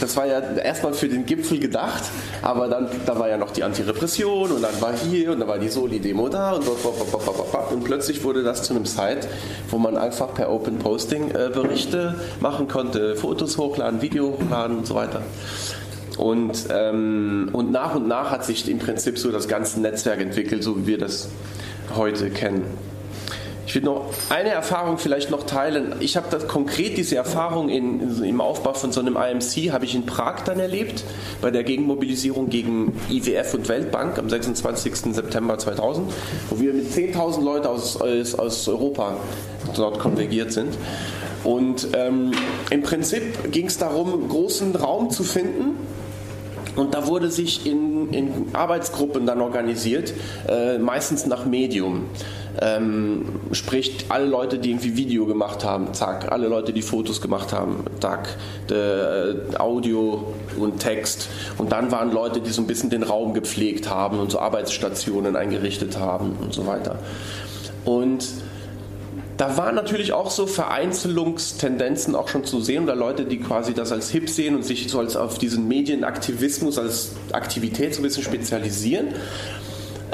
Das 0.00 0.16
war 0.16 0.26
ja 0.26 0.40
erstmal 0.40 0.92
für 0.92 1.08
den 1.08 1.24
Gipfel 1.24 1.60
gedacht, 1.60 2.02
aber 2.42 2.66
dann 2.66 2.88
da 3.06 3.16
war 3.16 3.28
ja 3.28 3.36
noch 3.36 3.52
die 3.52 3.62
Antirepression 3.62 4.50
und 4.50 4.62
dann 4.62 4.80
war 4.80 4.92
hier 4.92 5.30
und 5.30 5.38
dann 5.38 5.48
war 5.48 5.60
die 5.60 5.68
Soli-Demo 5.68 6.28
da 6.28 6.54
und, 6.54 6.64
und 6.66 7.84
plötzlich 7.84 8.24
wurde 8.24 8.42
das 8.42 8.64
zu 8.64 8.74
einem 8.74 8.86
Site, 8.86 9.28
wo 9.70 9.78
man 9.78 9.96
einfach 9.96 10.34
per 10.34 10.50
Open 10.50 10.80
Posting 10.80 11.30
äh, 11.30 11.50
Berichte 11.54 12.16
machen 12.40 12.66
konnte, 12.66 13.14
Fotos 13.14 13.56
hochladen, 13.56 14.02
Video 14.02 14.36
hochladen 14.36 14.78
und 14.78 14.86
so 14.86 14.96
weiter. 14.96 15.22
Und, 16.20 16.66
ähm, 16.70 17.48
und 17.54 17.72
nach 17.72 17.94
und 17.94 18.06
nach 18.06 18.30
hat 18.30 18.44
sich 18.44 18.68
im 18.68 18.78
Prinzip 18.78 19.18
so 19.18 19.32
das 19.32 19.48
ganze 19.48 19.80
Netzwerk 19.80 20.20
entwickelt, 20.20 20.62
so 20.62 20.76
wie 20.76 20.86
wir 20.86 20.98
das 20.98 21.30
heute 21.96 22.28
kennen. 22.28 22.64
Ich 23.66 23.74
will 23.74 23.82
noch 23.82 24.12
eine 24.28 24.50
Erfahrung 24.50 24.98
vielleicht 24.98 25.30
noch 25.30 25.44
teilen. 25.44 25.94
Ich 26.00 26.18
habe 26.18 26.26
das 26.30 26.46
konkret 26.46 26.98
diese 26.98 27.16
Erfahrung 27.16 27.70
in, 27.70 28.22
im 28.22 28.42
Aufbau 28.42 28.74
von 28.74 28.92
so 28.92 29.00
einem 29.00 29.16
IMC 29.16 29.72
habe 29.72 29.86
ich 29.86 29.94
in 29.94 30.04
Prag 30.04 30.40
dann 30.44 30.60
erlebt 30.60 31.04
bei 31.40 31.50
der 31.50 31.64
Gegenmobilisierung 31.64 32.50
gegen 32.50 33.00
IWF 33.08 33.54
und 33.54 33.68
Weltbank 33.70 34.18
am 34.18 34.28
26. 34.28 35.14
September 35.14 35.56
2000, 35.56 36.12
wo 36.50 36.60
wir 36.60 36.74
mit 36.74 36.90
10.000 36.90 37.42
Leuten 37.42 37.66
aus, 37.66 37.98
aus, 37.98 38.34
aus 38.34 38.68
Europa 38.68 39.16
dort 39.74 39.98
konvergiert 39.98 40.52
sind. 40.52 40.76
Und 41.44 41.88
ähm, 41.94 42.32
im 42.68 42.82
Prinzip 42.82 43.50
ging 43.50 43.68
es 43.68 43.78
darum, 43.78 44.28
großen 44.28 44.76
Raum 44.76 45.08
zu 45.08 45.24
finden 45.24 45.79
und 46.76 46.94
da 46.94 47.06
wurde 47.06 47.30
sich 47.30 47.66
in, 47.66 48.12
in 48.12 48.46
Arbeitsgruppen 48.52 49.26
dann 49.26 49.40
organisiert, 49.40 50.12
äh, 50.48 50.78
meistens 50.78 51.26
nach 51.26 51.46
Medium. 51.46 52.06
Ähm, 52.60 53.24
sprich, 53.52 54.06
alle 54.08 54.26
Leute, 54.26 54.58
die 54.58 54.70
irgendwie 54.70 54.96
Video 54.96 55.24
gemacht 55.26 55.64
haben, 55.64 55.94
zack, 55.94 56.32
alle 56.32 56.48
Leute, 56.48 56.72
die 56.72 56.82
Fotos 56.82 57.20
gemacht 57.20 57.52
haben, 57.52 57.84
zack, 58.00 58.36
de, 58.68 58.76
äh, 58.76 59.56
Audio 59.56 60.32
und 60.58 60.78
Text. 60.78 61.28
Und 61.58 61.72
dann 61.72 61.92
waren 61.92 62.12
Leute, 62.12 62.40
die 62.40 62.50
so 62.50 62.60
ein 62.60 62.66
bisschen 62.66 62.90
den 62.90 63.02
Raum 63.02 63.34
gepflegt 63.34 63.88
haben 63.88 64.18
und 64.18 64.30
so 64.30 64.40
Arbeitsstationen 64.40 65.36
eingerichtet 65.36 65.98
haben 65.98 66.36
und 66.40 66.52
so 66.52 66.66
weiter. 66.66 66.98
Und 67.84 68.26
da 69.40 69.56
waren 69.56 69.74
natürlich 69.74 70.12
auch 70.12 70.30
so 70.30 70.46
Vereinzelungstendenzen 70.46 72.14
auch 72.14 72.28
schon 72.28 72.44
zu 72.44 72.60
sehen 72.60 72.84
oder 72.84 72.94
Leute, 72.94 73.24
die 73.24 73.38
quasi 73.38 73.72
das 73.72 73.90
als 73.90 74.10
hip 74.10 74.28
sehen 74.28 74.54
und 74.54 74.64
sich 74.64 74.90
so 74.90 74.98
als 74.98 75.16
auf 75.16 75.38
diesen 75.38 75.66
Medienaktivismus 75.66 76.78
als 76.78 77.12
Aktivität 77.32 77.94
so 77.94 78.00
ein 78.00 78.02
bisschen 78.02 78.22
spezialisieren 78.22 79.14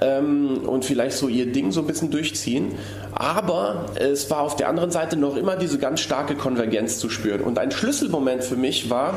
ähm, 0.01 0.59
und 0.67 0.85
vielleicht 0.85 1.17
so 1.17 1.29
ihr 1.29 1.53
Ding 1.53 1.73
so 1.73 1.81
ein 1.81 1.87
bisschen 1.87 2.11
durchziehen. 2.11 2.73
Aber 3.13 3.87
es 3.95 4.31
war 4.31 4.41
auf 4.41 4.57
der 4.57 4.69
anderen 4.69 4.91
Seite 4.91 5.17
noch 5.17 5.37
immer 5.37 5.57
diese 5.57 5.79
ganz 5.79 6.01
starke 6.01 6.35
Konvergenz 6.35 6.99
zu 6.99 7.09
spüren. 7.09 7.41
Und 7.41 7.59
ein 7.59 7.71
Schlüsselmoment 7.71 8.45
für 8.45 8.57
mich 8.57 8.91
war, 8.91 9.15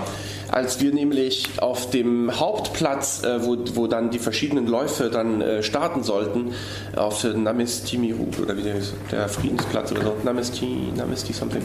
als 0.52 0.80
wir 0.80 0.94
nämlich 0.94 1.48
auf 1.60 1.90
dem 1.90 2.40
Hauptplatz, 2.40 3.24
äh, 3.24 3.46
wo, 3.46 3.58
wo 3.74 3.88
dann 3.88 4.10
die 4.10 4.20
verschiedenen 4.20 4.68
Läufe 4.68 5.10
dann 5.10 5.42
äh, 5.42 5.64
starten 5.64 6.04
sollten, 6.04 6.54
auf 6.96 7.24
Namestimiru 7.24 8.28
oder 8.42 8.58
wie 8.58 8.64
der 8.64 8.76
der 9.12 9.30
Friedensplatz 9.30 9.92
oder 9.92 10.02
so, 10.02 10.16
Namesti, 10.24 10.92
Namesti 10.96 11.34
something. 11.34 11.62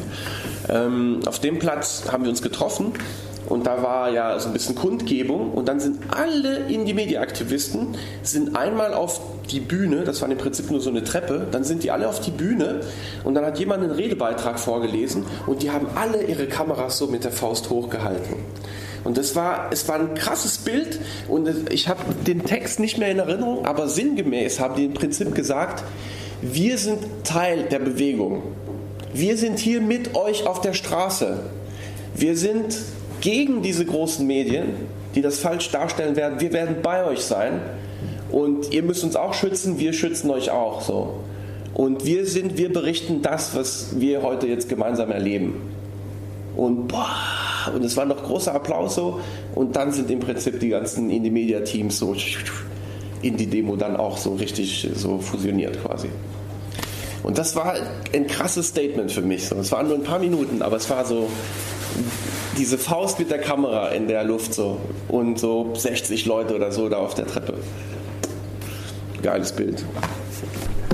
Ähm, 0.69 1.21
auf 1.27 1.39
dem 1.39 1.59
Platz 1.59 2.05
haben 2.11 2.25
wir 2.25 2.31
uns 2.31 2.43
getroffen 2.43 2.93
und 3.49 3.67
da 3.67 3.83
war 3.83 4.11
ja 4.11 4.39
so 4.39 4.49
ein 4.49 4.53
bisschen 4.53 4.75
Kundgebung 4.75 5.53
und 5.53 5.69
dann 5.69 5.81
sind 5.81 6.01
alle 6.11 6.67
Indie-Media-Aktivisten 6.69 7.97
sind 8.23 8.57
einmal 8.57 8.95
auf 8.95 9.21
die 9.51 9.61
Bühne, 9.61 10.05
das 10.05 10.23
war 10.23 10.31
im 10.31 10.39
Prinzip 10.39 10.71
nur 10.71 10.81
so 10.81 10.91
eine 10.91 11.05
Treppe, 11.05 11.47
dann 11.51 11.65
sind 11.65 11.83
die 11.85 11.91
alle 11.91 12.09
auf 12.09 12.21
die 12.21 12.31
Bühne 12.31 12.81
und 13.25 13.35
dann 13.35 13.45
hat 13.45 13.59
jemand 13.59 13.83
einen 13.83 13.93
Redebeitrag 13.93 14.59
vorgelesen 14.59 15.27
und 15.47 15.63
die 15.63 15.71
haben 15.71 15.87
alle 15.95 16.23
ihre 16.25 16.47
Kameras 16.47 16.99
so 16.99 17.07
mit 17.07 17.25
der 17.25 17.33
Faust 17.33 17.71
hochgehalten. 17.71 18.37
Und 19.05 19.19
das 19.19 19.37
war, 19.37 19.69
es 19.71 19.87
war 19.87 19.97
ein 19.97 20.15
krasses 20.15 20.59
Bild 20.59 20.99
und 21.29 21.71
ich 21.71 21.89
habe 21.89 22.01
den 22.27 22.45
Text 22.45 22.81
nicht 22.81 22.97
mehr 22.97 23.11
in 23.11 23.19
Erinnerung, 23.19 23.67
aber 23.67 23.87
sinngemäß 23.87 24.61
haben 24.61 24.77
die 24.77 24.87
im 24.87 24.95
Prinzip 24.95 25.35
gesagt, 25.35 25.85
wir 26.41 26.79
sind 26.79 27.01
Teil 27.23 27.65
der 27.65 27.81
Bewegung. 27.81 28.43
Wir 29.13 29.37
sind 29.37 29.59
hier 29.59 29.81
mit 29.81 30.15
euch 30.15 30.47
auf 30.47 30.61
der 30.63 30.73
Straße. 30.73 31.39
Wir 32.15 32.37
sind 32.37 32.77
gegen 33.25 33.63
diese 33.63 33.87
großen 33.87 34.27
Medien, 34.27 34.67
die 35.15 35.23
das 35.23 35.39
falsch 35.39 35.71
darstellen 35.71 36.15
werden. 36.15 36.41
Wir 36.41 36.53
werden 36.53 36.77
bei 36.83 37.07
euch 37.07 37.21
sein 37.21 37.63
und 38.31 38.71
ihr 38.71 38.83
müsst 38.83 39.03
uns 39.03 39.17
auch 39.17 39.33
schützen, 39.33 39.79
wir 39.79 39.95
schützen 39.95 40.31
euch 40.31 40.51
auch 40.51 40.83
so. 40.83 41.21
Und 41.73 42.05
wir 42.05 42.27
sind, 42.27 42.59
wir 42.59 42.71
berichten 42.71 43.23
das, 43.23 43.57
was 43.57 43.99
wir 43.99 44.23
heute 44.23 44.47
jetzt 44.47 44.69
gemeinsam 44.69 45.11
erleben. 45.11 45.55
Und 46.55 46.89
boah, 46.89 47.17
und 47.75 47.83
es 47.83 47.97
war 47.97 48.05
noch 48.05 48.23
großer 48.23 48.55
Applaus 48.55 48.95
so. 48.95 49.21
Und 49.55 49.75
dann 49.75 49.91
sind 49.91 50.11
im 50.11 50.21
Prinzip 50.21 50.61
die 50.61 50.69
ganzen 50.69 51.09
Indie-Media-Teams 51.09 51.99
so 51.99 52.15
in 53.23 53.39
die 53.39 53.47
Demo 53.47 53.77
dann 53.77 53.97
auch 53.97 54.19
so 54.19 54.35
richtig 54.35 54.87
so 54.95 55.19
fusioniert 55.19 55.83
quasi. 55.83 56.09
Und 57.23 57.39
das 57.39 57.57
war 57.57 57.75
ein 58.13 58.27
krasses 58.27 58.69
Statement 58.69 59.11
für 59.11 59.23
mich. 59.23 59.51
Es 59.51 59.73
waren 59.73 59.89
nur 59.89 59.97
ein 59.97 60.05
paar 60.05 60.19
Minuten, 60.19 60.61
aber 60.61 60.77
es 60.77 60.91
war 60.91 61.07
so 61.07 61.31
diese 62.59 62.79
Faust 62.79 63.19
mit 63.19 63.31
der 63.31 63.41
Kamera 63.41 63.89
in 63.89 64.09
der 64.09 64.25
Luft 64.25 64.55
so 64.55 64.79
und 65.09 65.39
so 65.39 65.73
60 65.75 66.27
Leute 66.27 66.55
oder 66.55 66.73
so 66.73 66.89
da 66.89 66.99
auf 66.99 67.15
der 67.15 67.27
Treppe. 67.27 67.55
Geiles 69.23 69.53
Bild. 69.53 69.85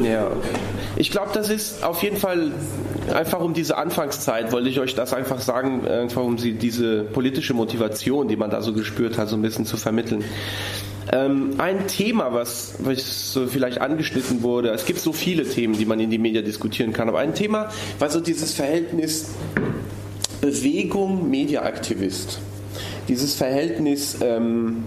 Ja. 0.02 0.30
Ich 0.96 1.10
glaube, 1.10 1.30
das 1.34 1.50
ist 1.50 1.84
auf 1.84 2.02
jeden 2.02 2.16
Fall 2.16 2.52
einfach 3.12 3.40
um 3.40 3.54
diese 3.54 3.76
Anfangszeit, 3.76 4.52
wollte 4.52 4.68
ich 4.68 4.80
euch 4.80 4.94
das 4.94 5.12
einfach 5.12 5.40
sagen, 5.40 5.86
einfach 5.86 6.22
um 6.22 6.38
sie, 6.38 6.54
diese 6.54 7.02
politische 7.02 7.54
Motivation, 7.54 8.28
die 8.28 8.36
man 8.36 8.50
da 8.50 8.62
so 8.62 8.72
gespürt 8.72 9.18
hat, 9.18 9.28
so 9.28 9.36
ein 9.36 9.42
bisschen 9.42 9.66
zu 9.66 9.76
vermitteln. 9.76 10.24
Ähm, 11.12 11.54
ein 11.58 11.86
Thema, 11.88 12.32
was, 12.32 12.74
was 12.78 13.32
so 13.32 13.46
vielleicht 13.46 13.80
angeschnitten 13.80 14.42
wurde, 14.42 14.70
es 14.70 14.84
gibt 14.84 15.00
so 15.00 15.12
viele 15.12 15.44
Themen, 15.44 15.76
die 15.76 15.84
man 15.84 15.98
in 15.98 16.10
die 16.10 16.18
Medien 16.18 16.44
diskutieren 16.44 16.92
kann, 16.92 17.08
aber 17.08 17.18
ein 17.18 17.34
Thema 17.34 17.70
war 17.98 18.10
so 18.10 18.20
dieses 18.20 18.54
Verhältnis 18.54 19.30
Bewegung, 20.40 21.30
Mediaaktivist. 21.30 22.40
Dieses 23.08 23.34
Verhältnis 23.34 24.16
ähm, 24.22 24.84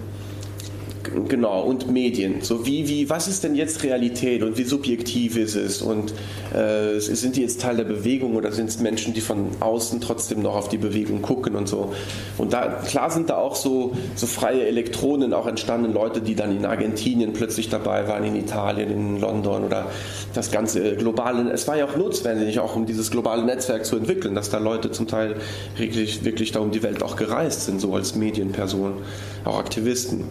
genau, 1.28 1.62
und 1.62 1.90
Medien. 1.90 2.42
So 2.42 2.66
wie, 2.66 2.88
wie, 2.88 3.10
was 3.10 3.28
ist 3.28 3.44
denn 3.44 3.54
jetzt 3.54 3.82
Realität 3.82 4.42
und 4.42 4.58
wie 4.58 4.64
subjektiv 4.64 5.36
ist 5.36 5.54
es? 5.54 5.82
Und 5.82 6.12
äh, 6.54 6.98
sind 6.98 7.36
die 7.36 7.42
jetzt 7.42 7.60
Teil 7.60 7.76
der 7.76 7.84
Bewegung 7.84 8.36
oder 8.36 8.52
sind 8.52 8.68
es 8.68 8.80
Menschen, 8.80 9.14
die 9.14 9.20
von 9.20 9.50
außen 9.60 10.00
trotzdem 10.00 10.42
noch 10.42 10.54
auf 10.56 10.68
die 10.68 10.78
Bewegung 10.78 11.22
gucken 11.22 11.56
und 11.56 11.68
so? 11.68 11.92
Und 12.38 12.52
da, 12.52 12.82
klar 12.86 13.10
sind 13.10 13.30
da 13.30 13.36
auch 13.36 13.56
so, 13.56 13.92
so 14.14 14.26
freie 14.26 14.66
Elektronen 14.66 15.32
auch 15.32 15.46
entstanden, 15.46 15.92
Leute, 15.92 16.20
die 16.20 16.34
dann 16.34 16.56
in 16.56 16.66
Argentinien 16.66 17.32
plötzlich 17.32 17.68
dabei 17.68 18.08
waren, 18.08 18.24
in 18.24 18.36
Italien, 18.36 18.90
in 18.90 19.20
London 19.20 19.64
oder 19.64 19.86
das 20.34 20.50
ganze 20.50 20.96
globale, 20.96 21.50
es 21.52 21.68
war 21.68 21.76
ja 21.76 21.86
auch 21.86 21.96
notwendig, 21.96 22.58
auch 22.60 22.76
um 22.76 22.86
dieses 22.86 23.10
globale 23.10 23.44
Netzwerk 23.44 23.84
zu 23.84 23.96
entwickeln, 23.96 24.34
dass 24.34 24.50
da 24.50 24.58
Leute 24.58 24.90
zum 24.90 25.06
Teil 25.06 25.36
wirklich, 25.76 26.24
wirklich 26.24 26.52
da 26.52 26.60
um 26.60 26.70
die 26.70 26.82
Welt 26.82 27.02
auch 27.02 27.16
gereist 27.16 27.64
sind, 27.64 27.80
so 27.80 27.94
als 27.94 28.14
Medienpersonen, 28.14 28.96
auch 29.44 29.58
Aktivisten. 29.58 30.24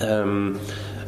Ähm, 0.00 0.56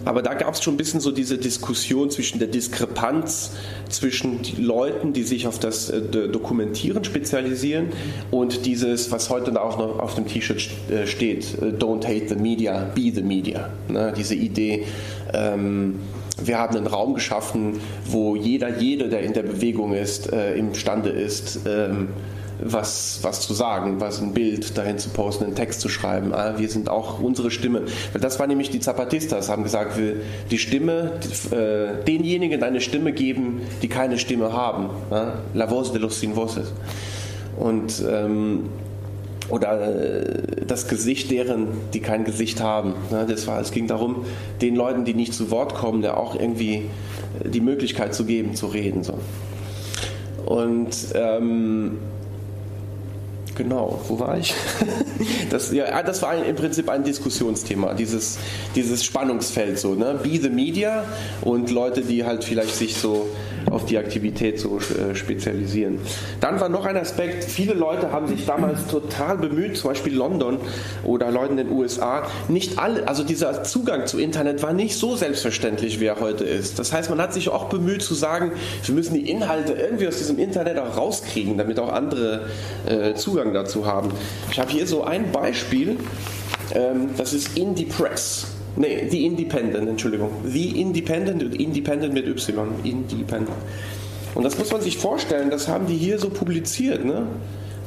aber 0.05 0.23
da 0.23 0.35
gab 0.35 0.55
es 0.55 0.63
schon 0.63 0.75
ein 0.75 0.77
bisschen 0.77 1.01
so 1.01 1.13
diese 1.13 1.39
Diskussion 1.39 2.11
zwischen 2.11 2.39
der 2.39 2.49
Diskrepanz 2.49 3.53
zwischen 3.89 4.41
Leuten, 4.59 5.13
die 5.13 5.23
sich 5.23 5.47
auf 5.47 5.59
das 5.59 5.91
äh, 5.91 6.01
Dokumentieren 6.01 7.05
spezialisieren 7.05 7.89
und 8.31 8.67
dieses, 8.67 9.13
was 9.13 9.31
heute 9.31 9.61
auch 9.61 9.79
noch 9.79 10.01
auf 10.01 10.15
dem 10.17 10.27
T-Shirt 10.27 10.71
äh, 10.91 11.07
steht, 11.07 11.59
äh, 11.61 11.67
Don't 11.67 12.05
hate 12.05 12.29
the 12.29 12.35
media, 12.35 12.91
be 12.95 13.13
the 13.15 13.23
media. 13.23 13.71
Ne? 13.89 14.13
Diese 14.17 14.35
Idee, 14.35 14.87
ähm, 15.33 16.01
wir 16.43 16.59
haben 16.59 16.77
einen 16.77 16.87
Raum 16.87 17.15
geschaffen, 17.15 17.79
wo 18.07 18.35
jeder, 18.35 18.79
jede, 18.79 19.09
der 19.09 19.23
in 19.23 19.35
der 19.35 19.43
Bewegung 19.43 19.95
ist, 19.95 20.33
äh, 20.33 20.55
imstande 20.55 21.11
ist, 21.11 21.61
ähm, 21.67 22.09
was, 22.65 23.21
was 23.23 23.41
zu 23.41 23.55
sagen, 23.55 24.01
was 24.01 24.21
ein 24.21 24.33
Bild 24.33 24.77
dahin 24.79 24.99
zu 24.99 25.11
posten, 25.11 25.45
einen 25.45 25.55
Text 25.55 25.81
zu 25.81 25.89
schreiben. 25.89 26.33
Ah, 26.33 26.55
wir 26.57 26.69
sind 26.69 26.89
auch 26.89 27.21
unsere 27.21 27.51
Stimme. 27.51 27.83
Weil 28.13 28.21
das 28.21 28.39
war 28.39 28.47
nämlich 28.47 28.71
die 28.71 28.81
Zapatistas, 28.81 29.49
haben 29.49 29.63
gesagt, 29.63 29.99
wir 29.99 30.17
die 30.51 30.59
Stimme, 30.59 31.13
die, 31.23 31.55
äh, 31.55 32.05
denjenigen 32.07 32.63
eine 32.63 32.81
Stimme 32.81 33.13
geben, 33.13 33.63
die 33.83 33.89
keine 33.89 34.19
Stimme 34.19 34.53
haben. 34.53 34.91
Ja? 35.11 35.35
La 35.55 35.71
voz 35.71 35.93
de 35.93 36.01
los 36.01 36.21
sin 36.21 36.37
voces. 36.37 36.73
Und 37.59 38.03
ähm, 38.09 38.71
oder 39.49 39.81
äh, 39.81 40.65
das 40.67 40.89
Gesicht 40.89 41.31
deren, 41.31 41.69
die 41.93 42.01
kein 42.01 42.25
Gesicht 42.25 42.61
haben. 42.61 42.95
Das 43.11 43.47
war, 43.47 43.61
es 43.61 43.73
ging 43.73 43.87
darum, 43.87 44.25
den 44.61 44.77
Leuten, 44.77 45.05
die 45.05 45.15
nicht 45.15 45.35
zu 45.35 45.51
Wort 45.51 45.75
kommen, 45.75 46.01
der 46.01 46.17
auch 46.17 46.35
irgendwie 46.35 46.85
die 47.45 47.61
Möglichkeit 47.61 48.15
zu 48.15 48.25
geben, 48.25 48.55
zu 48.55 48.69
reden. 48.69 49.03
Und 50.47 50.97
ähm, 51.15 51.99
Genau, 53.63 54.01
wo 54.09 54.19
war 54.19 54.39
ich? 54.39 54.55
Das, 55.51 55.71
ja, 55.71 55.85
ah, 55.93 56.03
das 56.03 56.23
war 56.23 56.31
ein, 56.31 56.45
im 56.45 56.57
Prinzip 56.57 56.89
ein 56.89 57.05
Diskussionsthema, 57.05 57.95
dieses, 57.95 58.39
dieses 58.75 59.05
Spannungsfeld 59.05 59.79
so, 59.79 59.95
ne? 59.95 60.19
Be 60.21 60.41
the 60.41 60.49
Media 60.49 61.05
und 61.43 61.71
Leute, 61.71 62.01
die 62.01 62.25
halt 62.25 62.43
vielleicht 62.43 62.75
sich 62.75 62.97
so 62.97 63.29
auf 63.73 63.87
die 63.87 63.99
Aktivität 63.99 64.61
so 64.61 64.79
äh, 64.79 65.15
spezialisieren. 65.15 65.99
Dann 66.41 66.61
war 66.61 66.69
noch 66.69 66.85
ein 66.85 66.97
Aspekt, 66.97 67.45
viele 67.45 67.75
Leute 67.75 68.13
haben 68.13 68.27
sich 68.29 68.45
damals 68.47 68.87
total 68.87 69.39
bemüht, 69.39 69.77
zum 69.77 69.91
Beispiel 69.91 70.15
London 70.15 70.59
oder 71.05 71.31
Leute 71.31 71.53
in 71.53 71.57
den 71.57 71.71
USA, 71.71 72.27
nicht 72.49 72.79
alle, 72.79 73.09
also 73.09 73.25
dieser 73.25 73.65
Zugang 73.65 74.07
zu 74.07 74.19
Internet 74.19 74.63
war 74.63 74.73
nicht 74.73 74.97
so 74.97 75.17
selbstverständlich, 75.17 76.01
wie 76.01 76.07
er 76.07 76.21
heute 76.21 76.45
ist. 76.45 76.79
Das 76.79 76.93
heißt, 76.93 77.11
man 77.11 77.21
hat 77.21 77.33
sich 77.33 77.49
auch 77.49 77.65
bemüht 77.65 78.03
zu 78.03 78.15
sagen, 78.15 78.53
wir 78.85 78.95
müssen 78.95 79.15
die 79.15 79.31
Inhalte 79.31 79.73
irgendwie 79.73 80.09
aus 80.09 80.19
diesem 80.19 80.39
Internet 80.39 80.79
auch 80.79 80.97
rauskriegen, 80.97 81.57
damit 81.57 81.79
auch 81.81 81.93
andere 81.93 82.49
äh, 82.87 83.15
Zugang 83.15 83.55
dazu 83.55 83.87
haben. 83.87 84.11
Ich 84.51 84.59
habe 84.59 84.71
hier 84.71 84.87
so 84.87 85.05
ein 85.05 85.33
Beispiel, 85.33 85.97
ähm, 86.75 87.11
das 87.17 87.33
ist 87.33 87.57
Indie 87.57 87.87
Press. 87.87 88.47
Nee, 88.77 89.09
The 89.11 89.27
Independent, 89.27 89.89
Entschuldigung. 89.89 90.31
The 90.45 90.81
Independent, 90.81 91.55
Independent 91.55 92.15
mit 92.15 92.27
Y. 92.27 92.69
Independent. 92.85 93.57
Und 94.35 94.45
das 94.45 94.59
muss 94.59 94.73
man 94.73 94.81
sich 94.81 94.97
vorstellen, 94.97 95.51
das 95.51 95.69
haben 95.69 95.87
die 95.87 95.97
hier 95.97 96.19
so 96.19 96.31
publiziert, 96.31 97.05
ne? 97.05 97.27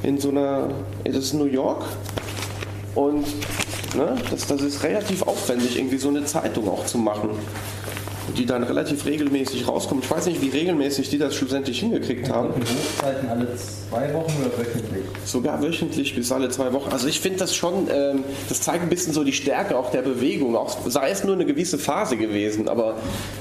In 0.02 0.18
so 0.18 0.30
einer, 0.30 0.68
das 1.04 1.16
ist 1.16 1.34
New 1.34 1.46
York. 1.46 1.84
Und 2.94 3.26
ne, 3.96 4.16
das, 4.30 4.46
das 4.46 4.62
ist 4.62 4.84
relativ 4.84 5.22
aufwendig, 5.22 5.76
irgendwie 5.76 5.98
so 5.98 6.08
eine 6.08 6.24
Zeitung 6.24 6.68
auch 6.68 6.86
zu 6.86 6.98
machen 6.98 7.30
die 8.36 8.46
dann 8.46 8.62
relativ 8.62 9.06
regelmäßig 9.06 9.66
rauskommen. 9.66 10.02
Ich 10.04 10.10
weiß 10.10 10.26
nicht, 10.26 10.42
wie 10.42 10.48
regelmäßig 10.48 11.10
die 11.10 11.18
das 11.18 11.34
schlussendlich 11.34 11.80
hingekriegt 11.80 12.30
haben. 12.30 12.50
Hochzeiten 12.50 13.28
alle 13.28 13.48
zwei 13.56 14.12
Wochen 14.12 14.32
oder 14.40 14.58
wöchentlich? 14.58 15.04
Sogar 15.24 15.62
wöchentlich 15.62 16.14
bis 16.14 16.30
alle 16.30 16.48
zwei 16.48 16.72
Wochen. 16.72 16.92
Also 16.92 17.08
ich 17.08 17.20
finde 17.20 17.38
das 17.38 17.54
schon, 17.54 17.88
ähm, 17.90 18.24
das 18.48 18.60
zeigt 18.60 18.82
ein 18.82 18.88
bisschen 18.88 19.12
so 19.12 19.24
die 19.24 19.32
Stärke 19.32 19.76
auch 19.76 19.90
der 19.90 20.02
Bewegung, 20.02 20.56
auch 20.56 20.76
sei 20.86 21.10
es 21.10 21.24
nur 21.24 21.34
eine 21.34 21.46
gewisse 21.46 21.78
Phase 21.78 22.16
gewesen, 22.16 22.68
aber 22.68 22.96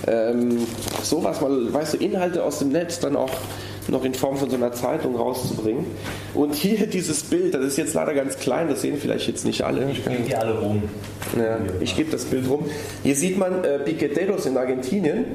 ähm, 0.07 0.65
sowas 1.03 1.41
mal, 1.41 1.73
weißt 1.73 1.95
du, 1.95 1.97
Inhalte 1.97 2.43
aus 2.43 2.59
dem 2.59 2.69
Netz 2.69 2.99
dann 2.99 3.15
auch 3.15 3.31
noch 3.87 4.03
in 4.03 4.13
Form 4.13 4.37
von 4.37 4.49
so 4.49 4.55
einer 4.55 4.71
Zeitung 4.71 5.15
rauszubringen. 5.15 5.85
Und 6.33 6.55
hier 6.55 6.87
dieses 6.87 7.23
Bild, 7.23 7.53
das 7.53 7.63
ist 7.63 7.77
jetzt 7.77 7.93
leider 7.93 8.13
ganz 8.13 8.37
klein, 8.37 8.67
das 8.67 8.81
sehen 8.81 8.97
vielleicht 8.99 9.27
jetzt 9.27 9.45
nicht 9.45 9.63
alle. 9.63 9.89
Ich 9.91 10.03
gebe 10.03 10.23
die 10.23 10.35
alle 10.35 10.59
rum. 10.59 10.83
Ja, 11.37 11.59
ich 11.79 11.95
gebe 11.95 12.11
das 12.11 12.25
Bild 12.25 12.49
rum. 12.49 12.65
Hier 13.03 13.15
sieht 13.15 13.37
man 13.37 13.63
äh, 13.63 13.79
Piqueteros 13.79 14.45
in 14.45 14.57
Argentinien 14.57 15.25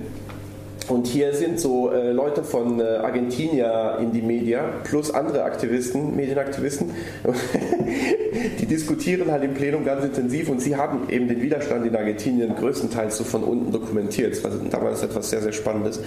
und 0.91 1.07
hier 1.07 1.35
sind 1.35 1.61
so 1.61 1.91
äh, 1.93 2.11
Leute 2.13 2.43
von 2.43 2.81
äh, 2.81 2.85
Argentinia 2.85 3.97
in 3.97 4.13
die 4.13 4.23
Media 4.23 4.65
plus 4.85 5.11
andere 5.13 5.45
Aktivisten, 5.45 6.17
Medienaktivisten, 6.17 6.91
die 8.61 8.67
diskutieren 8.67 9.31
halt 9.31 9.45
im 9.45 9.55
Plenum 9.55 9.85
ganz 9.85 10.05
intensiv 10.05 10.49
und 10.49 10.61
sie 10.61 10.77
haben 10.77 11.09
eben 11.09 11.29
den 11.29 11.41
Widerstand 11.41 11.87
in 11.87 11.95
Argentinien 11.95 12.55
größtenteils 12.57 13.17
so 13.17 13.25
von 13.25 13.45
unten 13.45 13.73
dokumentiert. 13.73 14.33
Das 14.33 14.45
war 14.45 14.51
damals 14.71 15.03
etwas 15.03 15.31
sehr, 15.31 15.41
sehr 15.41 15.53
Spannendes. 15.53 16.01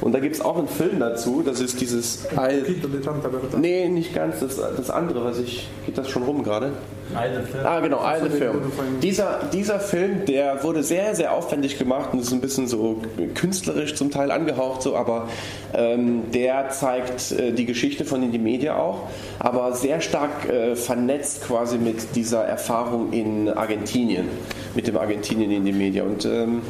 Und 0.00 0.12
da 0.12 0.20
gibt 0.20 0.36
es 0.36 0.40
auch 0.40 0.56
einen 0.56 0.68
Film 0.68 0.98
dazu, 1.00 1.42
das 1.44 1.60
ist 1.60 1.80
dieses. 1.80 2.26
Nee, 3.58 3.88
nicht 3.88 4.14
ganz, 4.14 4.40
das, 4.40 4.56
das 4.56 4.90
andere, 4.90 5.24
was 5.24 5.38
ich. 5.38 5.68
Geht 5.86 5.98
das 5.98 6.08
schon 6.08 6.22
rum 6.22 6.42
gerade? 6.42 6.72
Ah, 7.64 7.80
genau, 7.80 8.00
the 8.22 8.30
Film. 8.30 8.56
Dieser, 9.02 9.40
dieser 9.52 9.80
Film, 9.80 10.24
der 10.26 10.62
wurde 10.62 10.82
sehr, 10.82 11.14
sehr 11.14 11.32
aufwendig 11.32 11.78
gemacht 11.78 12.10
und 12.12 12.20
ist 12.20 12.32
ein 12.32 12.40
bisschen 12.40 12.68
so 12.68 13.00
künstlerisch 13.34 13.94
zum 13.94 14.10
Teil 14.10 14.30
angehaucht, 14.30 14.82
so, 14.82 14.96
aber 14.96 15.28
ähm, 15.74 16.30
der 16.32 16.70
zeigt 16.70 17.32
äh, 17.32 17.52
die 17.52 17.66
Geschichte 17.66 18.04
von 18.04 18.22
Indie 18.22 18.38
Media 18.38 18.76
auch, 18.76 19.08
aber 19.38 19.72
sehr 19.74 20.00
stark 20.00 20.48
äh, 20.48 20.76
vernetzt 20.76 21.46
quasi 21.46 21.78
mit 21.78 22.16
dieser 22.16 22.44
Erfahrung 22.44 23.12
in 23.12 23.48
Argentinien, 23.48 24.28
mit 24.74 24.86
dem 24.86 24.96
Argentinien 24.96 25.50
Indie 25.50 25.72
Media. 25.72 26.04
Und 26.04 26.24
ähm, 26.24 26.62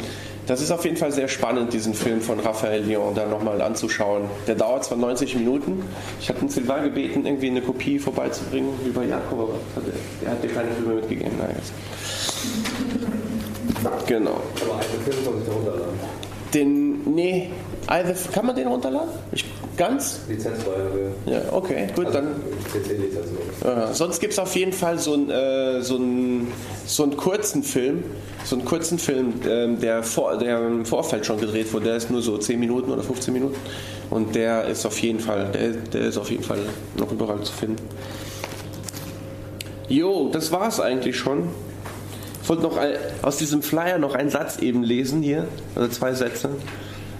das 0.50 0.60
ist 0.60 0.72
auf 0.72 0.84
jeden 0.84 0.96
Fall 0.96 1.12
sehr 1.12 1.28
spannend, 1.28 1.72
diesen 1.72 1.94
Film 1.94 2.20
von 2.20 2.40
Raphael 2.40 2.82
Leon 2.82 3.14
da 3.14 3.24
nochmal 3.24 3.62
anzuschauen. 3.62 4.24
Der 4.48 4.56
dauert 4.56 4.84
zwar 4.84 4.98
90 4.98 5.36
Minuten. 5.36 5.84
Ich 6.20 6.28
hatte 6.28 6.40
den 6.40 6.48
Sylvain 6.48 6.82
gebeten, 6.82 7.24
irgendwie 7.24 7.50
eine 7.50 7.62
Kopie 7.62 8.00
vorbeizubringen 8.00 8.70
über 8.84 9.04
Jakob, 9.04 9.38
aber 9.38 9.54
er 10.24 10.32
hat 10.32 10.42
dir 10.42 10.48
keine 10.48 10.72
Filme 10.72 10.94
mitgegeben. 10.94 11.34
Nein, 11.38 11.54
Genau. 14.08 14.40
Aber 14.60 14.74
einen 14.74 15.02
Film 15.04 15.24
kann 15.24 15.34
man 15.34 15.44
sich 15.44 15.54
runterladen. 15.54 16.00
Den, 16.52 17.14
nee, 17.14 17.50
kann 18.32 18.44
man 18.44 18.56
den 18.56 18.66
runterladen? 18.66 19.10
Ich, 19.30 19.44
ganz? 19.80 20.20
Lizenzfrei. 20.28 20.72
Ja, 21.24 21.40
okay, 21.52 21.86
gut, 21.96 22.06
Also, 22.06 22.18
dann. 22.18 22.34
CC-Lizenz. 22.70 23.28
Ja, 23.64 23.94
sonst 23.94 24.20
gibt 24.20 24.34
es 24.34 24.38
auf 24.38 24.54
jeden 24.54 24.74
Fall 24.74 24.98
so, 24.98 25.14
ein, 25.14 25.30
äh, 25.30 25.80
so, 25.80 25.96
ein, 25.96 26.48
so 26.84 27.04
einen 27.04 27.16
kurzen 27.16 27.62
Film, 27.62 28.04
so 28.44 28.56
einen 28.56 28.66
kurzen 28.66 28.98
Film, 28.98 29.32
ähm, 29.48 29.80
der, 29.80 30.02
vor, 30.02 30.36
der 30.36 30.66
im 30.66 30.84
Vorfeld 30.84 31.24
schon 31.24 31.40
gedreht 31.40 31.72
wurde. 31.72 31.86
Der 31.86 31.96
ist 31.96 32.10
nur 32.10 32.20
so 32.20 32.36
10 32.36 32.60
Minuten 32.60 32.90
oder 32.90 33.02
15 33.02 33.32
Minuten. 33.32 33.56
Und 34.10 34.34
der 34.34 34.66
ist 34.66 34.84
auf 34.84 34.98
jeden 35.00 35.18
Fall, 35.18 35.50
der, 35.54 35.70
der 35.70 36.02
ist 36.02 36.18
auf 36.18 36.30
jeden 36.30 36.44
Fall 36.44 36.58
noch 36.98 37.10
überall 37.10 37.40
zu 37.40 37.52
finden. 37.54 37.82
Jo, 39.88 40.28
das 40.30 40.52
war's 40.52 40.78
eigentlich 40.78 41.16
schon. 41.16 41.48
Ich 42.42 42.48
wollte 42.50 42.64
noch 42.64 42.76
ein, 42.76 42.96
aus 43.22 43.38
diesem 43.38 43.62
Flyer 43.62 43.96
noch 43.96 44.14
einen 44.14 44.28
Satz 44.28 44.58
eben 44.58 44.82
lesen 44.82 45.22
hier, 45.22 45.46
also 45.74 45.88
zwei 45.88 46.12
Sätze. 46.12 46.50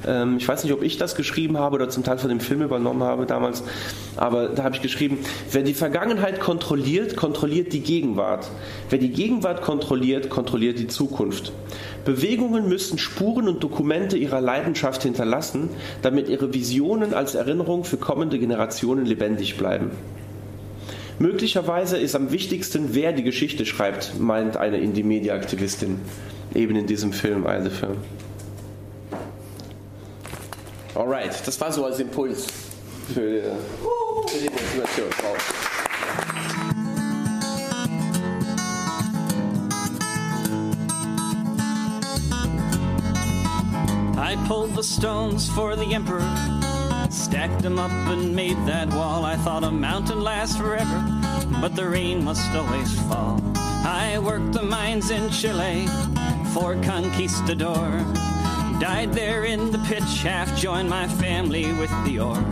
Ähm, 0.07 0.37
ich 0.39 0.49
weiß 0.49 0.65
nicht, 0.65 0.73
ob 0.73 0.83
ich 0.83 0.99
das 0.99 1.15
geschrieben 1.15 1.59
habe 1.59 1.77
oder 1.77 1.89
zum 1.89 2.05
Teil 2.05 2.19
von 2.19 2.29
dem 2.29 2.41
Film 2.41 2.63
übernommen 2.63 3.03
habe 3.03 3.27
damals, 3.27 3.63
aber 4.17 4.49
da 4.49 4.65
habe 4.65 4.77
ich 4.77 4.83
geschrieben, 4.83 5.19
wer 5.51 5.63
die 5.63 5.75
Vergangenheit 5.75 6.41
kontrolliert, 6.41 7.17
kontrolliert 7.17 7.73
die 7.73 7.81
Gegenwart. 7.81 8.49
Wer 8.89 8.99
die 8.99 9.11
Gegenwart 9.11 9.63
kontrolliert, 9.63 10.31
kontrolliert 10.31 10.79
die 10.79 10.89
Zukunft. 10.89 11.53
Bewegungen 12.05 12.69
müssen 12.69 12.99
Spuren 12.99 13.49
und 13.49 13.63
Dokumente 13.63 14.17
ihrer 14.17 14.41
Leidenschaft 14.41 15.03
hinterlassen, 15.03 15.69
damit 16.03 16.29
ihre 16.29 16.55
Visionen 16.55 17.15
als 17.15 17.35
Erinnerung 17.35 17.85
für 17.85 17.99
kommende 17.99 18.39
Generationen 18.39 19.05
lebendig 19.05 19.57
bleiben. 19.59 19.91
Möglicherweise 21.19 21.99
ist 21.99 22.17
am 22.17 22.33
wichtigsten, 22.33 22.95
wer 22.95 23.13
die 23.13 23.23
Geschichte 23.23 23.67
schreibt, 23.67 24.19
meint 24.19 24.57
eine 24.57 24.79
Indie-Media-Aktivistin. 24.79 25.99
Eben 26.55 26.77
in 26.77 26.87
diesem 26.87 27.13
Film, 27.13 27.47
Eye 27.47 27.63
the 27.63 27.69
Film. 27.69 27.97
Alright, 30.97 31.47
das 31.47 31.61
war 31.61 31.71
so 31.71 31.85
als 31.85 32.01
Impuls 32.01 32.47
für, 33.15 33.57
für 34.27 34.39
die 34.39 34.51
Motivation. 34.51 35.09
Wow. 35.23 35.37
I 44.19 44.37
pulled 44.49 44.75
the 44.75 44.83
stones 44.83 45.49
for 45.49 45.77
the 45.77 45.95
emperor, 45.95 46.29
stacked 47.09 47.63
them 47.63 47.79
up 47.79 47.93
and 48.09 48.35
made 48.35 48.57
that 48.67 48.89
wall. 48.93 49.25
I 49.25 49.37
thought 49.37 49.63
a 49.63 49.71
mountain 49.71 50.21
lasts 50.21 50.57
forever, 50.57 51.05
but 51.61 51.77
the 51.77 51.89
rain 51.89 52.25
must 52.25 52.51
always 52.53 52.93
fall. 53.03 53.41
I 53.85 54.19
worked 54.19 54.53
the 54.53 54.63
mines 54.65 55.11
in 55.11 55.31
Chile 55.31 55.87
for 56.53 56.75
conquistador. 56.83 58.20
Died 58.81 59.13
there 59.13 59.45
in 59.45 59.71
the 59.71 59.79
pitch, 59.81 60.23
half 60.23 60.57
joined 60.57 60.89
my 60.89 61.07
family 61.07 61.71
with 61.75 61.91
the 62.07 62.19
ore. 62.19 62.43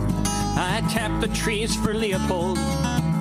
I 0.55 0.83
tapped 0.87 1.21
the 1.21 1.27
trees 1.29 1.75
for 1.75 1.91
Leopold, 1.91 2.57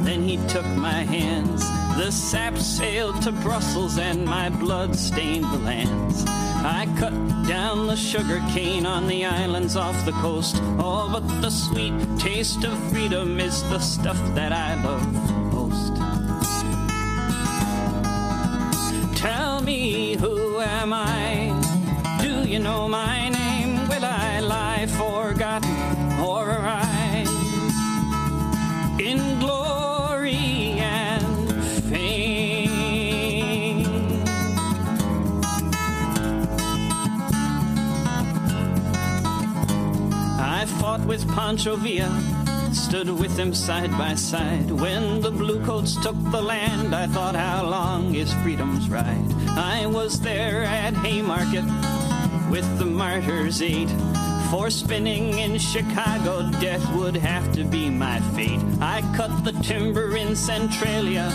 then 0.04 0.22
he 0.22 0.36
took 0.46 0.66
my 0.66 1.04
hands. 1.04 1.66
The 1.96 2.12
sap 2.12 2.58
sailed 2.58 3.22
to 3.22 3.32
Brussels 3.32 3.96
and 3.96 4.26
my 4.26 4.50
blood 4.50 4.94
stained 4.94 5.46
the 5.46 5.58
lands. 5.58 6.22
I 6.26 6.86
cut 6.98 7.14
down 7.48 7.86
the 7.86 7.96
sugar 7.96 8.42
cane 8.52 8.84
on 8.84 9.06
the 9.06 9.24
islands 9.24 9.74
off 9.74 10.04
the 10.04 10.12
coast. 10.12 10.56
Oh, 10.78 11.08
but 11.10 11.26
the 11.40 11.50
sweet 11.50 11.94
taste 12.18 12.64
of 12.64 12.76
freedom 12.90 13.40
is 13.40 13.62
the 13.70 13.78
stuff 13.78 14.20
that 14.34 14.52
I 14.52 14.74
love 14.84 15.52
most. 15.54 15.96
Tell 19.18 19.62
me, 19.62 20.16
who 20.16 20.60
am 20.60 20.92
I? 20.92 21.37
Know 22.68 22.84
my 22.86 23.30
name? 23.30 23.88
Will 23.88 24.04
I 24.04 24.40
lie 24.40 24.86
forgotten 25.00 26.20
or 26.20 26.50
arise 26.50 27.26
in 29.00 29.38
glory 29.38 30.76
and 30.76 31.48
fame? 31.88 33.86
I 40.38 40.66
fought 40.78 41.00
with 41.06 41.26
Pancho 41.34 41.76
Villa, 41.76 42.20
stood 42.74 43.08
with 43.08 43.34
him 43.38 43.54
side 43.54 43.92
by 43.92 44.14
side. 44.14 44.70
When 44.70 45.22
the 45.22 45.30
bluecoats 45.30 45.96
took 46.02 46.16
the 46.30 46.42
land, 46.42 46.94
I 46.94 47.06
thought, 47.06 47.34
how 47.34 47.64
long 47.64 48.14
is 48.14 48.30
freedom's 48.42 48.90
ride? 48.90 49.32
I 49.56 49.86
was 49.86 50.20
there 50.20 50.64
at 50.64 50.94
Haymarket 50.96 51.64
with 52.50 52.78
the 52.78 52.84
martyrs 52.86 53.62
eight. 53.62 53.90
For 54.50 54.70
spinning 54.70 55.38
in 55.38 55.58
Chicago, 55.58 56.48
death 56.60 56.84
would 56.94 57.16
have 57.16 57.52
to 57.52 57.64
be 57.64 57.90
my 57.90 58.20
fate. 58.34 58.60
I 58.80 59.02
cut 59.14 59.44
the 59.44 59.52
timber 59.62 60.16
in 60.16 60.34
Centralia, 60.34 61.30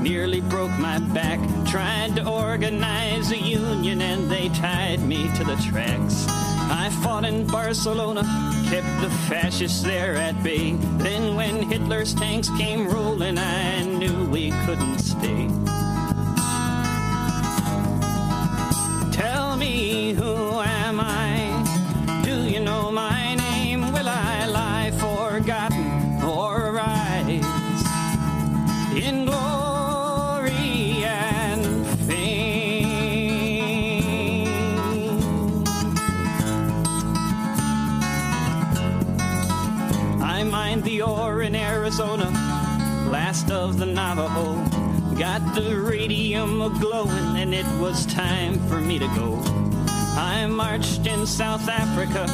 nearly 0.00 0.40
broke 0.40 0.76
my 0.78 0.98
back. 0.98 1.40
Tried 1.66 2.16
to 2.16 2.28
organize 2.28 3.32
a 3.32 3.38
union 3.38 4.00
and 4.00 4.30
they 4.30 4.48
tied 4.50 5.02
me 5.02 5.28
to 5.36 5.44
the 5.44 5.56
tracks. 5.56 6.26
I 6.70 6.90
fought 7.02 7.24
in 7.24 7.46
Barcelona, 7.46 8.22
kept 8.70 9.00
the 9.02 9.10
fascists 9.28 9.82
there 9.82 10.14
at 10.14 10.40
bay. 10.42 10.72
Then 10.98 11.34
when 11.34 11.62
Hitler's 11.62 12.14
tanks 12.14 12.48
came 12.50 12.88
rolling, 12.88 13.38
I 13.38 13.84
knew 13.84 14.26
we 14.26 14.50
couldn't 14.64 14.98
stay. 15.00 15.48
The 45.54 45.80
radium 45.80 46.58
glowing, 46.80 47.36
and 47.36 47.54
it 47.54 47.66
was 47.78 48.06
time 48.06 48.58
for 48.68 48.80
me 48.80 48.98
to 48.98 49.06
go. 49.14 49.40
I 50.16 50.46
marched 50.48 51.06
in 51.06 51.26
South 51.26 51.68
Africa, 51.68 52.26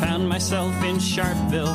found 0.00 0.28
myself 0.28 0.74
in 0.84 0.96
Sharpeville. 0.96 1.74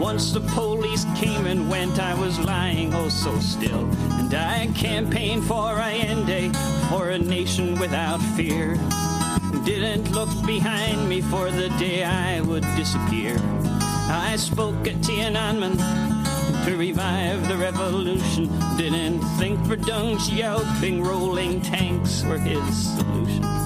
Once 0.00 0.32
the 0.32 0.40
police 0.40 1.06
came 1.14 1.46
and 1.46 1.70
went, 1.70 2.00
I 2.00 2.14
was 2.14 2.40
lying 2.40 2.92
oh 2.94 3.08
so 3.08 3.38
still. 3.38 3.88
And 4.18 4.34
I 4.34 4.66
campaigned 4.74 5.44
for 5.44 5.78
Allende, 5.78 6.50
for 6.90 7.10
a 7.10 7.18
nation 7.18 7.78
without 7.78 8.20
fear. 8.34 8.74
Didn't 9.64 10.10
look 10.10 10.30
behind 10.44 11.08
me 11.08 11.20
for 11.20 11.52
the 11.52 11.68
day 11.78 12.02
I 12.02 12.40
would 12.40 12.64
disappear. 12.74 13.36
I 14.08 14.34
spoke 14.36 14.88
at 14.88 14.96
Tiananmen 14.96 16.05
to 16.66 16.76
revive 16.76 17.46
the 17.46 17.56
revolution. 17.56 18.48
Didn't 18.76 19.20
think 19.38 19.64
for 19.66 19.76
Deng 19.76 20.16
Xiaoping 20.16 21.06
rolling 21.06 21.60
tanks 21.60 22.24
were 22.24 22.38
his 22.38 22.96
solution. 22.96 23.65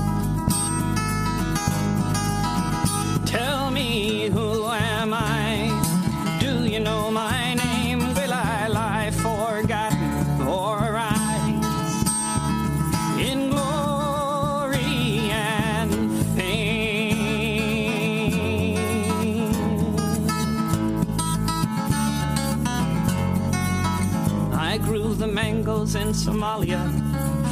Somalia, 26.20 26.84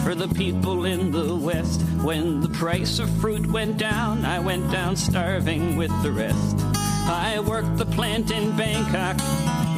for 0.04 0.14
the 0.14 0.28
people 0.34 0.84
in 0.84 1.10
the 1.10 1.34
West. 1.34 1.80
When 2.02 2.42
the 2.42 2.50
price 2.50 2.98
of 2.98 3.08
fruit 3.18 3.46
went 3.46 3.78
down, 3.78 4.26
I 4.26 4.38
went 4.40 4.70
down 4.70 4.94
starving 4.94 5.76
with 5.76 5.90
the 6.02 6.12
rest. 6.12 6.56
I 7.08 7.40
worked 7.40 7.78
the 7.78 7.86
plant 7.86 8.30
in 8.30 8.54
Bangkok 8.58 9.16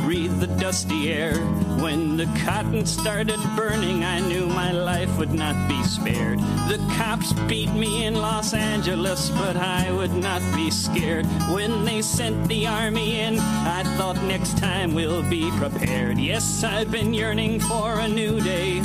breathe 0.05 0.40
the 0.40 0.46
dusty 0.46 1.12
air. 1.12 1.34
When 1.80 2.16
the 2.16 2.26
cotton 2.44 2.86
started 2.86 3.38
burning, 3.57 4.05
I 4.05 4.20
knew 4.20 4.46
my 4.46 4.72
life 4.72 5.16
would 5.18 5.32
not 5.32 5.68
be 5.68 5.82
spared. 5.84 6.38
The 6.68 6.78
cops 6.96 7.32
beat 7.48 7.72
me 7.72 8.05
in 8.05 8.14
Los 8.14 8.55
Angeles, 8.55 9.30
but 9.30 9.57
I 9.57 9.90
would 9.92 10.14
not 10.14 10.42
be 10.55 10.70
scared. 10.70 11.26
When 11.53 11.84
they 11.84 12.03
sent 12.03 12.48
the 12.48 12.66
army 12.66 13.20
in, 13.20 13.38
I 13.38 13.82
thought 13.96 14.22
next 14.24 14.59
time 14.59 14.94
we'll 14.94 15.28
be 15.28 15.51
prepared. 15.53 16.18
Yes, 16.18 16.64
I've 16.64 16.90
been 16.90 17.14
yearning 17.14 17.61
for 17.61 18.01
a 18.01 18.09
new 18.09 18.40
day 18.40 18.82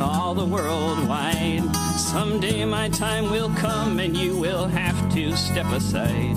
all 0.00 0.34
the 0.34 0.44
world 0.44 1.08
wide. 1.08 1.62
Someday 1.96 2.64
my 2.64 2.88
time 2.88 3.30
will 3.30 3.50
come 3.54 4.00
and 4.00 4.16
you 4.16 4.36
will 4.36 4.66
have 4.66 5.12
to 5.14 5.36
step 5.36 5.66
aside. 5.66 6.36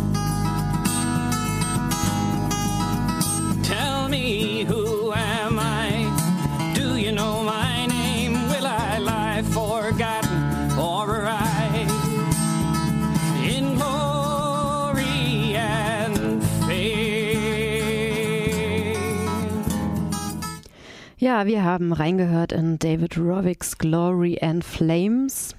Ja, 21.19 21.47
wir 21.47 21.63
haben 21.63 21.93
reingehört 21.93 22.51
in 22.51 22.77
David 22.77 23.17
Rovicks 23.17 23.79
Glory 23.79 24.37
and 24.39 24.63
Flames. 24.63 25.55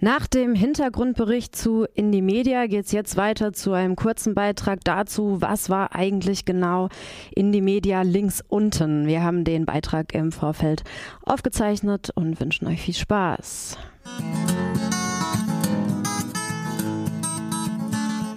Nach 0.00 0.26
dem 0.26 0.54
Hintergrundbericht 0.54 1.56
zu 1.56 1.86
Indie 1.94 2.20
Media 2.20 2.66
geht 2.66 2.84
es 2.84 2.92
jetzt 2.92 3.16
weiter 3.16 3.54
zu 3.54 3.72
einem 3.72 3.96
kurzen 3.96 4.34
Beitrag 4.34 4.80
dazu, 4.84 5.40
was 5.40 5.70
war 5.70 5.94
eigentlich 5.94 6.44
genau 6.44 6.90
Indie 7.34 7.62
Media 7.62 8.02
links 8.02 8.44
unten. 8.46 9.06
Wir 9.06 9.22
haben 9.22 9.44
den 9.44 9.64
Beitrag 9.64 10.12
im 10.12 10.30
Vorfeld 10.30 10.84
aufgezeichnet 11.22 12.10
und 12.14 12.38
wünschen 12.38 12.66
euch 12.66 12.82
viel 12.82 12.92
Spaß. 12.92 13.78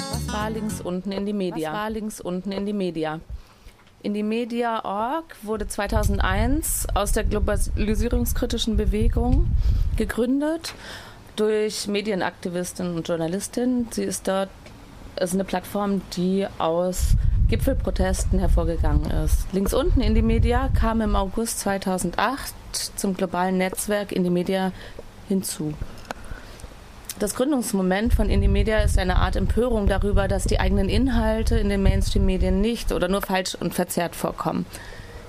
Was 0.09 0.33
war 0.33 0.49
links 0.51 0.79
unten 0.79 1.11
in 1.11 1.25
die 1.25 1.33
Media? 1.33 1.73
Was 1.73 1.77
war 1.77 1.89
links 1.89 2.21
unten 2.21 2.53
in 2.53 2.65
die 2.65 2.71
Media? 2.71 3.19
Indie 4.05 4.21
Media.org 4.21 5.35
wurde 5.41 5.67
2001 5.67 6.85
aus 6.93 7.11
der 7.11 7.23
globalisierungskritischen 7.23 8.77
Bewegung 8.77 9.47
gegründet 9.97 10.75
durch 11.35 11.87
Medienaktivistinnen 11.87 12.95
und 12.95 13.07
Journalistinnen. 13.07 13.87
Sie 13.91 14.03
ist 14.03 14.27
dort 14.27 14.49
ist 15.19 15.33
eine 15.33 15.43
Plattform, 15.43 16.01
die 16.15 16.45
aus 16.59 17.15
Gipfelprotesten 17.49 18.37
hervorgegangen 18.37 19.09
ist. 19.09 19.51
Links 19.53 19.73
unten 19.73 20.01
in 20.01 20.13
die 20.13 20.21
Media 20.21 20.69
kam 20.79 21.01
im 21.01 21.15
August 21.15 21.61
2008 21.61 22.53
zum 22.95 23.15
globalen 23.15 23.57
Netzwerk 23.57 24.11
Indie 24.11 24.29
Media 24.29 24.71
hinzu. 25.27 25.73
Das 27.17 27.33
Gründungsmoment 27.33 28.13
von 28.13 28.29
Indie 28.29 28.49
Media 28.49 28.79
ist 28.79 28.99
eine 28.99 29.15
Art 29.15 29.37
Empörung 29.37 29.87
darüber, 29.87 30.27
dass 30.27 30.43
die 30.43 30.59
eigenen 30.59 30.89
Inhalte 30.89 31.57
in 31.57 31.69
den 31.69 31.81
Mainstream-Medien 31.81 32.59
nicht 32.59 32.91
oder 32.91 33.07
nur 33.07 33.21
falsch 33.21 33.55
und 33.55 33.73
verzerrt 33.73 34.17
vorkommen. 34.17 34.65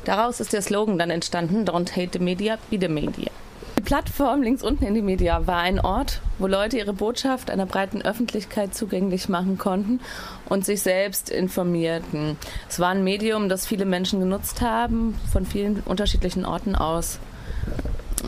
Daraus 0.05 0.41
ist 0.41 0.53
der 0.53 0.63
Slogan 0.63 0.99
dann 0.99 1.11
entstanden: 1.11 1.65
Don't 1.65 1.93
hate 1.93 2.11
the 2.15 2.19
media, 2.19 2.59
be 2.71 2.79
the 2.81 2.89
media. 2.89 3.31
Die 3.79 3.83
Plattform 3.83 4.43
links 4.43 4.65
unten 4.65 4.85
in 4.85 4.95
die 4.95 5.03
Media 5.03 5.47
war 5.47 5.59
ein 5.59 5.79
Ort, 5.79 6.23
wo 6.39 6.49
Leute 6.49 6.77
ihre 6.77 6.93
Botschaft 6.93 7.53
einer 7.53 7.67
breiten 7.67 8.03
Öffentlichkeit 8.03 8.75
zugänglich 8.75 9.29
machen 9.29 9.57
konnten 9.57 10.01
und 10.49 10.65
sich 10.65 10.83
selbst 10.83 11.31
informierten. 11.31 12.37
Es 12.69 12.81
war 12.81 12.89
ein 12.89 13.05
Medium, 13.05 13.49
das 13.49 13.65
viele 13.65 13.85
Menschen 13.85 14.19
genutzt 14.19 14.61
haben, 14.61 15.15
von 15.31 15.47
vielen 15.47 15.83
unterschiedlichen 15.85 16.47
Orten 16.47 16.75
aus. 16.75 17.21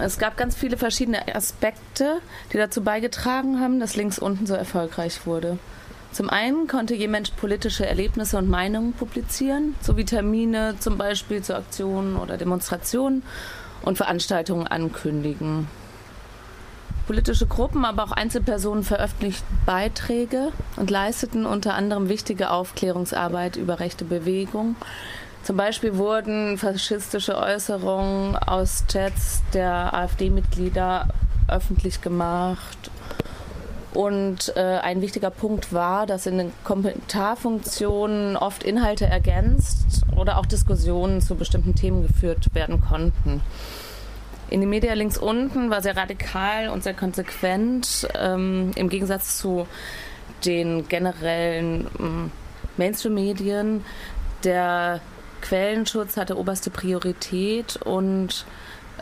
Es 0.00 0.18
gab 0.18 0.36
ganz 0.36 0.54
viele 0.54 0.76
verschiedene 0.76 1.34
Aspekte, 1.34 2.20
die 2.52 2.56
dazu 2.56 2.82
beigetragen 2.82 3.60
haben, 3.60 3.80
dass 3.80 3.96
links 3.96 4.18
unten 4.18 4.46
so 4.46 4.54
erfolgreich 4.54 5.26
wurde. 5.26 5.58
Zum 6.12 6.30
einen 6.30 6.66
konnte 6.66 6.94
je 6.94 7.08
Mensch 7.08 7.30
politische 7.30 7.86
Erlebnisse 7.86 8.38
und 8.38 8.48
Meinungen 8.48 8.92
publizieren, 8.92 9.74
sowie 9.80 10.04
Termine 10.04 10.76
zum 10.78 10.96
Beispiel 10.98 11.42
zu 11.42 11.54
Aktionen 11.54 12.16
oder 12.16 12.36
Demonstrationen 12.36 13.22
und 13.82 13.96
Veranstaltungen 13.96 14.66
ankündigen. 14.66 15.68
Politische 17.06 17.46
Gruppen, 17.46 17.84
aber 17.84 18.04
auch 18.04 18.12
Einzelpersonen 18.12 18.84
veröffentlichten 18.84 19.58
Beiträge 19.64 20.52
und 20.76 20.90
leisteten 20.90 21.46
unter 21.46 21.74
anderem 21.74 22.08
wichtige 22.08 22.50
Aufklärungsarbeit 22.50 23.56
über 23.56 23.80
rechte 23.80 24.04
Bewegungen. 24.04 24.76
Zum 25.42 25.56
Beispiel 25.56 25.96
wurden 25.96 26.58
faschistische 26.58 27.36
Äußerungen 27.38 28.36
aus 28.36 28.84
Chats 28.86 29.42
der 29.54 29.94
AfD-Mitglieder 29.94 31.08
öffentlich 31.48 32.00
gemacht. 32.02 32.90
Und 33.94 34.52
äh, 34.54 34.60
ein 34.60 35.00
wichtiger 35.00 35.30
Punkt 35.30 35.72
war, 35.72 36.06
dass 36.06 36.26
in 36.26 36.38
den 36.38 36.52
Kommentarfunktionen 36.62 38.36
oft 38.36 38.62
Inhalte 38.62 39.06
ergänzt 39.06 40.02
oder 40.14 40.38
auch 40.38 40.46
Diskussionen 40.46 41.20
zu 41.20 41.36
bestimmten 41.36 41.74
Themen 41.74 42.06
geführt 42.06 42.54
werden 42.54 42.80
konnten. 42.80 43.40
In 44.50 44.60
den 44.60 44.70
Media 44.70 44.92
links 44.94 45.18
unten 45.18 45.70
war 45.70 45.82
sehr 45.82 45.96
radikal 45.96 46.68
und 46.68 46.82
sehr 46.82 46.94
konsequent, 46.94 48.08
ähm, 48.18 48.70
im 48.76 48.88
Gegensatz 48.88 49.38
zu 49.38 49.66
den 50.44 50.88
generellen 50.88 51.86
ähm, 51.98 52.30
Mainstream-Medien. 52.76 53.84
Der 54.44 55.00
Quellenschutz 55.40 56.16
hatte 56.16 56.36
oberste 56.36 56.70
Priorität 56.70 57.76
und 57.76 58.44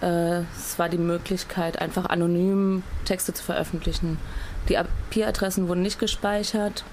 äh, 0.01 0.41
es 0.57 0.79
war 0.79 0.89
die 0.89 0.99
Möglichkeit, 0.99 1.81
einfach 1.81 2.07
anonym 2.07 2.83
Texte 3.05 3.33
zu 3.33 3.43
veröffentlichen. 3.43 4.19
Die 4.69 4.75
IP-Adressen 4.75 5.69
wurden 5.69 5.83
nicht 5.83 5.99
gespeichert. 5.99 6.85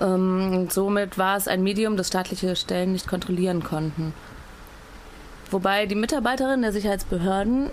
Ähm, 0.00 0.68
somit 0.70 1.18
war 1.18 1.36
es 1.36 1.48
ein 1.48 1.62
Medium, 1.62 1.96
das 1.96 2.08
staatliche 2.08 2.56
Stellen 2.56 2.92
nicht 2.92 3.06
kontrollieren 3.06 3.62
konnten. 3.62 4.12
Wobei 5.50 5.86
die 5.86 5.94
Mitarbeiterinnen 5.94 6.62
der 6.62 6.72
Sicherheitsbehörden 6.72 7.70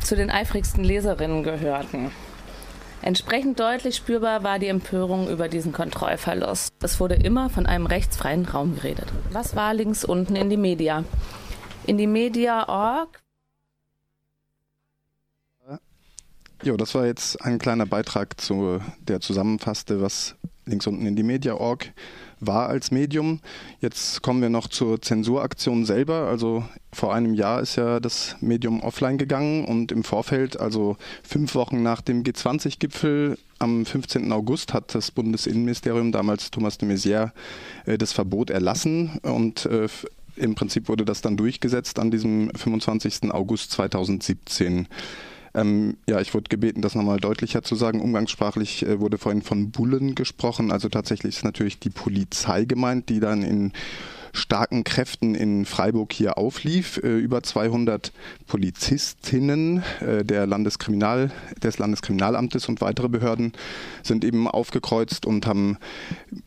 zu 0.00 0.16
den 0.16 0.30
eifrigsten 0.30 0.84
Leserinnen 0.84 1.42
gehörten. 1.42 2.10
Entsprechend 3.04 3.60
deutlich 3.60 3.96
spürbar 3.96 4.44
war 4.44 4.58
die 4.58 4.68
Empörung 4.68 5.28
über 5.28 5.48
diesen 5.48 5.72
Kontrollverlust. 5.72 6.72
Es 6.80 7.00
wurde 7.00 7.16
immer 7.16 7.50
von 7.50 7.66
einem 7.66 7.84
rechtsfreien 7.84 8.46
Raum 8.46 8.76
geredet. 8.76 9.12
Was 9.30 9.54
war 9.54 9.74
links 9.74 10.06
unten 10.06 10.36
in 10.36 10.48
die 10.48 10.56
Media? 10.56 11.04
In 11.86 11.98
die 11.98 12.06
Media.org 12.06 13.20
Ja, 16.62 16.78
das 16.78 16.94
war 16.94 17.04
jetzt 17.04 17.44
ein 17.44 17.58
kleiner 17.58 17.84
Beitrag, 17.84 18.40
zu, 18.40 18.80
der 19.00 19.20
zusammenfasste, 19.20 20.00
was 20.00 20.34
links 20.64 20.86
unten 20.86 21.04
in 21.04 21.14
die 21.14 21.22
Media.org 21.22 21.92
war 22.46 22.68
als 22.68 22.90
Medium. 22.90 23.40
Jetzt 23.80 24.22
kommen 24.22 24.42
wir 24.42 24.50
noch 24.50 24.68
zur 24.68 25.00
Zensuraktion 25.00 25.84
selber. 25.84 26.28
Also 26.28 26.64
vor 26.92 27.14
einem 27.14 27.34
Jahr 27.34 27.60
ist 27.60 27.76
ja 27.76 28.00
das 28.00 28.36
Medium 28.40 28.82
offline 28.82 29.18
gegangen 29.18 29.64
und 29.64 29.92
im 29.92 30.04
Vorfeld, 30.04 30.58
also 30.60 30.96
fünf 31.22 31.54
Wochen 31.54 31.82
nach 31.82 32.00
dem 32.00 32.22
G20-Gipfel 32.22 33.38
am 33.58 33.86
15. 33.86 34.32
August, 34.32 34.74
hat 34.74 34.94
das 34.94 35.10
Bundesinnenministerium, 35.10 36.12
damals 36.12 36.50
Thomas 36.50 36.78
de 36.78 36.88
Maizière, 36.88 37.32
äh, 37.86 37.98
das 37.98 38.12
Verbot 38.12 38.50
erlassen 38.50 39.18
und 39.22 39.66
äh, 39.66 39.88
im 40.36 40.54
Prinzip 40.54 40.88
wurde 40.88 41.04
das 41.04 41.20
dann 41.20 41.36
durchgesetzt 41.36 41.98
an 41.98 42.10
diesem 42.10 42.50
25. 42.54 43.32
August 43.32 43.70
2017. 43.72 44.88
Ähm, 45.54 45.96
ja, 46.08 46.20
ich 46.20 46.34
wurde 46.34 46.48
gebeten, 46.48 46.82
das 46.82 46.94
nochmal 46.94 47.18
deutlicher 47.18 47.62
zu 47.62 47.76
sagen. 47.76 48.00
Umgangssprachlich 48.00 48.84
äh, 48.84 49.00
wurde 49.00 49.18
vorhin 49.18 49.42
von 49.42 49.70
Bullen 49.70 50.14
gesprochen. 50.14 50.72
Also 50.72 50.88
tatsächlich 50.88 51.36
ist 51.36 51.44
natürlich 51.44 51.78
die 51.78 51.90
Polizei 51.90 52.64
gemeint, 52.64 53.08
die 53.08 53.20
dann 53.20 53.42
in 53.42 53.72
starken 54.34 54.84
Kräften 54.84 55.34
in 55.34 55.64
Freiburg 55.64 56.12
hier 56.12 56.36
auflief. 56.36 56.98
Äh, 57.02 57.18
über 57.18 57.42
200 57.42 58.12
Polizistinnen 58.46 59.82
äh, 60.00 60.24
der 60.24 60.46
Landeskriminal, 60.46 61.30
des 61.62 61.78
Landeskriminalamtes 61.78 62.68
und 62.68 62.80
weitere 62.80 63.08
Behörden 63.08 63.52
sind 64.02 64.24
eben 64.24 64.48
aufgekreuzt 64.48 65.24
und 65.24 65.46
haben 65.46 65.78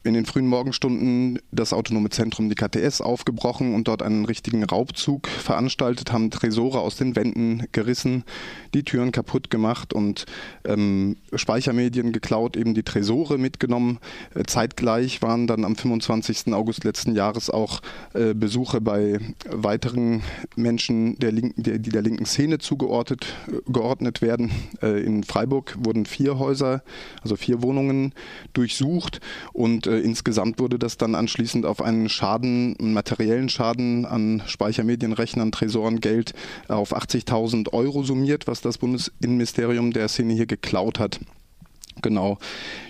in 0.03 0.13
den 0.13 0.25
frühen 0.25 0.47
Morgenstunden 0.47 1.39
das 1.51 1.73
autonome 1.73 2.09
Zentrum, 2.09 2.49
die 2.49 2.55
KTS, 2.55 3.01
aufgebrochen 3.01 3.73
und 3.73 3.87
dort 3.87 4.03
einen 4.03 4.25
richtigen 4.25 4.63
Raubzug 4.63 5.27
veranstaltet, 5.27 6.11
haben 6.11 6.29
Tresore 6.29 6.81
aus 6.81 6.97
den 6.97 7.15
Wänden 7.15 7.67
gerissen, 7.71 8.25
die 8.73 8.83
Türen 8.83 9.11
kaputt 9.11 9.49
gemacht 9.49 9.93
und 9.93 10.25
ähm, 10.65 11.17
Speichermedien 11.33 12.11
geklaut, 12.11 12.57
eben 12.57 12.73
die 12.73 12.83
Tresore 12.83 13.37
mitgenommen. 13.37 13.99
Äh, 14.35 14.43
zeitgleich 14.43 15.21
waren 15.21 15.47
dann 15.47 15.63
am 15.63 15.75
25. 15.75 16.53
August 16.53 16.83
letzten 16.83 17.15
Jahres 17.15 17.49
auch 17.49 17.76
äh, 18.13 18.33
Besuche 18.33 18.81
bei 18.81 19.19
weiteren 19.49 20.23
Menschen, 20.55 21.17
der 21.19 21.31
linken, 21.31 21.61
die, 21.61 21.79
die 21.79 21.89
der 21.89 22.01
linken 22.01 22.25
Szene 22.25 22.59
zugeordnet 22.59 23.25
geordnet 23.67 24.21
werden. 24.21 24.51
Äh, 24.81 25.03
in 25.03 25.23
Freiburg 25.23 25.75
wurden 25.79 26.05
vier 26.05 26.39
Häuser, 26.39 26.83
also 27.21 27.35
vier 27.35 27.61
Wohnungen 27.61 28.13
durchsucht 28.53 29.19
und 29.53 29.87
äh, 29.87 29.99
insgesamt 29.99 30.59
wurde 30.59 30.79
das 30.79 30.97
dann 30.97 31.15
anschließend 31.15 31.65
auf 31.65 31.81
einen 31.81 32.09
Schaden, 32.09 32.75
einen 32.79 32.93
materiellen 32.93 33.49
Schaden 33.49 34.05
an 34.05 34.43
Speichermedienrechnern, 34.45 35.51
Tresoren, 35.51 35.99
Geld 36.01 36.33
auf 36.67 36.95
80.000 36.95 37.73
Euro 37.73 38.03
summiert, 38.03 38.47
was 38.47 38.61
das 38.61 38.77
Bundesinnenministerium 38.77 39.91
der 39.91 40.07
Szene 40.07 40.33
hier 40.33 40.47
geklaut 40.47 40.99
hat. 40.99 41.19
Genau. 42.01 42.37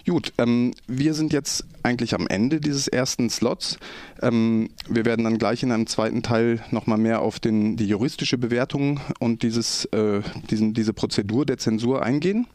Gut, 0.05 0.34
ähm, 0.38 0.74
wir 0.88 1.14
sind 1.14 1.34
jetzt 1.34 1.66
eigentlich 1.84 2.14
am 2.14 2.28
Ende 2.28 2.60
dieses 2.60 2.88
ersten 2.88 3.30
Slots. 3.30 3.78
Ähm, 4.22 4.70
wir 4.89 5.05
werden 5.05 5.24
dann 5.24 5.38
gleich 5.38 5.64
in 5.64 5.72
einem 5.72 5.88
zweiten 5.88 6.24
Teil 6.24 6.60
nochmal 6.72 6.97
mehr 6.97 7.22
auf 7.22 7.39
den, 7.39 7.78
die 7.78 7.88
juristische 7.88 8.38
Bewertung 8.38 8.99
und 9.20 9.43
dieses, 9.43 9.86
äh, 9.86 10.22
diesen, 10.49 10.74
diese 10.74 10.93
Prozedur 10.93 11.45
der 11.45 11.58
Zensur 11.58 12.03
eingehen. 12.03 12.47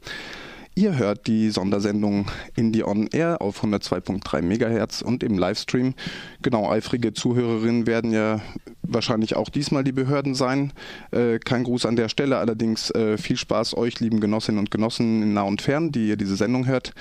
Ihr 0.75 0.97
hört 0.97 1.27
die 1.27 1.51
Sondersendung 1.51 2.27
Indie 2.57 2.83
On 2.83 3.07
Air 3.09 3.43
auf 3.43 3.62
102.3 3.62 4.41
MHz 4.41 5.03
und 5.03 5.23
im 5.23 5.37
Livestream. 5.37 5.93
Genau, 6.41 6.70
eifrige 6.70 7.12
Zuhörerinnen 7.12 7.87
werden 7.87 8.11
ja 8.11 8.41
wahrscheinlich 8.83 9.37
auch 9.37 9.51
diesmal 9.51 9.85
die 9.85 9.93
Behörden 9.93 10.35
sein. 10.35 10.73
Äh, 11.11 11.39
kein 11.41 11.64
Gruß 11.64 11.85
an 11.85 11.97
der 11.97 12.09
Stelle, 12.09 12.39
allerdings 12.39 12.91
äh, 12.93 13.18
viel 13.18 13.37
Spaß 13.37 13.77
euch, 13.77 14.01
lieben 14.01 14.20
Genossinnen 14.20 14.59
und 14.59 14.70
Genossen 14.70 15.23
in 15.23 15.35
nah 15.35 15.43
und 15.43 15.61
fern, 15.61 15.93
die 15.93 16.09
ihr 16.09 16.16
diese 16.16 16.37
Sendung 16.37 16.66
hört. 16.66 16.95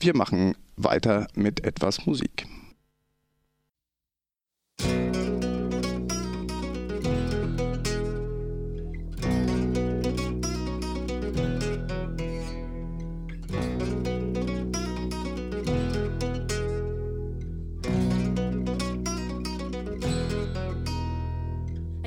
Wir 0.00 0.16
machen 0.16 0.54
weiter 0.78 1.26
mit 1.34 1.64
etwas 1.64 2.06
Musik. 2.06 2.46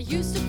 used 0.07 0.35
to 0.35 0.44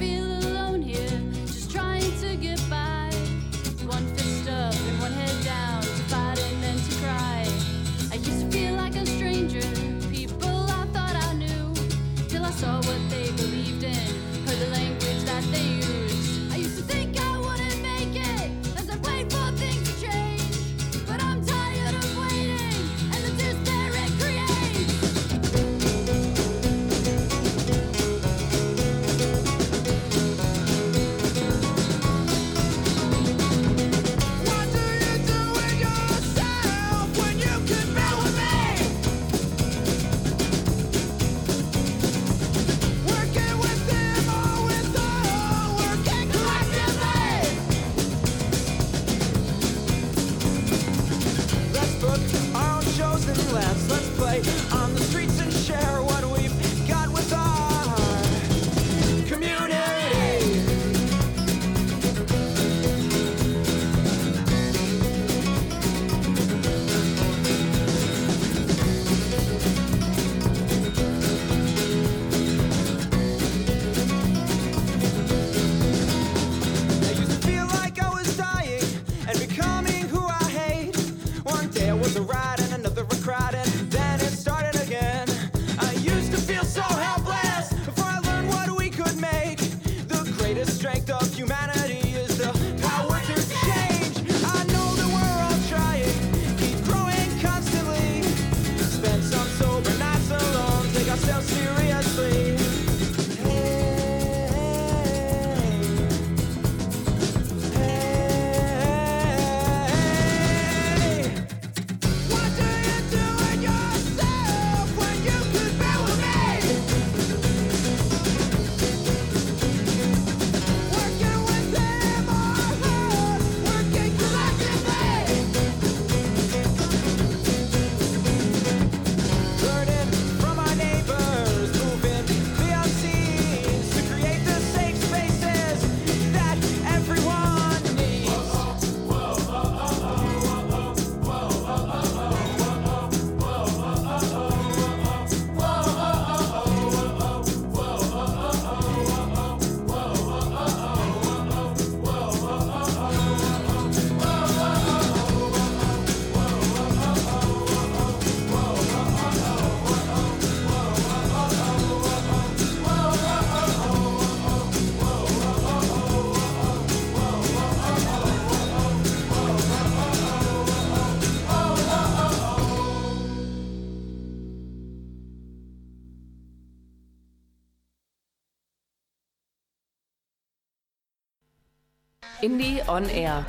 Indie 182.56 182.80
on 182.88 183.04
Air. 183.10 183.44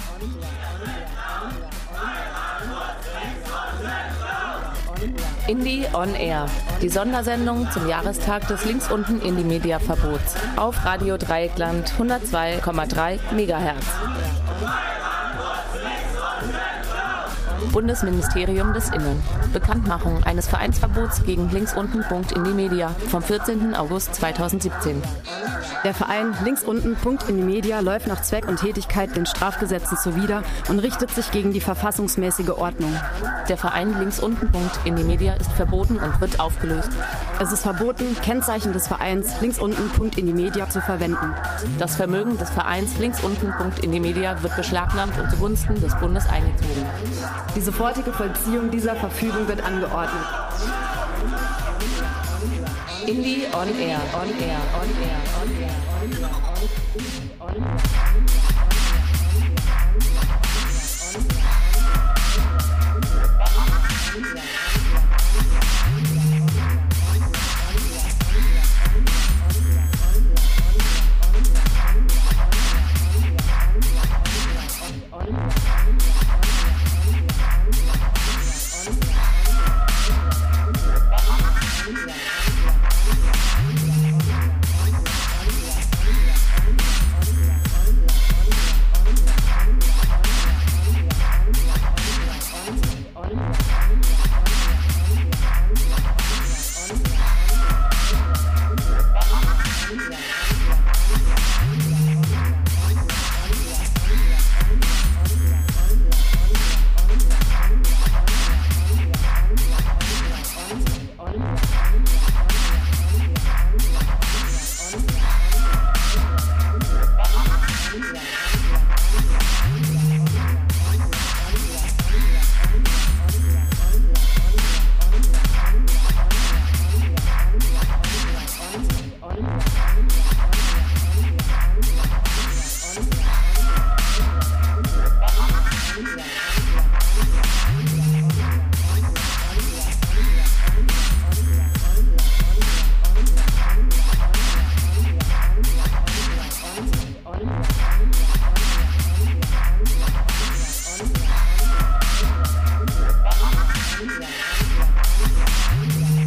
Indie 5.47 5.86
on 5.93 6.14
Air, 6.14 6.47
die 6.82 6.89
Sondersendung 6.89 7.72
zum 7.72 7.88
Jahrestag 7.88 8.45
des 8.49 8.66
links 8.66 8.91
unten 8.91 9.22
Indie 9.22 9.45
Media 9.45 9.80
Verbots 9.80 10.36
auf 10.58 10.84
Radio 10.84 11.16
Dreieckland 11.16 11.89
102,3 11.97 13.20
MHz. 13.32 13.86
Bundesministerium 17.72 18.74
des 18.74 18.89
Innen. 18.89 19.24
Bekanntmachung 19.53 20.22
eines 20.26 20.49
Vereinsverbots 20.49 21.24
gegen 21.24 21.49
links 21.51 21.74
unten 21.78 22.01
Punkt 22.01 22.34
in 22.34 22.43
die 22.43 22.51
Media 22.51 22.89
vom 23.10 23.22
14. 23.22 23.74
August 23.74 24.16
2017. 24.16 25.01
Der 25.84 25.93
Verein 25.93 26.36
Links 26.43 26.63
unten 26.63 26.95
Punkt 26.95 27.30
in 27.30 27.38
die 27.38 27.43
Media 27.43 27.80
läuft 27.80 28.07
nach 28.07 28.21
Zweck 28.21 28.47
und 28.47 28.59
Tätigkeit 28.59 29.15
den 29.15 29.25
Strafgesetzen 29.25 29.97
zuwider 29.97 30.43
und 30.69 30.80
richtet 30.80 31.11
sich 31.11 31.32
gegen 31.32 31.53
die 31.53 31.61
verfassungsmäßige 31.61 32.49
Ordnung. 32.49 32.93
Der 33.47 33.57
Verein 33.57 33.97
Links 33.99 34.19
unten 34.19 34.51
Punkt 34.51 34.80
in 34.86 34.95
die 34.95 35.03
Media 35.03 35.34
ist 35.34 35.51
verboten 35.53 35.97
und 35.97 36.19
wird 36.19 36.39
aufgelöst. 36.39 36.89
Es 37.39 37.51
ist 37.51 37.61
verboten, 37.61 38.15
Kennzeichen 38.23 38.73
des 38.73 38.88
Vereins 38.88 39.39
Links 39.39 39.59
unten 39.59 39.89
Punkt 39.89 40.17
in 40.17 40.25
die 40.25 40.34
Media 40.34 40.69
zu 40.69 40.82
verwenden. 40.82 41.34
Das 41.78 41.95
Vermögen 41.95 42.38
des 42.38 42.49
Vereins 42.49 42.97
Links 42.97 43.21
unten 43.23 43.51
Punkt 43.51 43.80
in 43.80 43.91
die 43.91 43.99
Media 43.99 44.41
wird 44.41 44.55
beschlagnahmt 44.55 45.17
und 45.19 45.30
zugunsten 45.30 45.80
des 45.80 45.95
Bundes 45.95 46.28
eingezogen. 46.28 46.86
Die 47.55 47.61
sofortige 47.61 48.11
Vollziehung 48.11 48.71
dieser 48.71 48.95
Verfügung 48.95 49.47
wird 49.47 49.63
angeordnet. 49.63 50.25
Indie 53.08 53.47
on 53.53 53.70
air, 53.70 54.01
on 54.14 54.28
air, 54.34 54.60
on 54.76 54.89
air, 54.99 55.22
on 55.39 55.49
air, 55.55 55.80
on 55.95 56.03
air, 56.03 56.03
on 56.03 56.14
air, 56.18 56.43
on 57.39 57.55
air, 57.55 57.55
on 57.55 57.55
air, 57.55 57.88
on 64.20 64.38
air. 64.38 64.66